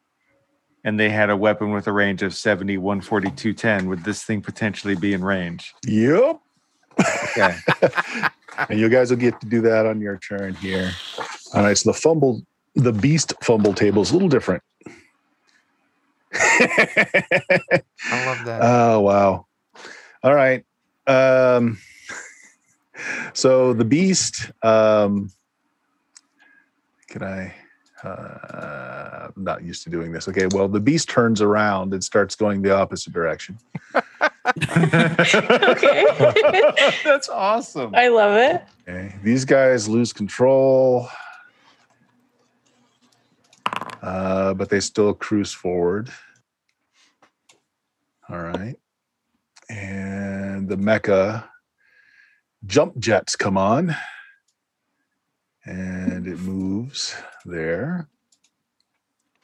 [0.83, 4.41] and they had a weapon with a range of 70, 140, 210, would this thing
[4.41, 5.73] potentially be in range?
[5.87, 6.39] Yep.
[7.29, 7.55] Okay.
[8.69, 10.91] And you guys will get to do that on your turn here.
[11.55, 11.75] All right.
[11.75, 12.43] So the fumble,
[12.75, 14.61] the beast fumble table is a little different.
[16.33, 18.59] I love that.
[18.61, 19.45] Oh wow!
[20.23, 20.63] All right.
[21.07, 21.77] Um,
[23.33, 24.51] so the beast.
[24.61, 25.31] Um,
[27.07, 27.53] can I?
[28.03, 30.27] Uh, I'm not used to doing this.
[30.27, 30.47] Okay.
[30.51, 33.57] Well, the beast turns around and starts going the opposite direction.
[33.95, 34.05] okay.
[37.03, 37.95] That's awesome.
[37.95, 38.63] I love it.
[38.87, 39.15] Okay.
[39.23, 41.07] These guys lose control,
[44.01, 46.09] uh, but they still cruise forward.
[48.29, 48.75] All right.
[49.69, 51.45] And the mecha
[52.65, 53.95] jump jets come on,
[55.65, 58.07] and it moves there.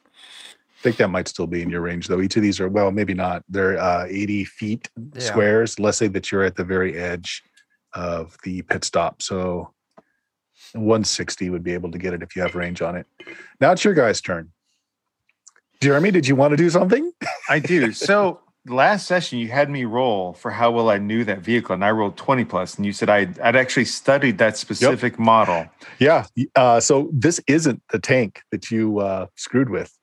[0.05, 2.21] I think that might still be in your range, though.
[2.21, 3.43] Each of these are, well, maybe not.
[3.49, 5.19] They're uh, 80 feet Yeah.
[5.21, 5.77] squares.
[5.79, 7.43] Let's say that you're at the very edge
[7.93, 9.21] of the pit stop.
[9.21, 9.73] So
[10.73, 13.05] 160 would be able to get it if you have range on it.
[13.59, 14.51] Now it's your guys' turn.
[15.81, 17.11] Jeremy, did you want to do something?
[17.49, 17.91] I do.
[17.93, 21.83] So last session, you had me roll for how well I knew that vehicle, and
[21.85, 25.67] I rolled 20 plus, and you said I'd, I'd actually studied that specific model.
[25.99, 26.25] Yeah.
[26.55, 29.97] Uh, so this isn't the tank that you uh, screwed with.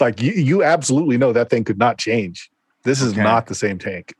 [0.00, 2.50] Like you, you absolutely know that thing could not change.
[2.84, 3.22] This is Okay.
[3.24, 4.14] not the same tank.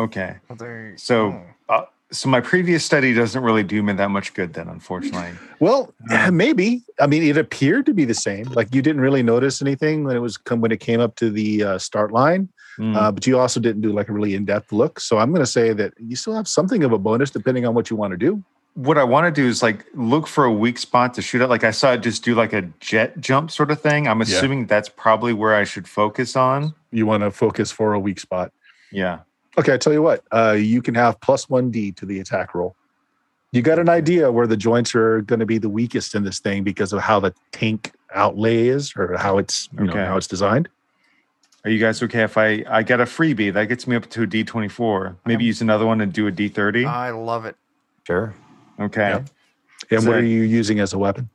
[0.00, 0.36] Okay.
[0.48, 1.82] Well, there- So, uh,
[2.16, 5.30] so my previous study doesn't really do me that much good then, unfortunately.
[5.60, 6.82] Well, Uh, maybe.
[7.00, 8.44] I mean, it appeared to be the same.
[8.58, 11.30] Like you didn't really notice anything when it was come when it came up to
[11.30, 12.48] the uh, start line.
[12.78, 12.94] Mm.
[12.94, 15.00] uh, but you also didn't do like a really in-depth look.
[15.00, 17.72] So I'm going to say that you still have something of a bonus depending on
[17.74, 18.44] what you want to do.
[18.74, 21.48] what I want to do is like look for a weak spot to shoot at.
[21.48, 24.06] Like I saw it just do like a jet jump sort of thing.
[24.06, 24.24] I'm Yeah.
[24.36, 26.74] assuming that's probably where I should focus on.
[26.92, 28.52] You want to focus for a weak spot.
[28.92, 29.20] Yeah.
[29.58, 32.54] Okay, I tell you what, uh, you can have plus one D to the attack
[32.54, 32.76] roll.
[33.52, 36.40] You got an idea where the joints are going to be the weakest in this
[36.40, 39.94] thing because of how the tank outlay is or how it's you Okay.
[39.98, 40.68] know how it's designed.
[41.64, 44.22] Are you guys okay if I I get a freebie that gets me up to
[44.24, 45.16] a D24?
[45.24, 46.86] Maybe use another one and do a D30.
[46.86, 47.56] I love it.
[48.06, 48.34] Sure.
[48.78, 49.08] Okay.
[49.08, 49.22] Yeah.
[49.90, 51.30] And So- what are you using as a weapon?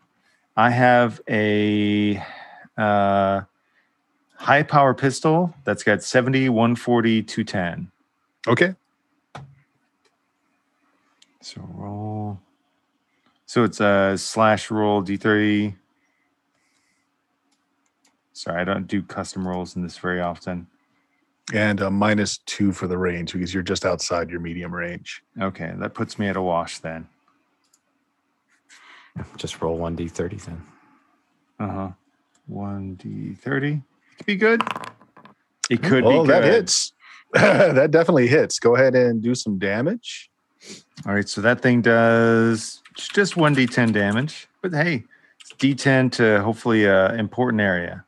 [0.55, 2.21] I have a
[2.77, 3.41] uh,
[4.35, 7.91] high power pistol that's got 70, 140, 210.
[8.47, 8.75] Okay.
[11.41, 12.39] So roll.
[13.45, 15.75] So it's a slash roll D30.
[18.33, 20.67] Sorry, I don't do custom rolls in this very often.
[21.53, 25.23] And a minus two for the range because you're just outside your medium range.
[25.39, 27.07] Okay, that puts me at a wash then.
[29.37, 30.61] Just roll one d30 then.
[31.59, 31.89] Uh huh.
[32.47, 33.77] One D30.
[33.77, 34.63] It Could be good.
[35.69, 36.29] It could oh, be good.
[36.29, 36.93] that hits.
[37.33, 38.59] that definitely hits.
[38.59, 40.29] Go ahead and do some damage.
[41.05, 45.05] All right, so that thing does just one D10 damage, but hey,
[45.39, 48.05] it's D10 to hopefully a important area.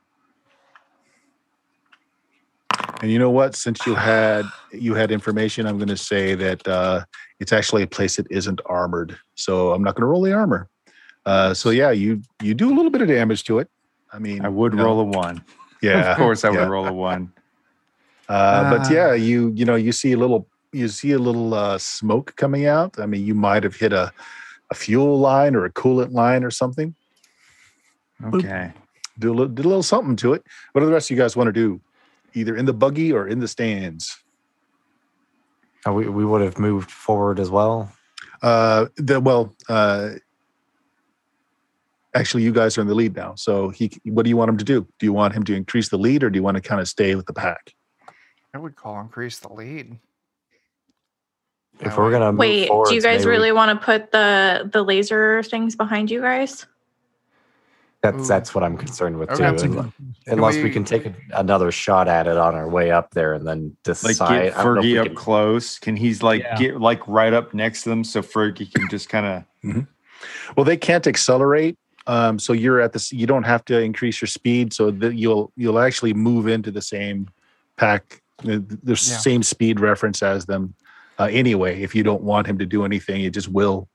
[3.02, 3.56] And you know what?
[3.56, 7.04] Since you had you had information, I'm going to say that uh,
[7.40, 9.18] it's actually a place that isn't armored.
[9.36, 10.70] So I'm not going to roll the armor.
[11.26, 13.70] Uh, so yeah, you you do a little bit of damage to it.
[14.12, 15.44] I mean, I would you know, roll a one.
[15.82, 16.68] Yeah, of course, I would yeah.
[16.68, 17.34] roll a one.
[18.30, 18.92] Uh, but Ah.
[18.92, 22.66] yeah, you you know you see a little you see a little uh, smoke coming
[22.66, 22.98] out.
[23.00, 24.12] I mean, you might have hit a
[24.72, 26.96] a fuel line or a coolant line or something.
[28.24, 28.72] Okay.
[29.20, 30.44] Do a little, do a little something to it.
[30.72, 31.82] What do the rest of you guys want to do?
[32.34, 34.18] Either in the buggy or in the stands.
[35.86, 37.92] Oh, we, we would have moved forward as well.
[38.42, 40.12] Uh, the well, uh,
[42.16, 43.36] actually, you guys are in the lead now.
[43.36, 44.88] So he, what do you want him to do?
[44.98, 46.88] Do you want him to increase the lead, or do you want to kind of
[46.88, 47.74] stay with the pack?
[48.54, 49.98] I would call increase the lead.
[51.80, 54.84] If we're gonna move Wait, do you guys maybe really want to put the the
[54.84, 56.68] laser things behind you guys?
[58.04, 58.26] That's Ooh.
[58.28, 59.58] that's what I'm concerned with Okay.
[59.58, 59.70] too.
[59.70, 59.94] unle-
[60.28, 63.34] Unless we, we- can take a, another shot at it on our way up there
[63.34, 64.44] and then Like decide.
[64.44, 65.80] get I don't know if we Fergie up can- close.
[65.80, 66.58] Can he's like Yeah.
[66.58, 69.26] get like right up next to them so Fergie can just kind
[69.66, 69.88] of
[70.56, 71.76] Well, they can't accelerate.
[72.06, 73.12] Um, so you're at this.
[73.12, 76.82] You don't have to increase your speed, so that you'll you'll actually move into the
[76.82, 77.30] same
[77.78, 78.96] pack, the, the Yeah.
[78.96, 80.76] same speed reference as them.
[81.20, 83.88] Uh, anyway, if you don't want him to do anything, it just will.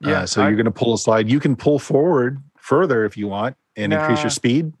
[0.00, 1.28] Yeah, Uh, so I- you're going to pull a slide.
[1.30, 4.72] You can pull forward further if you want and increase your speed.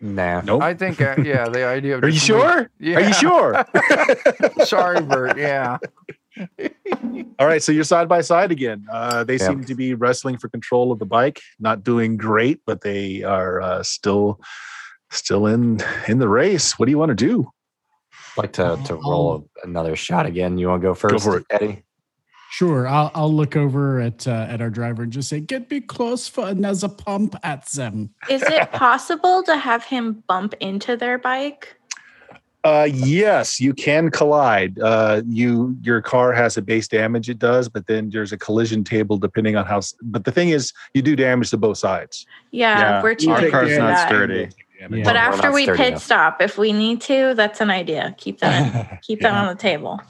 [0.00, 0.42] Nah.
[0.42, 0.62] Nope.
[0.62, 2.70] I think, uh, yeah, the idea of Are you sure?
[2.78, 2.96] Yeah.
[2.98, 3.66] Are you sure?
[4.64, 5.36] Sorry, Bert.
[5.36, 5.78] Yeah.
[7.40, 8.86] All right, so you're side by side again.
[8.92, 9.48] Uh, they Yeah.
[9.48, 11.40] seem to be wrestling for control of the bike.
[11.58, 14.40] Not doing great, but they are uh, still
[15.10, 16.78] still in in the race.
[16.78, 17.50] What do you want to do?
[18.38, 20.58] I'd like to, to roll another shot again.
[20.58, 21.46] You want to go first, for it.
[21.50, 21.82] Eddie?
[22.50, 25.80] Sure, I'll I'll look over at uh, at our driver and just say, "Get me
[25.80, 31.18] close for another pump at them." Is it possible to have him bump into their
[31.18, 31.76] bike?
[32.64, 34.78] Uh, yes, you can collide.
[34.78, 37.28] Uh, you your car has a base damage.
[37.28, 39.80] It does, but then there's a collision table depending on how.
[40.02, 42.26] But the thing is, you do damage to both sides.
[42.50, 44.08] Yeah, Yeah, we're too our big car's not that.
[44.08, 44.48] sturdy.
[44.78, 44.86] Yeah.
[45.04, 46.02] But after we pit enough.
[46.02, 48.14] stop, if we need to, that's an idea.
[48.18, 49.40] Keep that keep that Yeah.
[49.42, 50.00] on the table.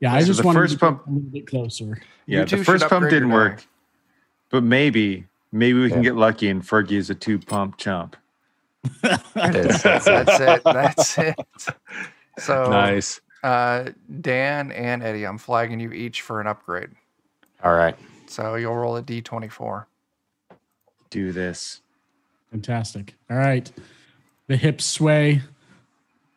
[0.00, 2.00] Yeah, I So just the want first to pump- a little bit closer.
[2.26, 3.34] Yeah, the first pump didn't die.
[3.34, 3.66] work,
[4.50, 8.16] but maybe maybe we can get lucky and Fergie is a two pump chump.
[9.02, 9.82] It is.
[9.82, 10.06] That's
[10.40, 10.62] it.
[10.64, 11.34] That's it.
[12.38, 13.20] So, Nice.
[13.42, 13.90] uh,
[14.20, 16.90] Dan and Eddie, I'm flagging you each for an upgrade.
[17.62, 17.96] All right.
[18.26, 19.86] So you'll roll a d24.
[21.08, 21.80] Do this.
[22.50, 23.14] Fantastic.
[23.30, 23.70] All right,
[24.46, 25.42] the hips sway,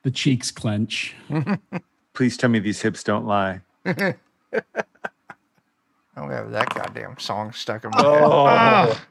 [0.03, 1.15] the cheeks clench.
[2.13, 3.61] Please tell me these hips don't lie.
[3.85, 4.13] I
[6.15, 8.21] don't have that goddamn song stuck in my head.
[8.23, 9.01] Oh,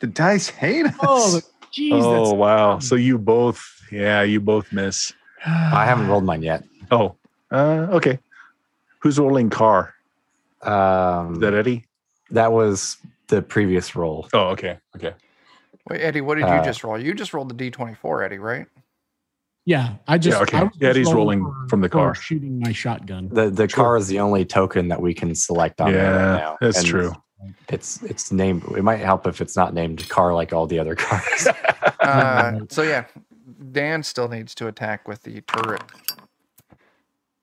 [0.00, 0.94] The dice hate us.
[1.00, 1.40] Oh,
[1.72, 2.78] jeez, oh that's wow.
[2.80, 5.12] So you both, yeah, you both miss.
[5.44, 6.64] I haven't rolled mine yet.
[6.90, 7.14] Oh,
[7.52, 8.18] uh, okay.
[9.00, 9.94] Who's rolling car?
[10.62, 11.84] Um, Is that Eddie?
[12.30, 12.96] that was
[13.28, 14.28] the previous roll.
[14.32, 14.78] Oh, okay.
[14.96, 15.14] Okay.
[15.88, 16.98] Wait, Eddie, what did you Uh, just roll?
[16.98, 18.66] You just rolled the d24, Eddie, right?
[19.64, 19.94] yeah.
[20.08, 20.58] I just Yeah, okay.
[20.58, 22.14] I was Yeah, just he's rolling for- from the car.
[22.14, 23.28] shooting my shotgun.
[23.32, 23.84] The the Sure.
[23.84, 26.56] car is the only token that we can select on there Yeah, right now.
[26.60, 27.12] that's And true.
[27.68, 28.62] It's it's named.
[28.76, 31.48] It might help if it's not named car like all the other cars.
[32.00, 33.04] Uh, so yeah,
[33.72, 35.82] Dan still needs to attack with the turret.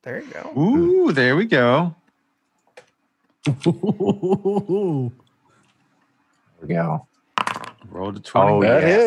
[0.04, 0.54] There you go.
[0.58, 1.96] Ooh, there we go.
[6.60, 7.08] There we go.
[7.90, 8.52] Roll to 20.
[8.52, 9.02] Oh, that yes.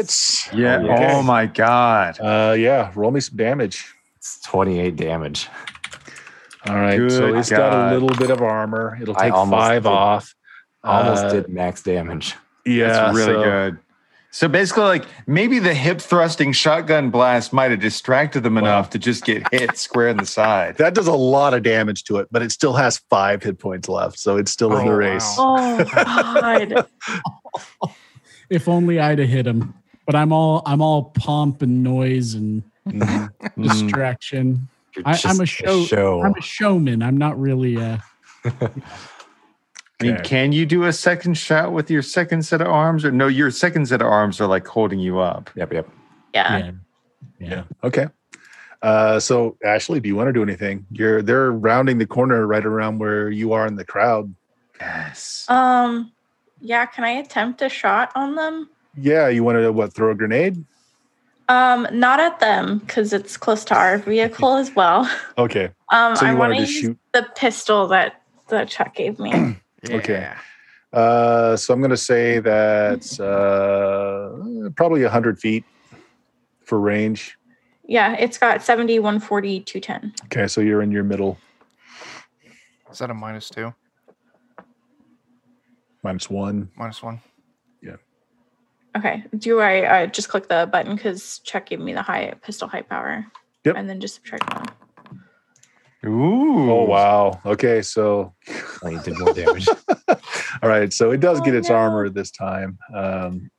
[0.44, 0.48] hits.
[0.54, 0.78] yeah.
[0.78, 1.12] Okay.
[1.12, 2.18] Oh my God.
[2.20, 2.92] Uh, yeah.
[2.94, 3.92] Roll me some damage.
[4.16, 5.48] It's 28 damage.
[6.68, 6.98] All right.
[7.10, 8.98] so Good it's got a little bit of armor.
[9.00, 10.34] It'll take five did- off.
[10.84, 12.34] Almost Uh, did max damage.
[12.64, 12.88] Yeah.
[12.88, 13.78] That's really so- good.
[14.32, 18.98] So basically, like maybe the hip thrusting shotgun blast might have distracted them enough to
[18.98, 20.76] just get hit square in the side.
[20.76, 23.88] That does a lot of damage to it, but it still has five hit points
[23.88, 25.34] left, so it's still in Oh, the race.
[25.38, 25.56] wow.
[25.80, 26.86] Oh God.
[28.50, 29.74] if only I'd have hit him.
[30.06, 33.30] But I'm all I'm all pomp and noise and Mhm.
[33.40, 33.62] Mm.
[33.62, 34.68] distraction.
[35.04, 35.84] I, I'm a show.
[35.84, 36.22] show.
[36.22, 37.02] I'm a showman.
[37.02, 37.76] I'm not really.
[37.76, 37.98] Uh,
[38.44, 43.10] I mean, can you do a second shot with your second set of arms, or
[43.10, 43.26] no?
[43.26, 45.50] Your second set of arms are like holding you up.
[45.56, 45.88] Yep, yep.
[46.34, 46.58] Yeah.
[46.58, 46.70] yeah.
[47.38, 47.48] Yeah.
[47.48, 47.62] Yeah.
[47.82, 48.06] Okay.
[48.82, 50.86] Uh, so Ashley, do you want to do anything?
[50.92, 54.34] You're they're rounding the corner right around where you are in the crowd.
[54.80, 55.46] Yes.
[55.48, 56.12] Um.
[56.60, 56.86] Yeah.
[56.86, 58.68] Can I attempt a shot on them?
[58.96, 59.92] Yeah, you want to what?
[59.92, 60.64] Throw a grenade?
[61.48, 61.86] Um.
[61.92, 65.08] Not at them because it's close to our vehicle as well.
[65.38, 65.70] Okay.
[65.92, 66.16] Um.
[66.16, 66.98] So I want to to use shoot?
[67.12, 69.56] the pistol that that Chuck gave me.
[69.90, 70.32] Okay.
[70.92, 74.32] Uh, so I'm going to say that's uh,
[74.74, 75.64] probably hundred feet
[76.64, 77.36] for range.
[77.84, 78.16] yeah.
[78.18, 80.14] It's got 70, 140, 210.
[80.24, 81.38] Okay, so you're in your middle,
[82.90, 83.72] Is that a minus two?
[86.02, 86.70] Minus one.
[86.76, 87.20] Minus one?
[87.82, 87.96] Yeah.
[88.96, 89.24] Okay.
[89.36, 92.82] Do I uh, just click the button because Chuck gave me the high pistol high
[92.82, 93.26] power?
[93.64, 93.76] Yep.
[93.76, 94.66] And then just subtract one.
[96.04, 96.70] Ooh.
[96.70, 97.40] Oh wow.
[97.44, 98.34] Okay, so
[98.82, 99.66] Oh, you did more damage.
[100.62, 101.74] all right, so it does Oh, get its no.
[101.76, 102.78] armor this time.
[102.94, 103.50] Um,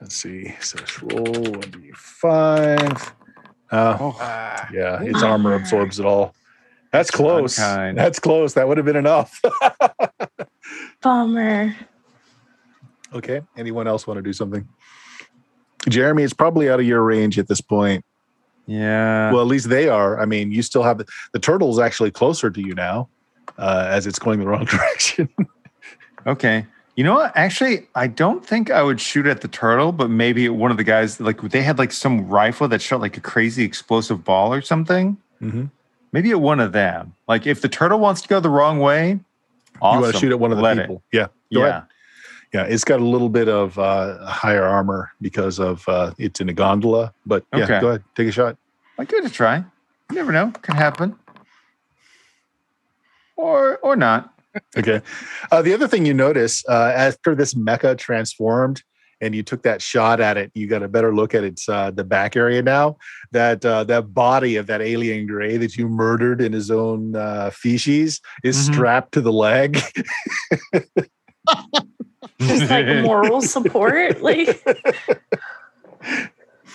[0.00, 0.54] let's see.
[0.60, 3.14] So let's roll one d five.
[3.70, 6.34] Uh, Oh, Ah, yeah, its armor absorbs it all.
[6.92, 7.58] That's close.
[7.58, 7.98] unkind.
[7.98, 8.54] That's close.
[8.54, 9.38] That would have been enough.
[11.02, 11.74] Bummer.
[13.14, 13.40] okay.
[13.56, 14.66] Anyone else want to do something?
[15.88, 18.04] Jeremy, it's probably out of your range at this point.
[18.66, 19.30] yeah.
[19.30, 20.20] Well, at least they are.
[20.20, 23.08] I mean, you still have the, the turtle's actually closer to you now,
[23.58, 25.28] uh, as it's going the wrong direction.
[26.26, 26.66] Okay.
[26.96, 27.36] You know what?
[27.36, 30.82] Actually, I don't think I would shoot at the turtle, but maybe one of the
[30.84, 34.62] guys, like they had like some rifle that shot like a crazy explosive ball or
[34.62, 35.18] something.
[35.42, 35.70] Mhm.
[36.12, 37.14] Maybe at one of them.
[37.28, 39.20] Like if the turtle wants to go the wrong way,
[39.80, 39.98] awesome.
[39.98, 41.02] You want to shoot at one of the Let people?
[41.12, 41.16] It.
[41.16, 41.26] Yeah.
[41.52, 41.66] Go Yeah.
[41.68, 41.82] ahead.
[42.54, 46.48] Yeah, it's got a little bit of uh, higher armor because of uh, it's in
[46.48, 47.12] a gondola.
[47.26, 47.80] But yeah, Okay.
[47.80, 48.56] go ahead, take a shot.
[48.98, 49.56] I give it a try.
[50.10, 50.52] You never know.
[50.62, 51.16] Can happen.
[53.36, 54.32] Or or not.
[54.76, 55.02] Okay.
[55.50, 58.82] Uh, the other thing you notice uh, after this mecha transformed,
[59.20, 61.90] and you took that shot at it, you got a better look at its uh,
[61.90, 62.96] the back area now.
[63.32, 67.50] That uh, that body of that alien gray that you murdered in his own uh,
[67.50, 68.72] feces is Mhm.
[68.74, 69.78] strapped to the leg.
[72.40, 74.20] Just like moral support.
[74.22, 74.62] Like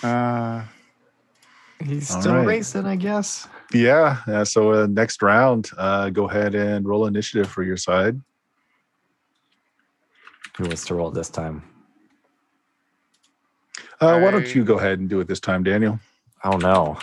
[0.02, 0.64] Uh,
[1.84, 2.46] He's still right.
[2.46, 3.48] racing, I guess.
[3.72, 4.18] yeah.
[4.26, 8.20] uh, so uh, next round, uh, go ahead and roll initiative for your side.
[10.58, 11.62] Who wants to roll this time?
[14.02, 15.98] Uh, why don't you go ahead and do it this time, Daniel?
[16.44, 16.98] Oh no.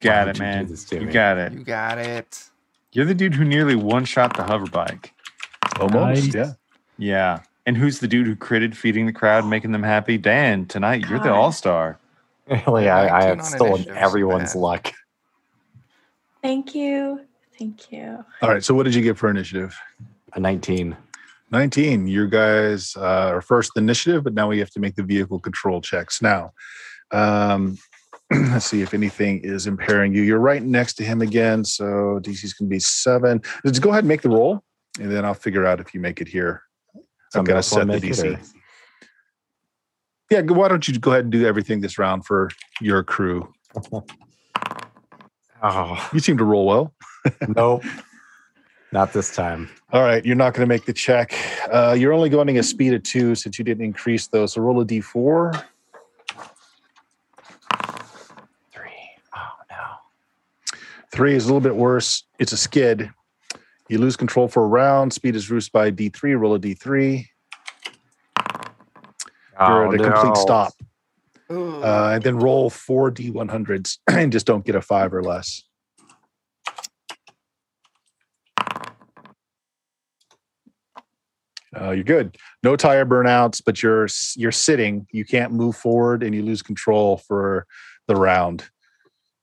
[0.00, 0.66] got would it, man.
[0.66, 1.52] this to You got it.
[1.52, 2.44] You got it.
[2.92, 5.12] You're the dude who nearly one shot the hover bike.
[5.80, 6.34] Almost, Nice.
[6.34, 6.52] yeah.
[6.98, 7.40] Yeah.
[7.66, 10.16] And who's the dude who critted feeding the crowd, making them happy?
[10.18, 11.98] Dan, tonight you're the all star.
[12.66, 14.60] Really, I, I have stolen everyone's bad.
[14.60, 14.92] luck.
[16.42, 17.20] thank you.
[17.58, 18.24] Thank you.
[18.40, 18.64] All right.
[18.64, 19.76] So what did you get for initiative?
[20.34, 20.96] A 19.
[21.50, 22.06] 19.
[22.06, 25.80] You guys uh, are first initiative, but now we have to make the vehicle control
[25.80, 26.20] checks.
[26.20, 26.52] Now,
[27.10, 27.78] um,
[28.30, 30.22] let's see if anything is impairing you.
[30.22, 31.64] You're right next to him again.
[31.64, 33.40] So DC's going to be seven.
[33.66, 34.62] Just go ahead and make the roll,
[35.00, 36.62] and then I'll figure out if you make it here.
[37.32, 38.54] Somebody got to set the DC.
[40.30, 42.50] Yeah, why don't you go ahead and do everything this round for
[42.80, 43.52] your crew?
[45.60, 46.94] Oh, You seem to roll well.
[47.48, 47.82] nope.
[48.92, 49.68] Not this time.
[49.92, 51.34] All right, you're not going to make the check.
[51.70, 54.54] Uh, you're only going a speed of two since you didn't increase those.
[54.54, 55.62] So roll a d4.
[58.72, 58.90] Three.
[59.36, 60.76] Oh no.
[61.12, 62.24] Three is a little bit worse.
[62.38, 63.10] It's a skid.
[63.88, 65.12] You lose control for a round.
[65.12, 66.38] Speed is reduced by D3.
[66.38, 67.26] Roll a D3.
[68.38, 70.72] Oh, You're Oh, at a complete stop.
[71.50, 75.64] Uh, and then roll four D100s and just don't get a five or less.
[81.78, 82.36] Uh, you're good.
[82.62, 85.06] No tire burnouts, but you're you're sitting.
[85.12, 87.66] You can't move forward, and you lose control for
[88.06, 88.64] the round.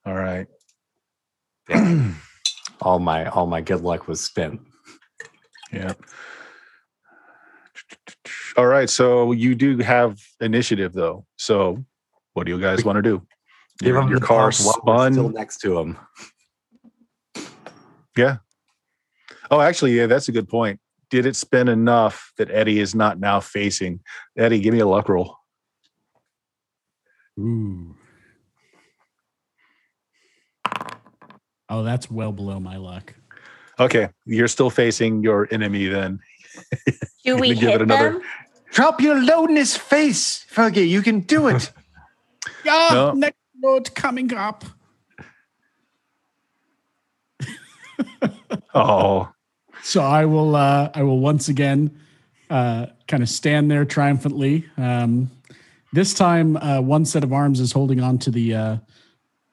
[0.05, 0.47] All right.
[2.81, 4.59] All my all my good luck was spent.
[5.71, 5.93] Yeah.
[8.57, 8.89] All right.
[8.89, 11.25] So you do have initiative though.
[11.37, 11.83] So
[12.33, 13.25] what do you guys want to do?
[13.79, 15.33] Give Your, your car while Still spun.
[15.33, 15.97] next to him.
[18.17, 18.37] Yeah.
[19.51, 20.79] Oh, actually, yeah, that's a good point.
[21.09, 23.99] Did it spin enough that Eddie is not now facing?
[24.37, 25.37] Eddie, give me a luck roll.
[27.39, 27.95] Ooh.
[31.69, 33.13] Oh, that's well below my luck.
[33.79, 36.19] Okay, you're still facing your enemy then.
[37.25, 38.21] Do we me give it hit another- them?
[38.71, 40.87] Drop your load in his face, Fergie.
[40.87, 41.71] You can do it.
[42.63, 43.11] Yeah, No.
[43.13, 44.63] next note coming up.
[48.73, 49.29] Oh,
[49.85, 51.95] So I will uh I will once again
[52.49, 54.65] uh kind of stand there triumphantly.
[54.77, 55.29] Um
[55.93, 58.77] this time uh one set of arms is holding on to the uh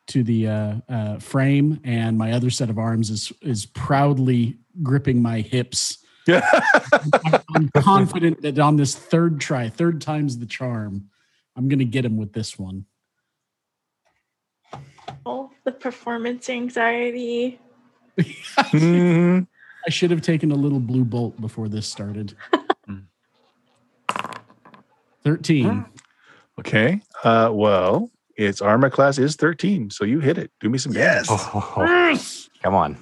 [0.07, 5.21] to the uh, uh frame and my other set of arms is is proudly gripping
[5.21, 5.99] my hips.
[6.27, 6.43] I'm,
[7.55, 11.11] I'm confident that on this third try, third time's the charm,
[11.57, 12.87] I'm gonna get him with this one.
[15.27, 17.61] Oh, the performance anxiety.
[18.19, 19.47] Mhm.
[19.87, 22.35] I should have taken a little blue bolt before this started.
[25.25, 25.85] 13.
[26.59, 27.01] okay.
[27.23, 30.51] Uh, well, its armor class is 13, so you hit it.
[30.61, 31.27] Do me some damage.
[31.31, 32.19] Oh,
[32.63, 32.97] come on.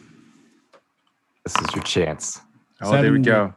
[1.44, 2.40] This is your chance.
[2.82, 3.55] Oh, there we go.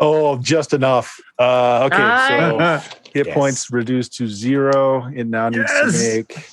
[0.00, 1.18] Oh, just enough.
[1.38, 2.80] Uh, okay, so
[3.14, 3.34] hit Yes.
[3.34, 5.06] points reduced to zero.
[5.14, 6.50] It now needs to make.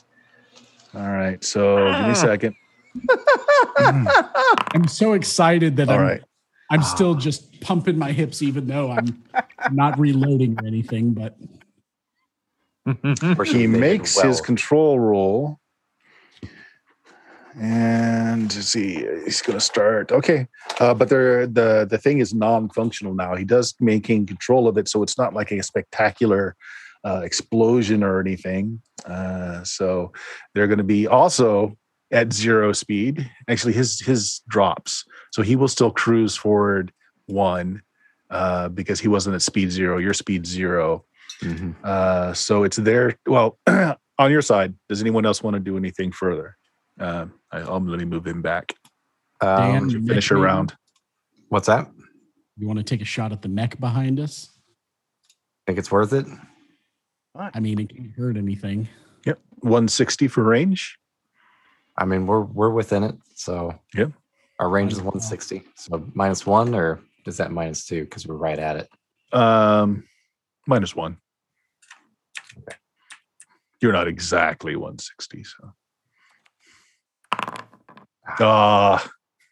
[0.95, 2.14] All right, so give me a Ah.
[2.14, 2.56] second.
[2.95, 4.30] Mm,
[4.73, 6.22] I'm so excited that All I'm right.
[6.72, 9.23] I'm still just pumping my hips, even though I'm
[9.72, 11.13] not reloading or anything.
[11.13, 11.38] But
[12.85, 15.59] He they did makes his control roll.
[17.59, 20.11] And let's see, he's going to start.
[20.11, 20.47] Okay,
[20.80, 23.35] uh, but there, the the thing is non-functional now.
[23.35, 26.57] He does maintain control of it, so it's not like a spectacular
[27.05, 28.81] uh, explosion or anything.
[29.05, 30.11] Uh, so
[30.53, 31.77] they're going to be also
[32.11, 33.30] at zero speed.
[33.48, 36.91] Actually, his his drops, so he will still cruise forward
[37.27, 37.82] one
[38.30, 39.98] uh, because he wasn't at speed zero.
[39.98, 41.06] Your speed zero.
[41.41, 41.76] Mhm.
[41.84, 43.18] Uh, so it's there.
[43.27, 46.57] Well, on your side, does anyone else want to do anything further?
[46.99, 48.73] Uh, I, I'm let me move him back.
[49.41, 50.73] Dan, Um, to finish your round.
[51.49, 51.88] what's that?
[52.57, 54.49] you want to take a shot at the mech behind us?
[55.68, 56.26] Think it's worth it?
[57.36, 58.88] I mean, it can't hurt anything.
[59.26, 60.98] Yep, 160 for range.
[61.97, 64.11] I mean, we're we're within it, so Yep.
[64.59, 68.05] Our range is 160, so minus one or is that minus two?
[68.05, 68.89] Because we're right at it.
[69.38, 70.05] Um,
[70.65, 71.17] minus one.
[73.81, 75.73] You're not exactly 160, so.
[78.39, 79.11] Ah,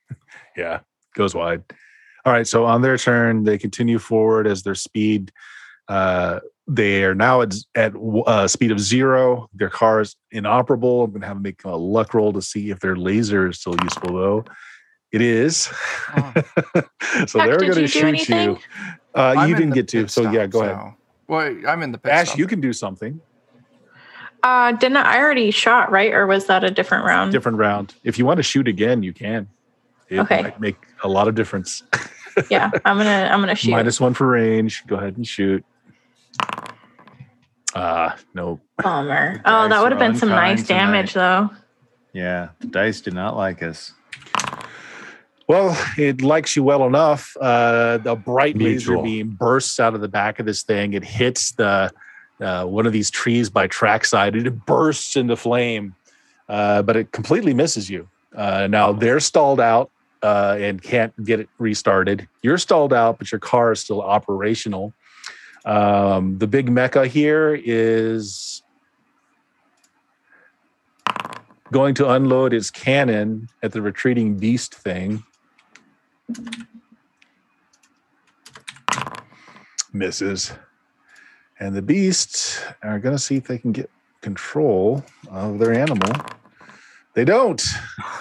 [0.57, 0.80] yeah,
[1.15, 1.64] goes wide.
[2.26, 5.32] All right, so on their turn, they continue forward as their speed.
[5.90, 7.94] Uh, they are now at at
[8.26, 9.49] uh, speed of zero.
[9.53, 11.03] Their car is inoperable.
[11.03, 13.60] I'm going to have them make a luck roll to see if their laser is
[13.60, 14.45] still useful, though.
[15.11, 15.69] It is.
[16.15, 16.34] Oh.
[17.27, 18.52] so Heck, they're going to shoot anything?
[18.52, 18.60] you.
[19.15, 20.76] Uh, I'm you didn't get to, pit so yeah, stop, go ahead.
[20.76, 20.94] so-
[21.27, 22.40] Well, I'm in the pit Ash, stop.
[22.40, 23.22] you can do something.
[24.41, 27.31] Uh, didn't I already shot right, or was that a different round?
[27.31, 27.94] Different round.
[28.03, 29.48] If you want to shoot again, you can.
[30.10, 30.41] It Okay.
[30.41, 31.84] might make a lot of difference.
[32.49, 33.69] Yeah, I'm gonna I'm gonna shoot.
[33.69, 34.88] Minus one for range.
[34.88, 35.64] Go ahead and shoot.
[37.76, 38.60] Ah, no.
[38.78, 39.42] Bummer.
[39.46, 41.50] Oh, that would have been some unkind nice damage though.
[42.14, 43.94] Yeah, the dice did not like us.
[45.48, 47.36] Well, it likes you well enough.
[47.40, 50.94] Uh, the bright laser beam bursts out of the back of this thing.
[50.94, 51.92] It hits the
[52.40, 54.36] uh, one of these trees by trackside.
[54.36, 55.96] It bursts into flame,
[56.48, 58.08] uh, but it completely misses you.
[58.36, 59.92] Uh, now they're stalled out
[60.22, 62.28] uh, and can't get it restarted.
[62.42, 64.94] You're stalled out, but your car is still operational.
[65.65, 68.61] Um, the big mecha here is
[71.72, 75.23] going to unload its cannon at the retreating beast thing.
[79.91, 80.52] Misses.
[81.60, 83.90] And the beasts are going to see if they can get
[84.22, 86.11] control of their animal.
[87.14, 87.64] They don't.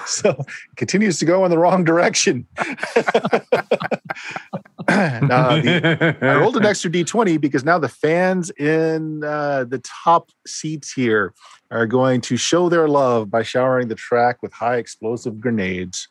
[0.05, 0.47] So it
[0.77, 2.45] continues to go in the wrong direction.
[4.89, 10.93] the, I rolled an extra d20 because now the fans in uh, the top seats
[10.93, 11.35] here
[11.71, 16.09] are going to show their love by showering the track with high explosive grenades.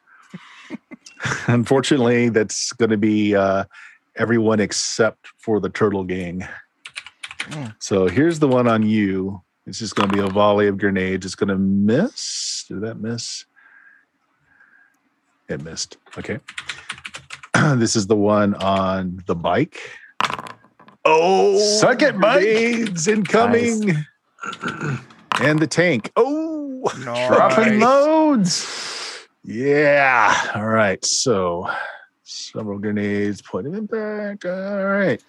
[1.47, 3.65] Unfortunately, that's going to be uh,
[4.15, 6.47] everyone except for the turtle gang.
[7.39, 7.75] Mm.
[7.79, 9.41] So here's the one on you.
[9.65, 11.25] It's just going to be a volley of grenades.
[11.25, 12.65] It's going to miss.
[12.67, 13.45] Did that miss?
[15.47, 15.97] It missed.
[16.17, 16.39] Okay.
[17.79, 19.79] this is the one on the bike.
[21.03, 22.41] Oh, Suck it, Mike.
[22.41, 23.95] grenades incoming.
[25.41, 26.11] and the tank.
[26.15, 29.27] Oh, Dropping loads.
[29.43, 30.51] yeah.
[30.55, 31.03] All right.
[31.05, 31.69] So
[32.23, 34.45] several grenades, putting it back.
[34.45, 35.21] All right.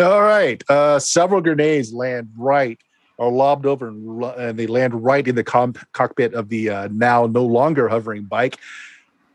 [0.00, 0.62] All right.
[0.68, 2.78] Uh, several grenades land right
[3.18, 6.88] or lobbed over and, and they land right in the com- cockpit of the uh,
[6.92, 8.58] now no longer hovering bike.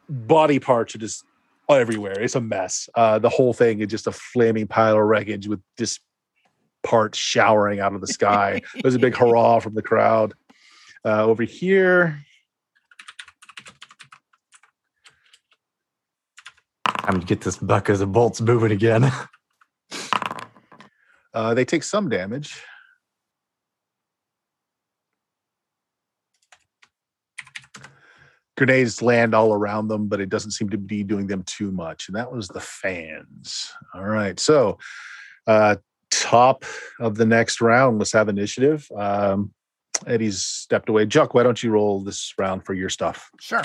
[0.10, 1.26] Body parts are just
[1.70, 2.20] everywhere.
[2.20, 2.90] It's a mess.
[2.96, 6.00] Uh, the whole thing is just a flaming pile of wreckage with just
[6.84, 8.62] parts showering out of the sky.
[8.82, 10.34] There's a big hurrah from the crowd.
[11.06, 12.24] Uh, over here,
[17.04, 19.12] Time to get this buck as the bolts moving again.
[21.34, 22.64] uh, they take some damage.
[28.56, 32.08] Grenades land all around them, but it doesn't seem to be doing them too much.
[32.08, 33.72] And that was the fans.
[33.94, 34.40] All right.
[34.40, 34.78] So,
[35.48, 35.78] uh,
[36.12, 36.64] top
[37.00, 38.88] of the next round, let's have initiative.
[38.96, 39.54] Um,
[40.06, 41.06] Eddie's stepped away.
[41.06, 43.30] Juck, why don't you roll this round for your stuff?
[43.40, 43.64] Sure.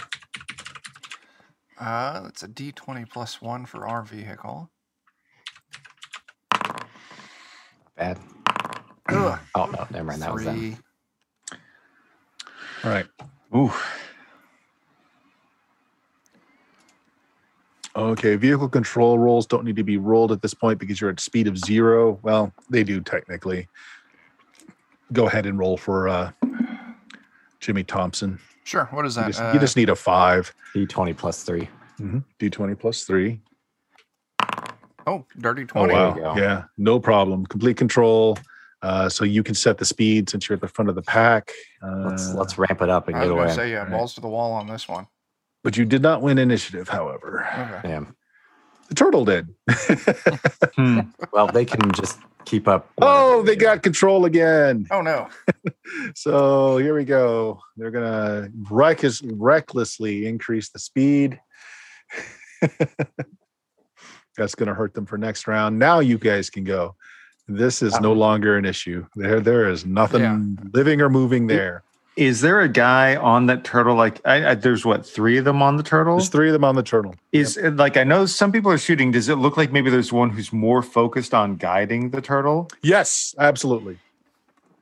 [1.79, 4.71] Uh, that's a D20 plus one for our vehicle.
[7.97, 8.19] Bad.
[9.11, 10.23] Oh no, never mind.
[10.23, 10.57] That was them.
[10.57, 10.77] three.
[12.85, 13.07] All right.
[13.57, 13.73] Ooh,
[17.99, 21.19] Okay, vehicle control rolls don't need to be rolled at this point because you're at
[21.19, 22.19] speed of zero.
[22.23, 23.67] Well, they do technically.
[25.13, 26.31] Go ahead and roll for uh,
[27.59, 28.39] Jimmy Thompson.
[28.63, 28.85] Sure.
[28.93, 29.27] What is You that?
[29.29, 30.55] just, Uh, you just need a five.
[30.77, 31.69] D20 plus three.
[32.39, 33.41] D20 plus three.
[35.09, 35.93] oh, dirty 20.
[35.93, 36.21] Oh, 20.
[36.23, 36.37] wow.
[36.37, 37.47] Yeah, no problem.
[37.47, 38.39] Complete control.
[38.81, 41.51] Uh, so you can set the speed since you're at the front of the pack.
[41.83, 43.49] Uh, Let's let's ramp it up and I was get going away.
[43.49, 43.91] to say, yeah, Right.
[43.91, 45.09] balls to the wall on this one.
[45.65, 47.47] But you did not win initiative, however.
[47.53, 47.81] Okay.
[47.89, 48.17] Damn.
[48.89, 49.49] The turtle did.
[50.77, 51.01] Hmm.
[51.33, 52.89] Well, they can just keep up.
[53.03, 53.61] oh, whatever they do.
[53.65, 54.87] got control again.
[54.91, 55.29] Oh, no.
[56.15, 57.61] So here we go.
[57.77, 61.41] They're gonna reckless, recklessly increase the speed.
[64.37, 65.79] That's gonna hurt them for next round.
[65.79, 66.95] Now you guys can go.
[67.49, 69.07] This is no longer an issue.
[69.17, 70.39] There, there is nothing Yeah.
[70.73, 71.83] living or moving there.
[72.19, 73.95] Is there a guy on that turtle?
[73.95, 76.17] Like, I, I, there's what three of them on the turtle?
[76.17, 77.15] There's three of them on the turtle.
[77.33, 79.11] Is like I know some people are shooting.
[79.13, 82.69] Does it look like maybe there's one who's more focused on guiding the turtle?
[82.83, 83.99] Yes, absolutely.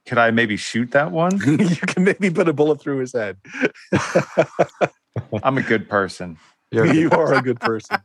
[0.06, 1.38] could I maybe shoot that one?
[1.46, 3.36] you can maybe put a bullet through his head.
[5.42, 6.38] I'm a good person.
[6.70, 7.98] You're- you are a good person.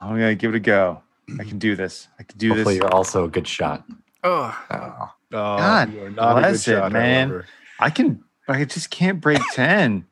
[0.00, 1.02] I'm gonna give it a go.
[1.40, 2.08] I can do this.
[2.18, 2.82] I can do Hopefully, this.
[2.82, 3.84] you're also a good shot.
[4.22, 7.28] Oh, Oh, Oh, God you are not a good bless it, shot, man.
[7.28, 7.46] however.
[7.78, 8.22] I can.
[8.48, 10.06] I just can't break ten.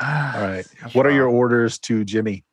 [0.00, 0.64] All right.
[0.82, 2.44] That's What are your orders to Jimmy?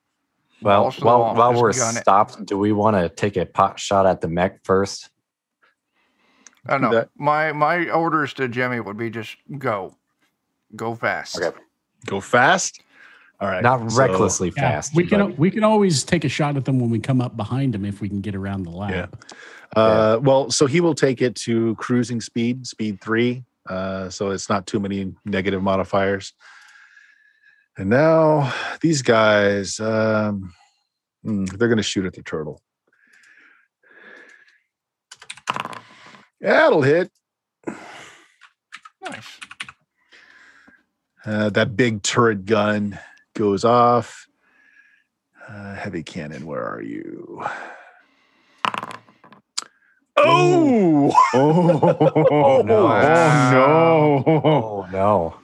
[0.61, 2.01] well, Balls while, while we're gun it.
[2.01, 5.09] stopped, do we want to take a pot shot at the mech first?
[6.65, 6.91] I know.
[6.91, 7.09] that.
[7.17, 9.95] My my orders to Jimmy would be just go,
[10.75, 11.37] go fast.
[11.41, 11.57] Okay.
[12.05, 12.81] Go fast.
[13.41, 13.61] All right.
[13.61, 14.95] Not so- recklessly Yeah, fast.
[14.95, 17.73] we can we can always take a shot at them when we come up behind
[17.73, 18.91] them if we can get around the lab.
[19.75, 19.81] Yeah.
[19.81, 23.43] Uh, well, so he will take it to cruising speed, speed three.
[23.69, 26.33] Uh, so it's not too many negative modifiers.
[27.77, 30.53] And now these guys, um,
[31.23, 32.61] hmm, they're going to shoot at the turtle.
[36.39, 37.09] That'll hit.
[39.01, 39.39] Nice.
[41.25, 42.99] Uh, that big turret gun
[43.33, 44.27] goes off.
[45.47, 47.43] Uh, heavy cannon, where are you?
[50.17, 51.13] Oh!
[51.33, 52.87] Oh, no.
[52.87, 54.23] Oh no!
[54.25, 55.35] Oh no!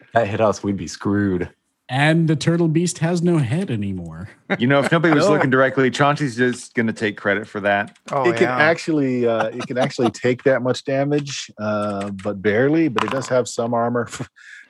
[0.00, 1.50] If that hit us, we'd be screwed.
[1.88, 4.28] And the turtle beast has no head anymore.
[4.58, 5.32] You know, if nobody was No.
[5.34, 7.96] looking directly, Chauncey's just gonna take credit for that.
[8.10, 12.88] Oh it can actually uh, it can actually take that much damage, uh, but barely.
[12.88, 14.08] But it does have some armor.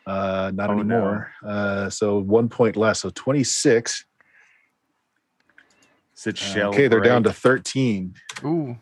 [0.08, 0.80] Uh, not Oh, no.
[0.94, 1.32] anymore.
[1.44, 3.00] Uh, so one point less.
[3.00, 4.04] So twenty six.
[6.14, 6.68] Said shell.
[6.70, 8.14] okay, they're down to thirteen.
[8.44, 8.78] Ooh.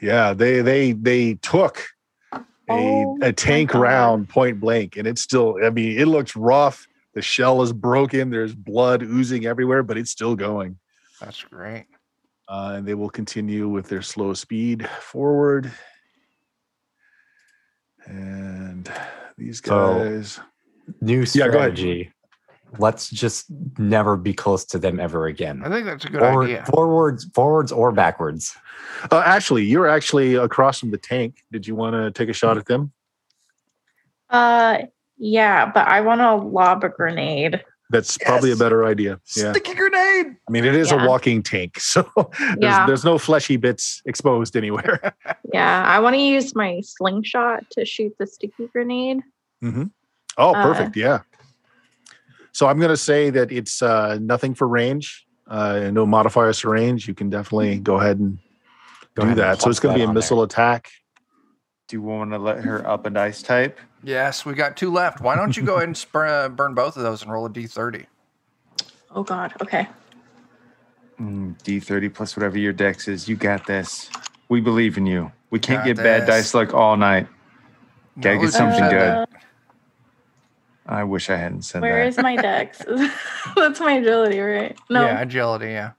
[0.00, 1.84] Yeah, they they they took
[2.32, 5.56] a, Oh a tank round point blank, and it's still.
[5.64, 6.86] I mean, it looks rough.
[7.14, 8.30] The shell is broken.
[8.30, 10.78] There's blood oozing everywhere, but it's still going.
[11.20, 11.86] That's great.
[12.48, 15.72] Uh, and they will continue with their slow speed forward.
[18.06, 18.90] And
[19.36, 20.40] these So- guys.
[21.02, 22.12] New Yeah, go ahead.
[22.68, 22.82] Strategy.
[22.82, 23.46] Let's just
[23.78, 25.62] never be close to them ever again.
[25.64, 26.64] I think that's a good Forward, idea.
[26.66, 28.56] forwards, forwards, or backwards.
[29.10, 31.44] Uh, actually, you're actually across from the tank.
[31.52, 32.92] Did you want to take a shot at them?
[34.30, 34.78] Uh,
[35.16, 37.62] yeah, but I want to lob a grenade.
[37.90, 39.18] That's probably a better idea.
[39.34, 39.52] Yeah.
[39.52, 40.36] Sticky grenade.
[40.46, 41.02] I mean, it is Yeah.
[41.04, 42.06] a walking tank, so
[42.38, 42.86] there's, Yeah.
[42.86, 45.00] there's no fleshy bits exposed anywhere.
[45.54, 49.22] Yeah, I want to use my slingshot to shoot the sticky grenade.
[49.64, 49.84] Mm-hmm.
[50.36, 50.94] Oh, Uh, perfect.
[50.94, 51.20] yeah.
[52.58, 56.70] So I'm going to say that it's uh, nothing for range, uh, no modifiers for
[56.70, 57.06] range.
[57.06, 58.36] You can definitely go ahead and
[59.14, 59.62] Go do ahead and that.
[59.62, 60.90] So it's going to be a on missile attack.
[61.86, 63.78] Do you want to let her up a dice type?
[64.02, 65.20] Yes, we got two left.
[65.20, 67.50] Why don't you go ahead and spur, uh, burn both of those and roll a
[67.50, 68.06] d30?
[69.14, 69.54] Oh God.
[69.62, 69.86] Okay.
[71.20, 73.28] Mm, D30 plus whatever your dex is.
[73.28, 74.10] You got this.
[74.48, 75.30] We believe in you.
[75.50, 77.28] We can't Got get bad dice luck all night.
[78.20, 78.90] Gotta No, get something said
[79.28, 79.37] good.
[80.88, 80.94] That.
[80.94, 82.08] I wish I hadn't said Where that.
[82.08, 82.82] is my dex?
[83.56, 84.76] That's my agility, right?
[84.90, 85.66] No, Yeah, agility.
[85.66, 85.92] Yeah.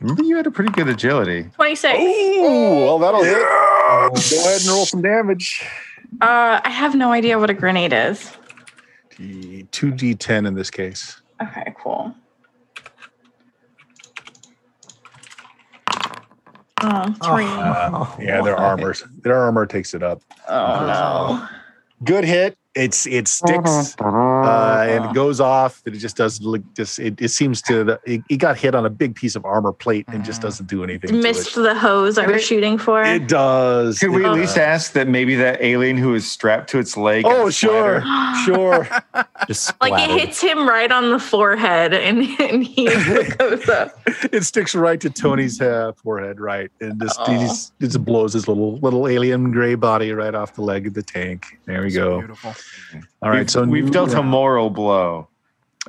[0.00, 1.44] Remember, you had a pretty good agility.
[1.54, 1.98] 26.
[2.00, 2.42] Ooh,
[2.84, 3.36] well, that'll hit.
[3.36, 5.64] Go ahead and roll some damage.
[6.20, 8.32] Uh, I have no idea what a grenade is.
[9.16, 11.20] D- 2d10 in this case.
[11.40, 12.14] Okay, cool.
[16.82, 17.44] Oh, three.
[17.46, 18.94] Uh, yeah, their armor.
[19.22, 20.22] Their armor takes it up.
[20.48, 21.48] oh no.
[22.04, 22.58] Good hit.
[22.74, 25.80] It's it sticks uh, and it goes off.
[25.86, 26.62] and It just doesn't look.
[26.74, 28.00] Just it, it seems to.
[28.04, 30.82] It, it got hit on a big piece of armor plate and just doesn't do
[30.82, 31.10] anything.
[31.10, 31.60] to Missed it.
[31.60, 33.02] the hose I was shooting for.
[33.04, 34.00] It does.
[34.00, 36.96] Could we It at least ask that maybe that alien who is strapped to its
[36.96, 37.24] leg?
[37.26, 38.02] Oh, sure,
[38.44, 38.88] sure.
[39.46, 42.86] Just like it hits him right on the forehead and, and he
[43.38, 43.90] goes up.
[44.32, 47.40] it sticks right to Tony's uh, forehead, right, and just he Aw.
[47.40, 50.94] just, it just blows his little little alien gray body right off the leg of
[50.94, 51.58] the tank.
[51.66, 52.18] There we That's go.
[52.20, 52.54] Beautiful.
[53.22, 55.28] All right, We've, so we've new dealt a moral blow.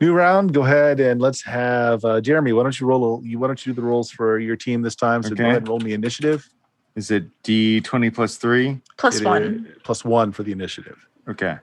[0.00, 0.52] new round.
[0.54, 2.52] Go ahead and let's have uh, Jeremy.
[2.52, 3.18] Why don't you roll?
[3.18, 5.22] A, you why don't you do the rolls for your team this time?
[5.22, 6.48] So go ahead and roll me initiative.
[6.94, 8.80] Is it D20 plus three?
[8.96, 9.66] Plus It one.
[9.76, 10.96] is plus one for the initiative.
[11.28, 11.56] Okay.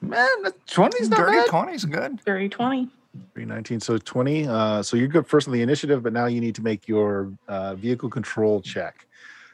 [0.00, 1.48] Man, that 20's not Dirty bad.
[1.48, 2.20] 20's good.
[2.24, 2.88] Dirty 20.
[3.34, 4.48] Three nineteen, so twenty.
[4.48, 7.30] Uh, so you're good first on the initiative, but now you need to make your
[7.46, 9.06] uh, vehicle control check.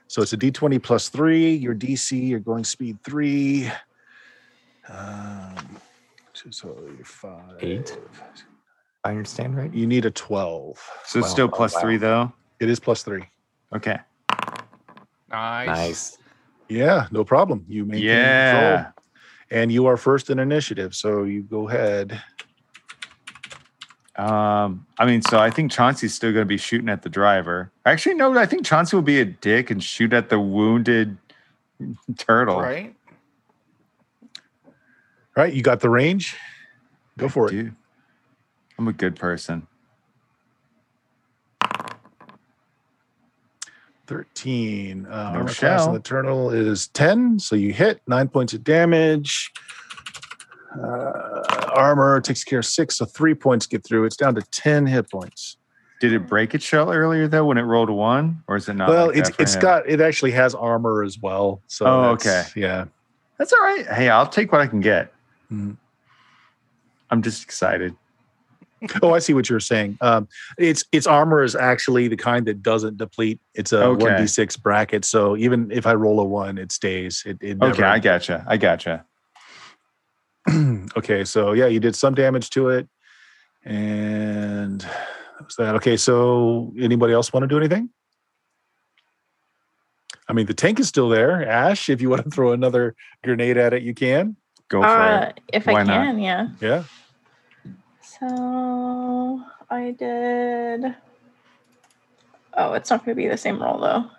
[0.09, 1.53] So it's a D twenty plus three.
[1.55, 3.71] Your DC, you're going speed three.
[4.89, 5.55] Um,
[6.33, 7.57] two, so you're five.
[7.61, 7.97] Eight.
[9.05, 9.73] I understand, right?
[9.73, 10.83] You need a twelve.
[11.05, 11.33] So it's Wow.
[11.33, 11.81] still Oh, wow.
[11.83, 12.33] three, though?
[12.59, 13.29] It is plus three.
[13.75, 13.99] Okay.
[15.31, 15.67] Nice.
[15.67, 16.19] Nice.
[16.71, 17.65] Yeah, no problem.
[17.69, 18.45] You maintain Yeah.
[18.45, 18.95] control,
[19.51, 20.95] and you are first in initiative.
[20.95, 22.21] So you go ahead.
[24.19, 27.70] Um, I mean, so I think Chauncey's still going to be shooting at the driver.
[27.86, 31.16] Actually, no, I think Chauncey will be a dick and shoot at the wounded
[32.19, 32.61] turtle.
[32.61, 32.95] Right?
[35.36, 35.55] Right.
[35.55, 36.36] you got the range.
[37.16, 37.73] Go for it.
[38.77, 39.66] I'm a good person.
[44.09, 45.07] 13.
[45.07, 45.93] Uh, No armor class shell.
[45.93, 47.39] the turtle is 10.
[47.39, 49.53] So you hit nine points of damage.
[50.77, 51.43] Uh,
[51.74, 54.05] armor takes care of six, so three points get through.
[54.05, 55.57] It's down to 10 hit points.
[56.01, 58.74] Did it break its shell earlier though when it rolled a one, or is it
[58.74, 58.89] not?
[58.89, 59.61] well, like it's it's him?
[59.62, 61.61] got it actually has armor as well.
[61.66, 62.85] So Oh, that's- Yeah.
[63.36, 63.85] That's all right.
[63.86, 65.12] Hey, I'll take what I can get.
[65.53, 65.77] Mhm.
[67.11, 67.95] I'm just excited.
[69.03, 69.99] Oh, I see what you're saying.
[70.01, 73.40] Um, its its armor is actually the kind that doesn't deplete.
[73.55, 77.24] It's a one d six bracket, so even if I roll a one, it stays.
[77.27, 78.45] It, it Okay, never- I gotcha.
[78.47, 79.05] I gotcha.
[80.97, 82.89] okay, so yeah, you did some damage to it,
[83.65, 85.75] and that was that.
[85.77, 87.91] Okay, so anybody else want to do anything?
[90.29, 91.49] I mean, the tank is still there.
[91.49, 92.95] Ash, if you want to throw another
[93.25, 94.37] grenade at it, you can.
[94.69, 95.41] Go for Uh, it.
[95.53, 95.87] if Why I not?
[95.87, 96.49] can, yeah.
[96.61, 96.85] Yeah.
[98.03, 100.95] So I did.
[102.55, 104.11] Oh, it's not going to be the same roll though.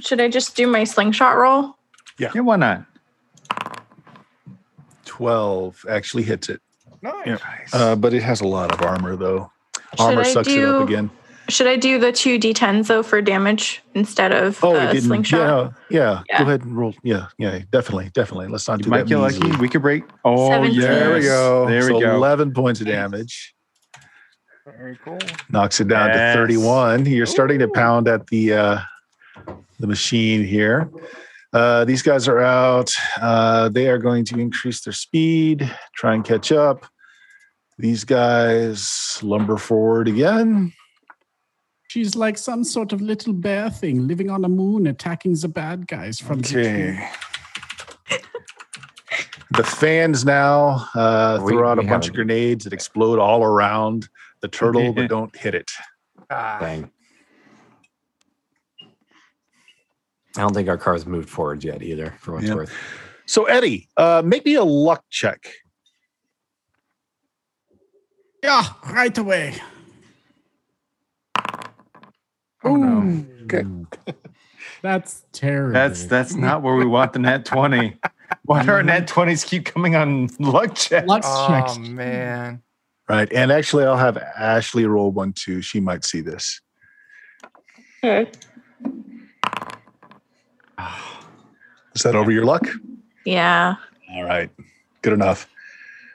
[0.00, 1.76] Should I just do my slingshot roll?
[2.18, 2.30] Yeah.
[2.34, 2.84] Yeah, why not?
[5.20, 6.62] Twelve actually hits it,
[7.02, 7.26] Nice.
[7.26, 7.36] Yeah.
[7.74, 9.52] uh, but it has a lot of armor though.
[9.98, 11.10] Should Armor I sucks it up again.
[11.50, 15.02] Should I do the two d10s though for damage instead of Oh, it didn't.
[15.08, 15.74] slingshot?
[15.90, 16.38] Yeah, yeah, Yeah.
[16.38, 16.94] Go ahead and roll.
[17.02, 18.46] Yeah, yeah, definitely, definitely.
[18.48, 19.08] Let's not You do might that.
[19.08, 19.48] get measly.
[19.50, 19.60] lucky.
[19.60, 20.04] We could break.
[20.24, 20.80] Oh, Seventeen.
[20.80, 21.66] There we go.
[21.68, 22.14] There so we go.
[22.16, 23.54] 11 points of damage.
[24.64, 25.18] Very cool.
[25.50, 26.34] Knocks it down Yes.
[26.34, 27.04] to 31.
[27.04, 28.78] You're starting to pound at the uh,
[29.80, 30.88] the machine here.
[31.52, 32.90] Uh, these guys are out.
[33.20, 36.86] Uh, they are going to increase their speed, try and catch up.
[37.78, 40.72] These guys lumber forward again.
[41.88, 45.88] She's like some sort of little bear thing living on a moon, attacking the bad
[45.88, 46.66] guys from the tree.
[46.66, 47.10] Okay.
[49.52, 53.42] The fans now uh, We- throw out a we bunch of grenades that explode all
[53.42, 54.08] around
[54.42, 55.72] the turtle, but don't hit it.
[56.30, 56.90] Ah, Dang.
[60.36, 62.54] I don't think our car's moved forward yet either, for what's Yeah.
[62.54, 62.72] worth.
[63.26, 65.52] So Eddie, uh, make me a luck check.
[68.42, 69.54] Yeah, right away.
[72.64, 73.02] Oh, no.
[73.02, 73.64] Ooh, Okay.
[74.82, 75.72] That's terrible.
[75.72, 77.98] That's that's not where we want the net twenty.
[78.44, 81.06] Why do our net twenties keep coming on luck checks?
[81.06, 81.80] Let's Oh check.
[81.80, 82.62] man.
[83.08, 83.30] Right.
[83.32, 85.60] And actually, I'll have Ashley roll one too.
[85.62, 86.60] She might see this.
[88.04, 88.30] Okay.
[91.94, 92.66] Is that over your luck?
[93.24, 93.74] Yeah.
[94.12, 94.50] All right.
[95.02, 95.48] Good enough.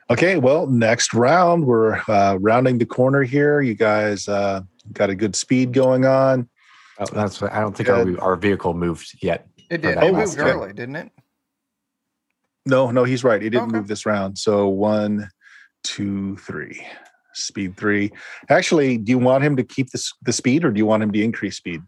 [0.10, 0.38] Okay.
[0.38, 3.62] Well, next round, we're uh, rounding the corner here.
[3.62, 4.62] You guys uh,
[4.94, 6.48] got a good speed going on.
[7.00, 9.48] Oh, that's what, I don't think our, our vehicle moved yet.
[9.70, 9.96] It For did.
[9.98, 10.56] that It last moved turn.
[10.58, 11.12] early, didn't it?
[12.66, 13.42] No, no, he's right.
[13.42, 13.78] He didn't Okay.
[13.78, 14.38] move this round.
[14.38, 15.30] So one,
[15.84, 16.86] two, three.
[17.34, 18.12] Speed three.
[18.50, 21.12] Actually, do you want him to keep this, the speed or do you want him
[21.12, 21.82] to increase speed?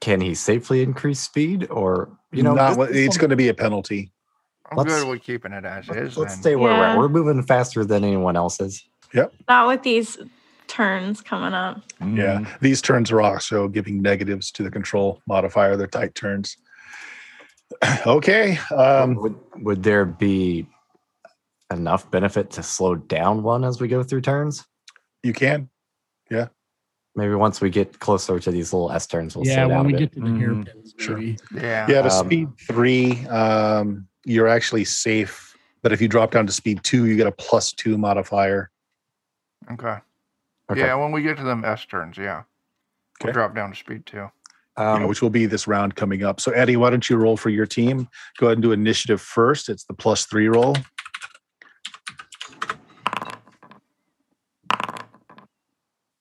[0.00, 3.36] Can he safely increase speed or, you know, Not, this- what- this it's going to
[3.36, 4.12] be a penalty.
[4.70, 6.16] I'm Let's- good with keeping it as is.
[6.16, 6.42] let's then.
[6.42, 6.96] stay where we're at.
[6.98, 8.84] We're moving faster than anyone else is.
[9.48, 10.16] Not with these
[10.68, 11.82] turns coming up.
[12.00, 12.38] Yeah.
[12.38, 12.60] Mm.
[12.60, 15.76] These turns are also giving negatives to the control modifier.
[15.76, 16.56] They're tight turns.
[18.06, 18.58] okay.
[18.74, 20.66] Um, would, would there be
[21.72, 24.64] enough benefit to slow down one as we go through turns?
[25.22, 25.68] you can.
[27.16, 29.92] Maybe once we get closer to these little S turns, we'll yeah, slow down when
[29.92, 31.16] we get to the hairpins, Sure.
[31.16, 31.38] maybe.
[31.54, 31.86] Yeah.
[31.88, 35.56] Yeah, to Um, speed three, um, you're actually safe.
[35.82, 38.70] But if you drop down to speed two, you get a plus two modifier.
[39.72, 39.96] Okay.
[40.70, 40.80] Okay.
[40.80, 42.44] Yeah, when we get to them S turns, yeah.
[43.24, 44.30] We'll drop down to speed two.
[44.76, 46.40] Um, know, which will be this round coming up.
[46.40, 48.08] So, Eddie, why don't you roll for your team?
[48.38, 49.68] Go ahead and do initiative first.
[49.68, 50.76] It's the plus three roll.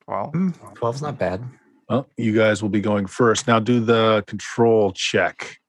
[0.10, 1.44] Well, 12's not bad.
[1.88, 3.48] Well, you guys will be going first.
[3.48, 5.60] Now, do the control check.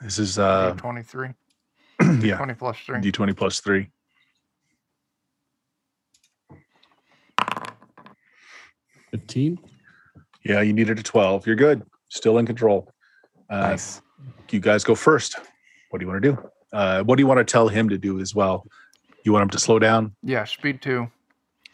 [0.00, 1.30] This is uh, 23.
[2.20, 3.00] yeah, 20 plus 3.
[3.00, 3.90] d20 plus three.
[9.10, 9.58] Fifteen.
[10.44, 11.46] Yeah, you needed a 12.
[11.46, 11.82] You're good.
[12.08, 12.92] Still in control.
[13.50, 14.00] Uh, Nice.
[14.50, 15.36] You guys go first.
[15.90, 16.50] What do you want to do?
[16.72, 18.64] Uh, what do you want to tell him to do as well?
[19.24, 20.14] You want him to slow down?
[20.22, 21.10] Yeah, speed 2.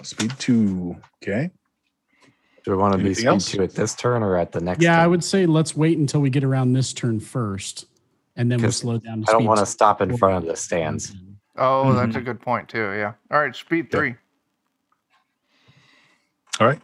[0.03, 0.97] Speed two.
[1.23, 1.51] Okay.
[2.66, 3.51] Do we want to be Anything speed else?
[3.52, 6.20] two at this turn or at the next Yeah, I would say let's wait until
[6.20, 7.86] we get around this turn first,
[8.34, 9.22] and then we'll 'Cause slow down.
[9.22, 11.14] To I don't want to stop in front of the stands.
[11.56, 12.18] Oh, that's Mm-hmm.
[12.18, 12.90] a good point, too.
[12.97, 13.12] Yeah.
[13.30, 13.98] All right, speed Yeah.
[13.98, 14.14] 3.
[16.59, 16.80] All right.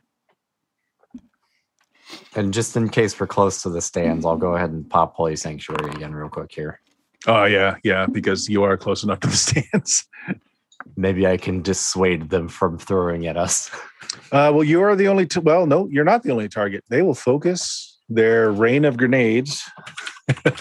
[2.37, 5.35] And just in case we're close to the stands, I'll go ahead and pop Holy
[5.35, 6.81] Sanctuary again real quick here.
[7.27, 9.37] Oh yeah, yeah, because you are close enough to the
[9.73, 10.07] stands.
[10.97, 13.71] Maybe I can dissuade them from throwing at us.
[14.31, 15.27] Uh, well, you are the only.
[15.27, 16.85] T- well, no, you're not the only target.
[16.91, 19.63] They will focus their rain of grenades.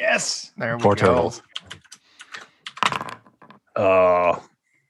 [0.00, 0.52] Yes.
[0.56, 1.00] There we Poor go.
[1.06, 1.42] turtles.
[3.74, 4.38] Uh,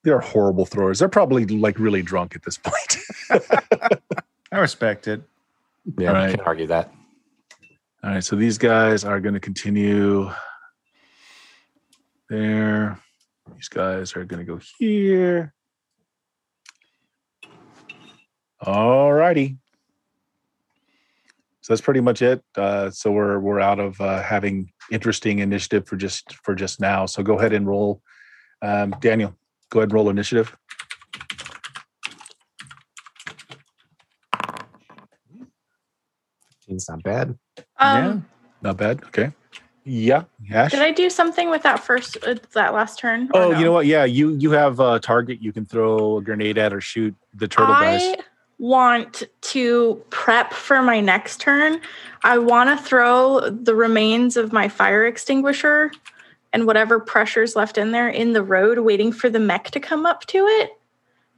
[0.05, 0.98] they're horrible throwers.
[0.98, 2.98] They're probably like really drunk at this point.
[4.52, 5.23] I respect it.
[5.98, 6.28] Yeah, Right.
[6.28, 6.93] I can argue that.
[8.05, 10.31] All right, so these guys are going to continue
[12.31, 12.98] there.
[13.55, 15.55] These guys are going to go here.
[18.60, 19.59] All righty.
[21.60, 22.43] So that's pretty much it.
[22.56, 27.06] Uh, so we're we're out of uh, having interesting initiative for just for just now.
[27.06, 28.02] So go ahead and roll,
[28.62, 29.36] um, Daniel.
[29.70, 30.56] Go ahead and roll initiative.
[36.68, 37.39] It's not bad.
[37.78, 38.27] Um,
[38.62, 39.05] Not bad.
[39.05, 39.32] Okay.
[39.89, 40.25] Yeah.
[40.53, 40.73] Ash.
[40.73, 43.31] Did I do something with that first, uh, that last turn?
[43.33, 43.59] Oh, no?
[43.59, 43.87] you know what?
[43.87, 47.47] Yeah, you you have a target you can throw a grenade at or shoot the
[47.47, 48.17] turtle I guys.
[48.59, 51.81] want to prep for my next turn.
[52.25, 55.93] I want to throw the remains of my fire extinguisher
[56.53, 60.05] and whatever pressure's left in there in the road, waiting for the mech to come
[60.05, 60.71] up to it.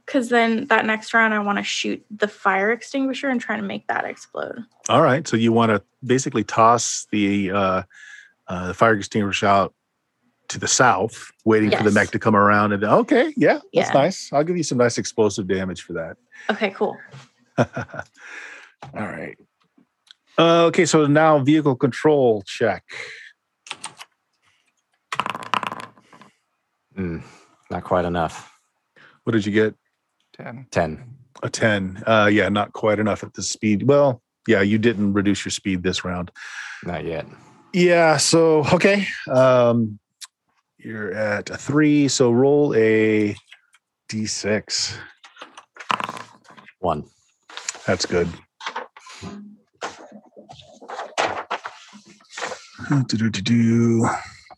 [0.07, 3.61] Because then that next round, I want to shoot the fire extinguisher and try to
[3.61, 4.65] make that explode.
[4.87, 7.83] All right, so you want to basically toss the uh,
[8.49, 9.73] uh, the fire extinguisher out
[10.49, 12.73] to the south, waiting for the mech to come around.
[12.73, 13.91] And okay, yeah, that's Yeah.
[13.93, 14.33] nice.
[14.33, 16.17] I'll give you some nice explosive damage for that.
[16.49, 16.97] Okay, cool.
[17.57, 17.65] All
[18.93, 19.37] right.
[20.37, 22.83] Uh, okay, so now vehicle control check.
[26.97, 27.21] Mm,
[27.69, 28.51] not quite enough.
[29.23, 29.75] What did you get?
[30.33, 30.67] 10.
[30.71, 31.03] 10.
[31.43, 32.03] A 10.
[32.07, 33.83] Uh, yeah, not quite enough at the speed.
[33.83, 36.31] Well, yeah, you didn't reduce your speed this round.
[36.83, 37.25] Not yet.
[37.73, 39.05] Yeah, so okay.
[39.31, 39.99] Um
[40.77, 43.35] you're at a three, so roll a
[44.09, 44.97] d6.
[46.79, 47.03] One.
[47.85, 48.29] That's good.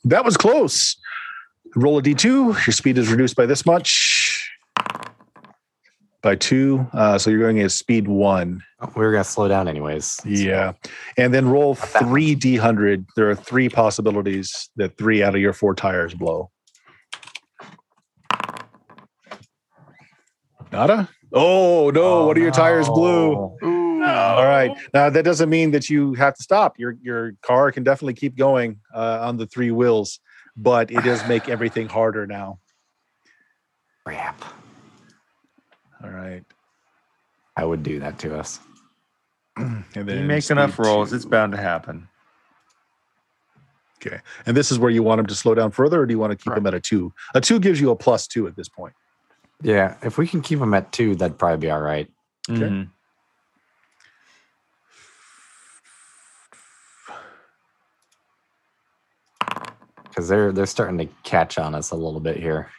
[0.04, 0.96] That was close.
[1.76, 2.24] Roll a d2.
[2.68, 4.11] Your speed is reduced by this much.
[6.22, 6.88] By two.
[6.94, 8.62] Uh, so you're going at speed one.
[8.80, 10.22] Oh, we are going to slow down anyways.
[10.24, 10.74] Yeah.
[11.18, 13.08] And then roll three D100.
[13.16, 16.52] There are three possibilities that three out of your four tires blow.
[20.72, 21.10] Nada?
[21.34, 22.28] Oh, no.
[22.28, 23.58] One of your tires blue?
[23.64, 24.04] Ooh.
[24.04, 24.72] All right.
[24.94, 26.78] Now, that doesn't mean that you have to stop.
[26.80, 30.20] Your, your car can definitely keep going uh, on the three wheels,
[30.56, 32.60] but it does make everything harder now.
[34.06, 34.44] Crap.
[36.04, 36.44] All right.
[37.58, 38.60] I would do that to us.
[39.58, 41.16] And You then make enough speed rolls, two.
[41.18, 42.08] it's bound to happen.
[44.04, 44.20] Okay.
[44.46, 46.32] And this is where you want him to slow down further, or do you want
[46.32, 46.58] to keep Right.
[46.58, 47.14] him at a two?
[47.36, 48.94] A two gives you a plus two at this point.
[49.62, 52.10] Yeah, if we can keep them at two, that'd probably be all right.
[52.50, 52.62] Okay.
[52.62, 52.90] Mhm.
[60.04, 62.70] Because they're they're starting to catch on us a little bit here.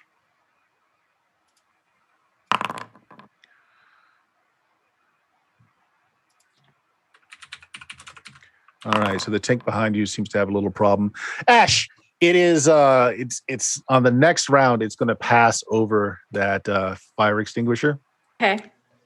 [8.84, 11.12] All right, so the tank behind you seems to have a little problem.
[11.46, 11.88] Ash,
[12.20, 16.68] it is uh it's it's on the next round it's going to pass over that
[16.68, 17.98] uh fire extinguisher.
[18.40, 18.58] Okay.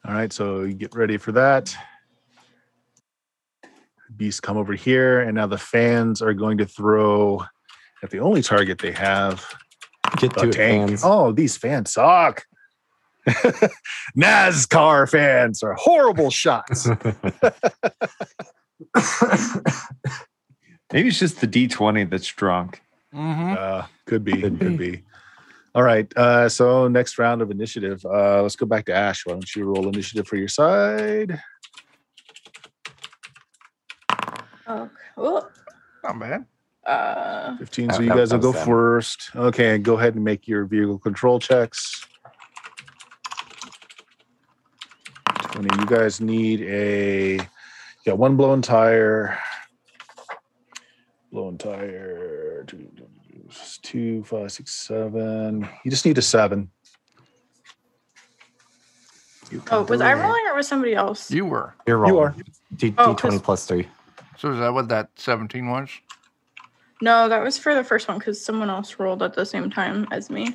[0.07, 1.75] All right, so you get ready for that.
[4.17, 7.43] Beasts come over here and now the fans are going to throw
[8.03, 9.45] at the only target they have,
[10.19, 11.03] Get a to it, fans.
[11.05, 12.45] Oh, these fans suck.
[14.17, 16.89] NASCAR fans are horrible shots.
[20.93, 22.81] Maybe it's just the D20 that's drunk.
[23.15, 23.55] Mm-hmm.
[23.59, 25.03] Uh, could be, Could could be.
[25.75, 26.11] All right.
[26.17, 28.05] Uh, so next round of initiative.
[28.05, 29.27] Uh, let's go back to Ash.
[29.27, 31.41] Why don't you roll initiative for your side?
[34.67, 35.49] Oh, cool.
[36.03, 36.47] Not bad.
[36.87, 37.91] Uh, 15.
[37.91, 38.67] Uh, So you that- guys will go was them.
[38.67, 39.31] first.
[39.37, 39.79] Okay.
[39.79, 42.07] Go ahead and make your vehicle control checks.
[45.53, 45.69] 20.
[45.81, 47.41] You guys need a, you
[48.07, 49.39] got one blown tire.
[51.33, 52.65] Blown tire.
[52.67, 52.89] Two,
[53.83, 55.69] two, five, six, seven.
[55.85, 56.71] You just need a seven.
[59.51, 60.23] You oh, was I do it.
[60.23, 61.31] rolling or was somebody else?
[61.31, 61.75] You were.
[61.87, 62.11] You're wrong.
[62.11, 62.35] You are.
[62.77, 63.89] D, Oh, D20 'cause- plus three.
[64.39, 65.89] So is that what that 17 was?
[67.01, 70.07] No, that was for the first one because someone else rolled at the same time
[70.11, 70.55] as me.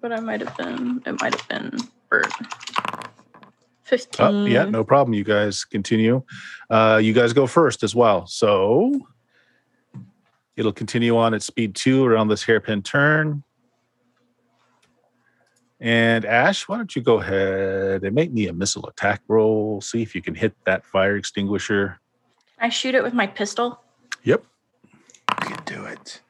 [0.00, 1.02] but I might have been.
[1.06, 1.76] It might have been
[2.08, 2.30] Bert.
[3.88, 4.26] Fifteen.
[4.26, 5.14] Oh, yeah, no problem.
[5.14, 6.22] You guys continue.
[6.68, 8.26] Uh, you guys go first as well.
[8.26, 9.00] So
[10.56, 13.42] it'll continue on at speed two around this hairpin turn.
[15.80, 19.80] And Ash, why don't you go ahead and make me a missile attack roll?
[19.80, 21.98] See if you can hit that fire extinguisher.
[22.58, 23.80] I shoot it with my pistol.
[24.24, 24.44] Yep.
[25.44, 26.20] You can do it.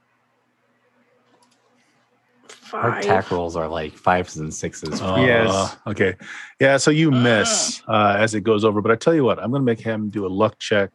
[2.72, 3.04] Our Five.
[3.04, 5.00] attack rolls are like fives and sixes.
[5.00, 5.50] Yes.
[5.50, 6.14] Uh, okay.
[6.60, 6.76] Yeah.
[6.76, 8.80] So you miss uh, as it goes over.
[8.80, 10.90] But I tell you what, I'm going to make him do a luck check.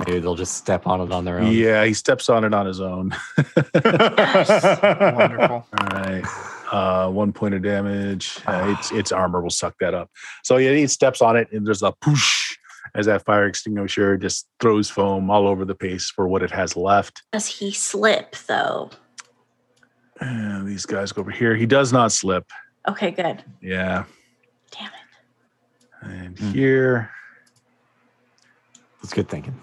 [0.00, 1.52] Maybe they'll just step on it on their own.
[1.52, 3.14] Yeah, he steps on it on his own.
[3.74, 5.66] Wonderful.
[5.80, 6.22] All right.
[6.72, 8.38] Uh, one point of damage.
[8.46, 10.10] Uh, its its armor will suck that up.
[10.42, 12.56] So yeah, he steps on it, and there's a push
[12.94, 16.76] as that fire extinguisher just throws foam all over the place for what it has
[16.76, 17.22] left.
[17.32, 18.90] Does he slip though?
[20.20, 21.54] And these guys go over here.
[21.56, 22.50] He does not slip.
[22.88, 23.42] Okay, good.
[23.60, 24.04] Yeah.
[24.70, 24.92] Damn it.
[26.02, 26.50] And Hmm.
[26.52, 27.10] here.
[29.02, 29.54] It's good thinking.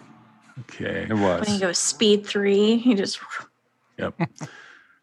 [0.61, 1.07] Okay.
[1.10, 1.41] It was.
[1.41, 3.19] When he go speed three, he just
[3.98, 4.14] Yep.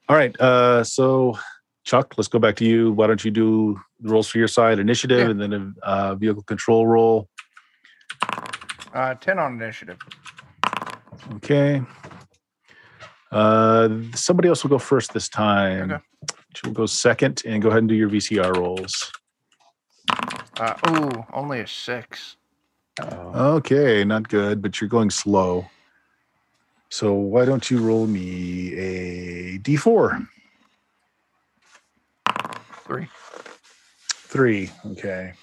[0.09, 0.39] All right.
[0.41, 1.39] Uh, so
[1.85, 2.93] Chuck, let's go back to you.
[2.93, 5.31] Why don't you do the rolls for your side, initiative, Yeah.
[5.31, 7.29] and then a uh, vehicle control roll.
[8.93, 9.99] Uh, 10 on initiative.
[11.37, 11.83] Okay.
[13.31, 15.93] Uh, somebody else will go first this time.
[15.93, 16.03] Okay.
[16.65, 19.13] We'll go second and go ahead and do your VCR rolls.
[20.59, 22.37] Uh, ooh, only a six.
[23.01, 23.57] Oh.
[23.57, 25.67] Okay, not good, but you're going slow.
[26.89, 30.27] So why don't you roll me a D4?
[32.87, 33.09] Three.
[34.09, 34.71] Three.
[34.93, 35.35] Okay.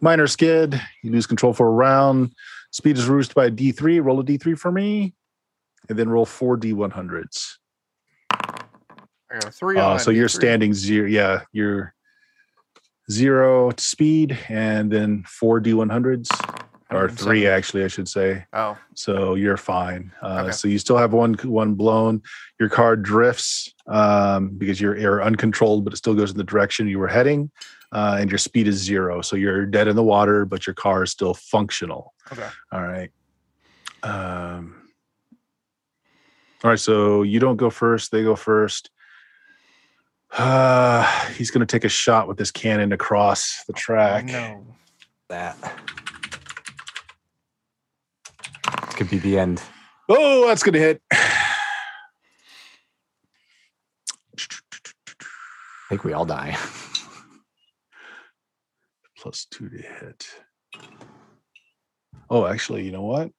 [0.00, 0.80] Minor skid.
[1.02, 2.34] You lose control for a round.
[2.72, 4.04] Speed is reduced by a D3.
[4.04, 5.14] Roll a D3 for me.
[5.88, 7.56] And then roll four D100s.
[8.32, 10.34] I got three Uh, so you're D3.
[10.34, 11.08] standing zero.
[11.08, 11.94] Yeah, you're
[13.10, 16.28] zero speed and then four D100s
[16.92, 18.44] or three, actually, I should say.
[18.52, 20.12] Oh, So you're fine.
[20.22, 20.52] Uh, Okay.
[20.52, 22.22] So you still have one one blown.
[22.58, 26.88] Your car drifts um, because you're, you're uncontrolled, but it still goes in the direction
[26.88, 27.50] you were heading.
[27.92, 29.20] Uh, and your speed is zero.
[29.22, 32.14] So you're dead in the water, but your car is still functional.
[32.32, 32.48] okay.
[32.70, 33.10] All right.
[34.04, 34.79] Um,
[36.62, 36.78] all right.
[36.78, 38.10] So you don't go first.
[38.10, 38.90] They go first.
[40.36, 41.04] Uh,
[41.36, 44.26] he's going to take a shot with this cannon across the track.
[44.26, 44.66] No.
[45.28, 45.56] That
[49.00, 49.62] could be the end.
[50.10, 51.00] Oh, that's going to hit.
[51.10, 51.56] I
[55.88, 56.58] think we all die.
[59.16, 60.28] Plus two to hit.
[62.28, 63.30] Oh, actually, you know what?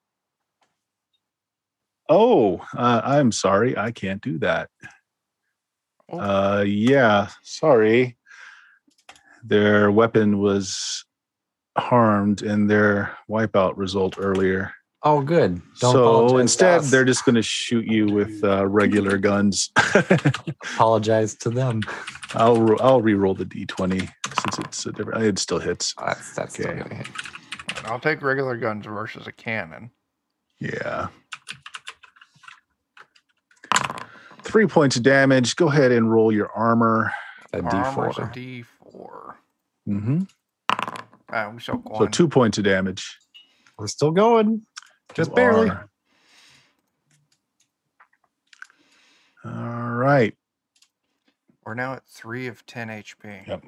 [2.14, 3.78] Oh, uh, I'm sorry.
[3.78, 4.70] I can't do that.
[6.12, 6.20] Oh.
[6.20, 8.18] Uh, yeah, sorry.
[9.46, 11.06] Their weapon was
[11.78, 14.74] harmed in their wipeout result earlier.
[15.04, 15.62] Oh, good.
[15.80, 19.72] Don't so instead, they're just going to shoot you with uh, regular guns.
[20.76, 21.80] apologize to them.
[22.34, 25.24] I'll ro- I'll re-roll the d20 since it's a different.
[25.24, 25.96] It still hits.
[25.98, 26.80] Oh, that's that's still Okay.
[26.82, 27.08] gonna hit.
[27.86, 29.92] I'll take regular guns versus a cannon.
[30.60, 31.08] Yeah.
[34.44, 35.56] Three points of damage.
[35.56, 37.12] Go ahead and roll your armor.
[37.54, 38.64] A Armor's a D4.
[38.86, 39.34] D4.
[39.90, 40.20] Mm-hmm.
[41.56, 42.12] We shall go So on.
[42.12, 43.18] two points of damage.
[43.78, 44.64] We're still going.
[45.14, 45.70] Just You barely.
[45.70, 45.90] are-
[49.44, 50.36] All right.
[51.66, 53.48] We're now at three of 10 HP.
[53.48, 53.64] Yep.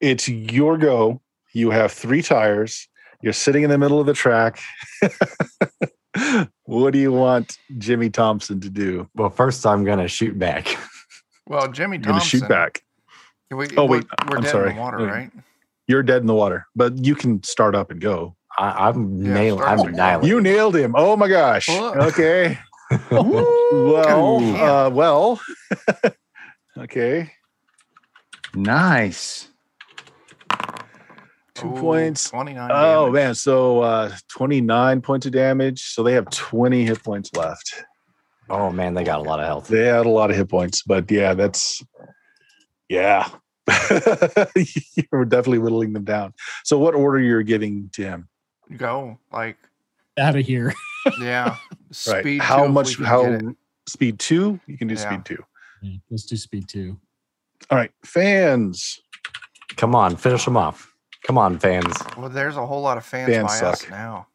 [0.00, 1.20] It's your go.
[1.52, 2.88] You have three tires.
[3.22, 4.60] You're sitting in the middle of the track.
[6.64, 9.08] what do you want Jimmy Thompson to do?
[9.14, 10.76] Well, first I'm gonna shoot back.
[11.48, 12.40] Well, Jimmy You're going to Thompson.
[12.40, 12.82] shoot back.
[13.52, 14.70] We, Oh, we're- wait, We're I'm dead sorry.
[14.70, 15.30] in the water, right?
[15.86, 18.34] You're dead in the water, but you can start up and go.
[18.58, 19.62] I, I'm Yeah, nailing.
[19.62, 20.28] I'm with- annihilating.
[20.28, 20.94] You nailed him.
[20.96, 21.68] Oh my gosh.
[21.70, 22.58] Okay.
[23.10, 25.40] well, uh, well.
[26.78, 27.30] okay.
[28.54, 29.48] Nice.
[31.56, 32.28] Two Ooh, points.
[32.30, 32.70] 29.
[32.70, 33.14] Oh damage.
[33.14, 35.82] man, so uh 29 points of damage.
[35.82, 37.82] So they have 20 hit points left.
[38.50, 39.68] oh man, they got a lot of health.
[39.68, 41.82] They had a lot of hit points, but yeah, that's
[42.88, 43.28] yeah.
[45.12, 46.34] You're definitely whittling them down.
[46.64, 48.28] So what order you're giving to him?
[48.76, 49.18] Go.
[49.32, 49.56] Like,
[50.18, 50.72] Out of here.
[51.20, 51.56] yeah.
[52.06, 52.20] Right.
[52.20, 53.38] Speed how two if much how
[53.88, 54.60] speed two?
[54.66, 55.08] You can do Yeah.
[55.08, 55.44] speed two.
[55.82, 56.98] Yeah, let's do speed two.
[57.70, 59.00] All right, fans.
[59.76, 60.92] Come on, finish them off.
[61.26, 61.92] Come on, fans.
[62.16, 63.90] Well, there's a whole lot of fans, Fans by us suck.
[63.90, 64.28] now.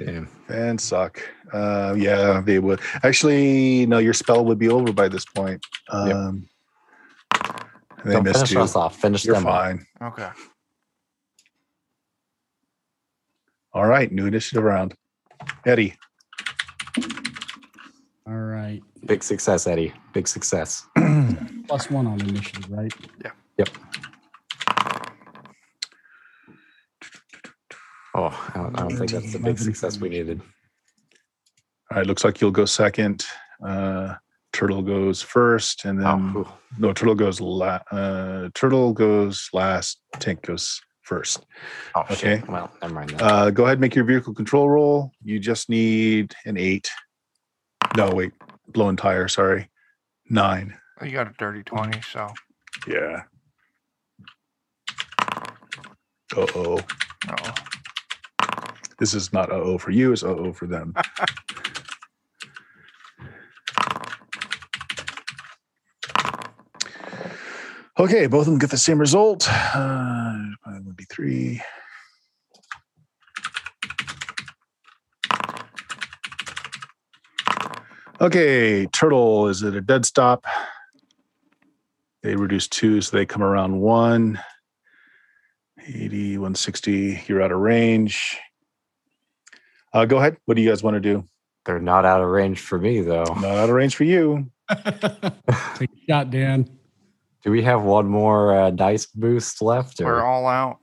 [0.00, 0.24] Yeah.
[0.48, 1.20] Fans suck.
[1.52, 2.80] Uh, yeah, they would.
[3.02, 5.64] Actually, no, your spell would be over by this point.
[5.92, 6.14] Yep.
[6.16, 6.48] Um,
[7.34, 8.60] And they Don't missed finish you.
[8.60, 8.96] us off.
[8.96, 9.52] Finish You're them off.
[9.62, 9.86] fine.
[10.02, 10.28] Okay.
[13.74, 14.94] All right, new initiative round.
[15.66, 15.94] Eddie.
[18.26, 18.80] All right.
[19.06, 19.92] Big success, Eddie.
[20.12, 20.86] Big success.
[21.68, 22.92] Plus one on initiative, right?
[28.14, 30.40] Oh, I don't, I don't think that's the big success we needed.
[31.90, 33.24] All right, looks like you'll go second.
[33.64, 34.14] Uh,
[34.52, 36.06] Turtle goes first, and then
[36.36, 40.00] Oh, no, Turtle goes la- uh, Turtle goes last.
[40.18, 41.46] Tank goes first.
[41.94, 42.14] oh Okay.
[42.40, 42.48] shit.
[42.48, 43.22] Well, never mind that.
[43.22, 45.10] Uh, go ahead, and make your vehicle control roll.
[45.24, 46.90] You just need an eight.
[47.96, 48.32] No, wait,
[48.68, 49.26] blown tire.
[49.28, 49.70] Sorry,
[50.28, 50.76] nine.
[51.02, 52.28] You got a dirty 20, so
[52.86, 53.22] Yeah.
[56.36, 56.80] Uh oh.
[57.28, 57.52] uh
[59.02, 60.12] This is not oh for you.
[60.12, 60.94] It's oh for them.
[67.98, 69.48] okay, both of them get the same result.
[69.50, 70.38] Uh,
[70.84, 71.60] would be three.
[78.20, 80.46] Okay, turtle is at a dead stop.
[82.22, 84.38] They reduce two, so they come around one.
[85.84, 87.24] 80, 160.
[87.26, 88.38] You're out of range.
[89.92, 90.36] Uh, go ahead.
[90.46, 91.24] What do you guys want to do?
[91.64, 93.24] They're not out of range for me, though.
[93.24, 94.50] Not out of range for you.
[94.70, 96.68] Take a shot, Dan.
[97.44, 100.00] Do we have one more uh, dice boost left?
[100.00, 100.78] Or we're all out.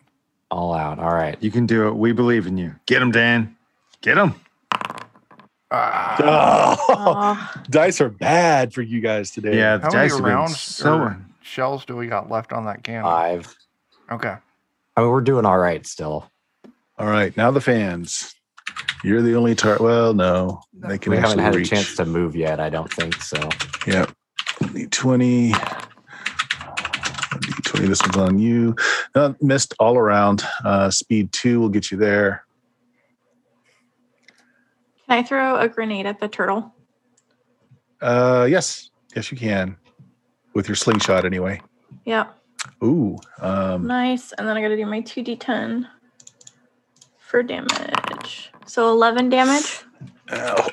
[0.52, 1.00] all out?
[1.00, 1.38] All right.
[1.42, 1.96] You can do it.
[1.96, 2.76] We believe in you.
[2.86, 3.56] Get him, Dan.
[4.02, 4.36] Get him.
[5.72, 9.56] Ah, Oh, dice are bad for you guys today.
[9.58, 10.94] Yeah, the how many dice have been rounds so.
[10.98, 13.04] or shells do we got left on that cannon?
[13.04, 13.56] Five.
[14.12, 14.36] Okay.
[14.96, 16.30] I mean, we're doing all right still.
[16.98, 17.36] All right.
[17.38, 18.34] Now the fans.
[19.04, 19.78] You're the only tar.
[19.80, 21.68] Well, no, they can we haven't had reach.
[21.68, 22.60] a chance to move yet.
[22.60, 23.38] I don't think so.
[23.88, 24.06] Yeah.
[24.62, 25.52] D20.
[25.52, 27.88] D20.
[27.88, 28.76] This one's on you.
[29.16, 30.44] No, missed all around.
[30.66, 32.44] Uh, speed two will get you there.
[35.08, 36.74] Can I throw a grenade at the turtle?
[38.02, 38.90] Uh, yes.
[39.16, 39.78] Yes, you can.
[40.54, 41.62] With your slingshot, anyway.
[42.06, 42.36] Yep.
[42.84, 43.18] Ooh.
[43.40, 44.34] Um, Nice.
[44.34, 45.86] And then I got to do my 2d10
[47.18, 47.70] for damage.
[48.66, 49.84] So 11 damage.
[50.32, 50.68] Ow.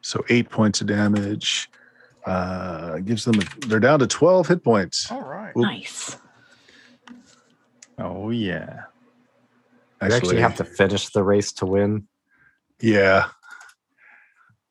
[0.00, 1.68] so eight points of damage.
[2.26, 3.40] Uh, gives them.
[3.66, 5.10] They're down to twelve hit points.
[5.10, 5.52] All right.
[5.56, 5.62] Oop.
[5.62, 6.18] Nice.
[7.98, 8.82] Oh yeah.
[10.02, 12.06] You actually have to finish the race to win.
[12.80, 13.28] Yeah.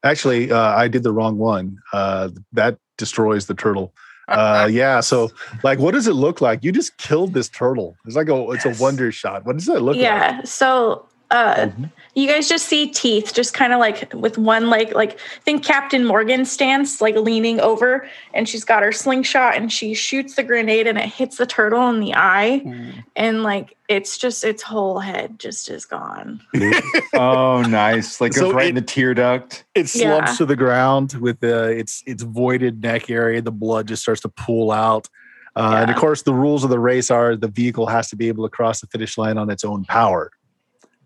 [0.04, 1.78] Actually, uh, I did the wrong one.
[1.94, 3.94] Uh, that destroys the turtle.
[4.30, 5.00] Uh, yeah.
[5.00, 5.32] So,
[5.64, 6.64] like, what does it look like?
[6.64, 7.98] You just killed this turtle.
[8.06, 8.80] It's like a, it's Yes.
[8.80, 9.46] a wonder shot.
[9.46, 10.04] What does that look like?
[10.04, 10.44] Yeah.
[10.44, 11.92] So uh Mhm.
[12.16, 16.06] you guys just see teeth just kind of like with one leg like think Captain
[16.06, 20.88] Morgan stance like leaning over and she's got her slingshot and she shoots the grenade
[20.88, 22.92] and it hits the turtle in the eye Ooh.
[23.16, 26.42] and like it's just its whole head just is gone.
[27.14, 28.22] Oh, nice.
[28.22, 29.66] Like So goes right it- in the tear duct.
[29.76, 30.38] It slumps Yeah.
[30.38, 33.42] to the ground with the its its voided neck area.
[33.42, 35.10] The blood just starts to pool out.
[35.56, 38.28] Uh, And of course, the rules of the race are the vehicle has to be
[38.28, 40.32] able to cross the finish line on its own power.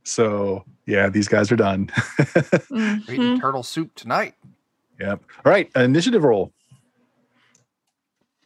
[0.04, 1.90] So, yeah, these guys are done.
[2.70, 4.36] We're eating turtle soup tonight.
[5.00, 5.22] yep.
[5.46, 6.52] All right, initiative roll.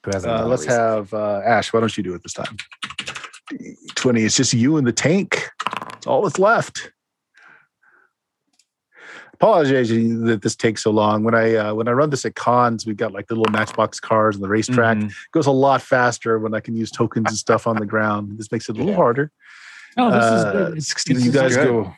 [0.03, 0.79] Who hasn't Uh, let's recently?
[0.83, 1.73] have uh, Ash.
[1.73, 2.55] Why don't you do it this time?
[3.95, 4.23] Twenty.
[4.23, 5.49] It's just you and the tank.
[5.97, 6.91] It's all that's left.
[9.33, 11.23] Apologize that this takes so long.
[11.23, 13.99] When I uh, when I run this at cons, we've got like the little Matchbox
[13.99, 14.97] cars and the racetrack.
[14.97, 15.09] Mhm.
[15.09, 18.37] It goes a lot faster when I can use tokens and stuff on the ground.
[18.37, 18.95] This makes it a little Yeah.
[18.97, 19.31] harder.
[19.99, 20.67] Oh, this is Uh, good.
[20.73, 21.65] It's- 16, this you guys good.
[21.65, 21.93] go.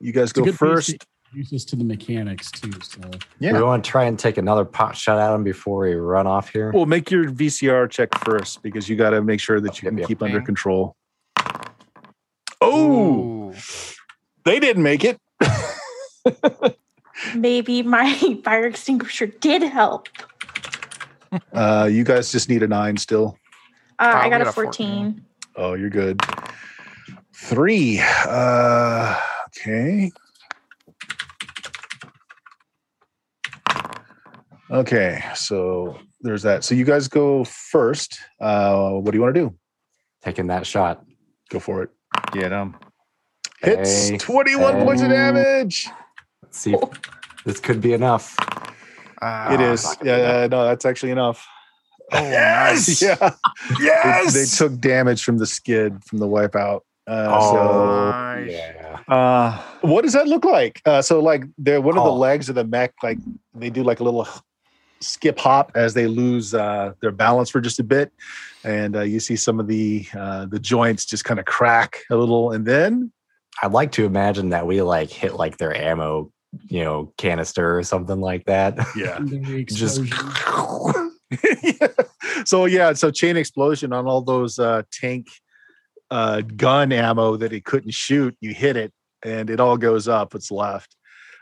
[0.00, 0.88] You guys It's go good first.
[0.88, 2.72] to introduce this to the mechanics too.
[2.82, 3.00] So
[3.40, 3.52] Yeah.
[3.52, 6.48] We want to try and take another pot shot at him before we run off
[6.50, 6.72] here.
[6.72, 10.02] Well, make your VCR check first because you got to make sure that you can
[10.04, 10.96] keep under control.
[12.60, 13.54] Oh, Ooh.
[14.44, 15.18] they didn't make it.
[17.34, 20.08] Maybe my fire extinguisher did help.
[21.52, 23.36] Uh, you guys just need a nine still.
[23.98, 25.22] Uh, Oh, I got got a a 14.
[25.22, 25.24] 14.
[25.56, 26.20] Oh, you're good.
[27.42, 28.00] Three.
[28.00, 30.12] Uh, okay.
[34.70, 36.62] Okay, so there's that.
[36.62, 38.18] So you guys go first.
[38.40, 39.54] Uh, what do you want to do?
[40.22, 41.04] Taking that shot.
[41.50, 41.90] Go for it.
[42.30, 42.76] Get him.
[43.60, 44.84] Hits Hey, 21 hey.
[44.84, 45.88] points of damage.
[46.42, 46.74] Let's see.
[46.74, 46.80] If
[47.44, 48.36] this could be enough.
[49.20, 49.84] Ah, it is.
[49.84, 51.44] not gonna Yeah, no, that's actually enough.
[52.12, 53.02] Oh, nice.
[53.02, 53.34] yeah.
[53.80, 54.32] Yes.
[54.32, 56.82] They, they took damage from the skid from the wipeout.
[57.06, 58.50] Uh, Oh, Nice.
[58.50, 58.98] yeah.
[59.08, 59.14] Yeah.
[59.14, 60.80] Uh, What does that look like?
[60.86, 62.16] Uh, so like they're one of the Oh.
[62.16, 63.18] legs of the mech, like
[63.54, 64.28] they do like a little
[65.00, 68.12] skip hop as they lose uh, their balance for just a bit,
[68.64, 72.16] and uh, you see some of the uh, the joints just kind of crack a
[72.16, 73.10] little, and then
[73.62, 76.30] I'd like to imagine that we like hit like their ammo,
[76.68, 78.78] you know, canister or something like that.
[78.96, 79.18] yeah.
[79.66, 81.12] Just explosion.
[82.44, 85.26] so yeah, so chain explosion on all those uh, tank
[86.12, 88.36] uh, gun ammo that it couldn't shoot.
[88.40, 88.92] You hit it,
[89.24, 90.34] and it all goes up.
[90.34, 90.94] What's left?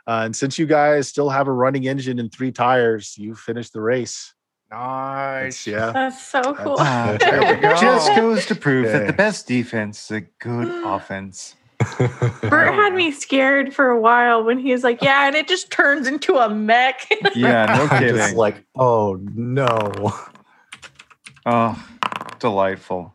[0.06, 3.72] Uh, and since you guys still have a running engine and three tires, you finished
[3.72, 4.32] the race.
[4.70, 5.64] Nice.
[5.64, 5.90] That's- yeah.
[5.92, 6.76] That's so cool.
[7.18, 7.76] There go.
[7.76, 11.56] just goes to prove that the best defense is a good offense.
[12.42, 15.70] Bert had me scared for a while when he was like, "Yeah," and it just
[15.70, 17.08] turns into a mech.
[17.34, 18.36] Yeah, no I'm just kidding.
[18.36, 20.12] like, oh no.
[21.46, 21.82] Oh,
[22.38, 23.14] delightful.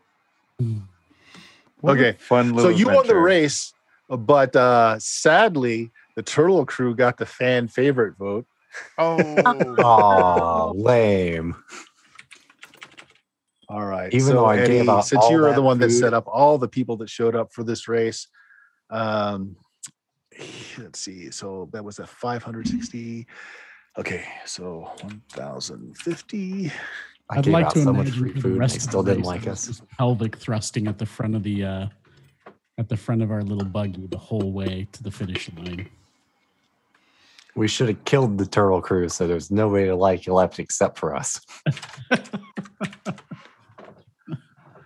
[1.86, 2.72] What Okay, fun So little.
[2.72, 3.72] you won the race,
[4.08, 8.46] but uh, sadly, the Turtle Crew got the fan favorite vote.
[8.98, 9.42] Oh,
[9.78, 11.54] Oh, lame.
[13.68, 14.12] All right.
[14.12, 16.12] Even so though I Eddie, gave out since all you were the one that set
[16.14, 18.28] up all the people that showed up for this race,
[18.90, 19.56] um,
[20.78, 21.30] let's see.
[21.30, 23.26] So that was a 560.
[23.98, 26.72] Okay, so 1,050.
[27.28, 29.14] I I'd gave like to so much free for the rest they of still the
[29.14, 29.82] didn't like us.
[29.98, 31.86] pelvic thrusting at the front of the uh,
[32.78, 35.88] at the front of our little buggy the whole way to the finish line.
[37.56, 41.16] We should have killed the turtle crew so there's nobody to like left except for
[41.16, 41.40] us.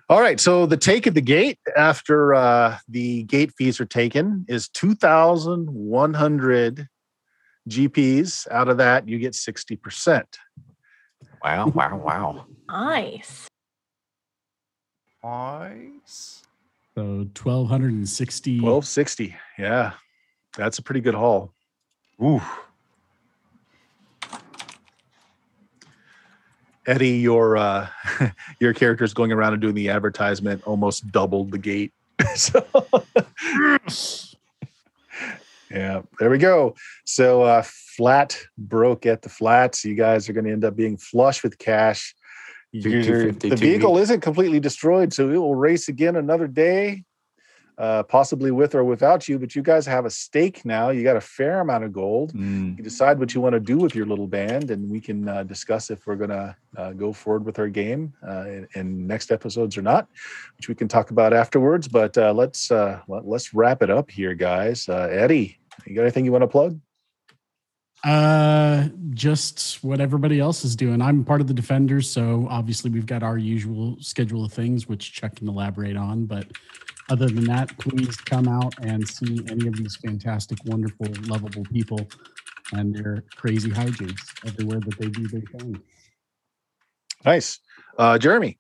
[0.09, 0.41] All right.
[0.41, 6.89] So the take at the gate after uh, the gate fees are taken is 2,100
[7.69, 8.51] GPs.
[8.51, 10.25] Out of that, you get 60%.
[11.43, 12.47] Wow, wow, wow.
[12.69, 13.49] nice.
[15.25, 16.43] nice.
[16.95, 18.61] So twelve hundred and sixty.
[18.61, 19.37] 1260.
[19.59, 19.93] Yeah.
[20.57, 21.53] That's a pretty good haul.
[22.23, 22.43] Ooh,
[26.87, 27.89] Eddie, your uh,
[28.61, 31.93] your character is going around and doing the advertisement almost doubled the gate.
[32.35, 32.67] so,
[35.71, 36.75] yeah, there we go.
[37.05, 39.85] So uh, flat broke at the flats.
[39.85, 42.15] You guys are going to end up being flush with cash.
[42.73, 42.93] Your-
[43.51, 47.05] the vehicle isn't completely destroyed, so it will race again another day,
[47.79, 49.39] uh, possibly with or without you.
[49.39, 50.91] But you guys have a stake now.
[50.91, 53.77] You got a fair amount of gold mm, you decide what you want to do
[53.77, 57.13] with your little band and we can uh, discuss if we're going to uh, go
[57.13, 60.09] forward with our game uh, in, in next episodes or not
[60.57, 64.11] which we can talk about afterwards but uh, let's uh, let, let's wrap it up
[64.11, 66.81] here guys uh, eddie you got anything you want to plug
[68.05, 71.03] Uh, just what everybody else is doing.
[71.03, 75.13] I'm part of the Defenders, so obviously we've got our usual schedule of things, which
[75.13, 76.25] Chuck can elaborate on.
[76.25, 76.47] But
[77.11, 82.01] other than that, please come out and see any of these fantastic, wonderful, lovable people
[82.73, 85.83] and their crazy hijinks everywhere that they do their thing.
[87.25, 87.59] nice
[87.99, 88.57] uh, jeremy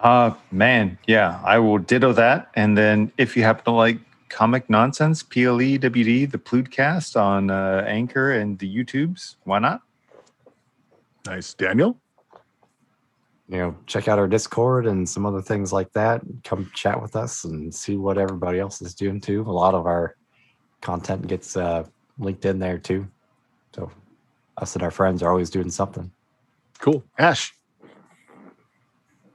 [0.00, 2.50] uh, man, yeah, I will ditto that.
[2.54, 3.98] And then if you happen to like
[4.28, 9.82] comic nonsense, PLEWD, the Pludcast on uh, Anchor and the YouTubes, why not?
[11.26, 11.98] nice daniel
[13.48, 16.20] You know, check out our Discord and some other things like that.
[16.44, 19.42] Come chat with us and see what everybody else is doing too.
[19.42, 20.16] A lot of our
[20.80, 21.84] content gets uh,
[22.18, 23.08] linked in there too.
[23.74, 23.90] So
[24.56, 26.10] us and our friends are always doing something.
[26.78, 27.55] cool ash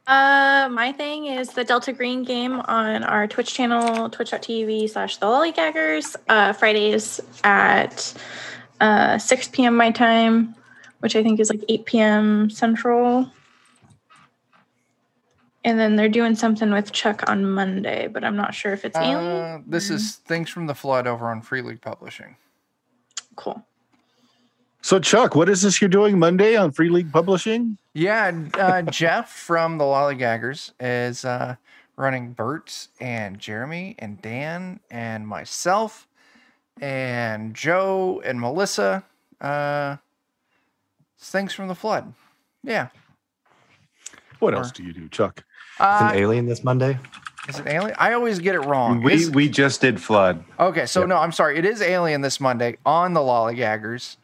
[0.07, 5.25] Uh, my thing is the Delta Green game on our Twitch channel, twitch.tv slash the
[5.25, 6.15] lollygaggers.
[6.27, 8.13] Uh, Fridays at
[8.79, 9.75] uh, 6 p.m.
[9.75, 10.55] my time,
[10.99, 12.49] which I think is like 8 p.m.
[12.49, 13.31] Central.
[15.63, 18.97] And then they're doing something with Chuck on Monday, but I'm not sure if it's
[18.97, 19.17] alien.
[19.17, 22.35] Uh, this is Things from the Flood over on Free League Publishing.
[23.35, 23.63] cool.
[24.81, 29.31] So chuck what is this you're doing monday on free league publishing Yeah, uh, Jeff
[29.31, 31.55] from the Lollygaggers is uh,
[31.97, 36.07] running Bert and Jeremy and Dan and myself
[36.79, 39.03] and Joe and Melissa.
[39.41, 39.97] Uh,
[41.19, 42.13] things from the flood.
[42.63, 42.87] Yeah.
[44.39, 45.43] what Or- else do you do chuck
[45.79, 46.97] Is an Uh, alien this Monday?
[47.49, 47.95] is it Alien?
[47.99, 49.03] I always get it wrong.
[49.03, 50.43] We, Is- we just did Flood.
[50.59, 51.09] Okay, so Yep.
[51.09, 51.57] no, I'm sorry.
[51.57, 54.15] It is Alien this Monday on the Lollygaggers.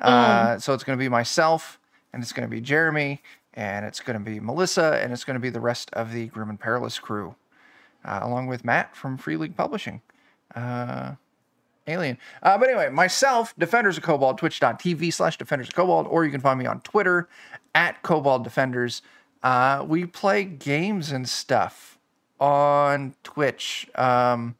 [0.00, 1.78] Uh, so it's going to be myself,
[2.12, 3.22] and it's going to be Jeremy,
[3.54, 6.26] and it's going to be Melissa, and it's going to be the rest of the
[6.28, 7.34] Grim and Perilous crew,
[8.04, 10.00] uh, along with Matt from Free League Publishing.
[10.54, 11.14] Uh,
[11.86, 12.18] Alien.
[12.42, 16.40] Uh, but anyway, myself, Defenders of Cobalt, twitch.tv slash Defenders of Cobalt, or you can
[16.40, 17.28] find me on Twitter
[17.74, 19.02] at Cobalt Defenders.
[19.42, 21.98] Uh, we play games and stuff
[22.38, 23.88] on Twitch.
[23.94, 24.56] Um,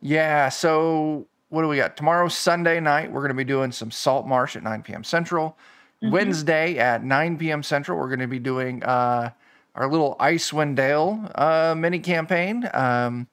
[0.00, 0.48] Yeah.
[0.48, 1.96] So what do we got?
[1.96, 5.04] Tomorrow, Sunday night, we're going to be doing some Salt Marsh at 9 p.m.
[5.04, 5.56] Central.
[6.02, 6.10] Mhm.
[6.10, 7.62] Wednesday at 9 p.m.
[7.62, 9.30] Central, we're going to be doing uh,
[9.74, 13.26] our little Icewind Dale uh, mini campaign um,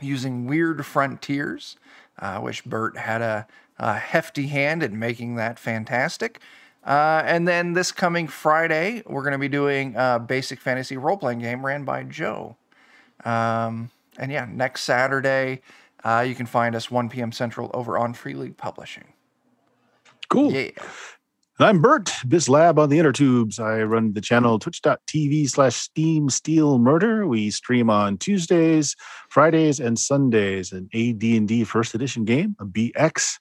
[0.00, 1.76] using Weird Frontiers.
[2.18, 3.46] I wish Bert had a,
[3.78, 6.40] a hefty hand in making that fantastic.
[6.84, 11.16] Uh, and then this coming Friday, we're going to be doing a basic fantasy role
[11.16, 12.56] playing game ran by Joe.
[13.24, 15.62] Um, and yeah, next Saturday,
[16.04, 17.32] uh, you can find us 1 p.m.
[17.32, 19.12] Central over on Free League Publishing.
[20.28, 20.52] Cool.
[20.52, 20.70] Yeah.
[21.58, 23.58] And I'm Bert, BizLab on the inner tubes.
[23.58, 27.26] I run the channel twitch.tv slash Steam Steel Murder.
[27.26, 28.96] We stream on Tuesdays,
[29.28, 30.72] Fridays, and Sundays.
[30.72, 33.38] An AD&D first edition game, a BX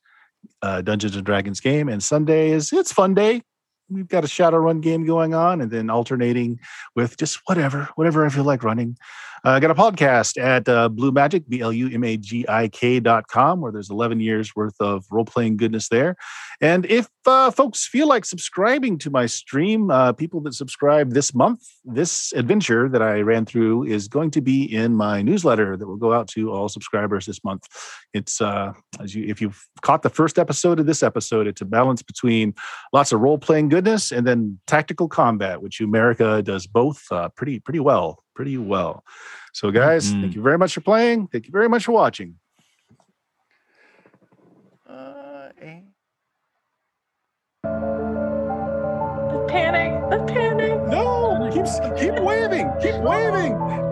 [0.62, 1.88] uh, Dungeons and Dragons game.
[1.88, 3.42] And Sunday is, it's fun day.
[3.90, 6.60] We've got a Shadowrun game going on and then alternating
[6.96, 8.98] with just whatever, whatever I feel like running.
[9.44, 12.46] Uh, I got a podcast at uh, Blue Magic, B L U M A G
[12.48, 16.16] I K dot com, where there's 11 years worth of role playing goodness there.
[16.62, 21.34] And if uh, folks feel like subscribing to my stream, uh, people that subscribe this
[21.34, 25.88] month, this adventure that I ran through is going to be in my newsletter that
[25.88, 27.64] will go out to all subscribers this month.
[28.14, 31.66] It's uh, as you if you've caught the first episode of this episode, it's a
[31.66, 32.54] balance between
[32.94, 37.60] lots of role playing goodness and then tactical combat, which America does both uh, pretty
[37.60, 39.04] pretty well, pretty well.
[39.54, 40.22] So, guys, Mhm.
[40.22, 41.28] thank you very much for playing.
[41.28, 42.40] Thank you very much for watching.
[44.88, 45.82] Uh, eh.
[47.64, 50.82] The panic, the panic.
[50.88, 51.66] No, keep
[51.98, 53.91] keep waving, keep waving.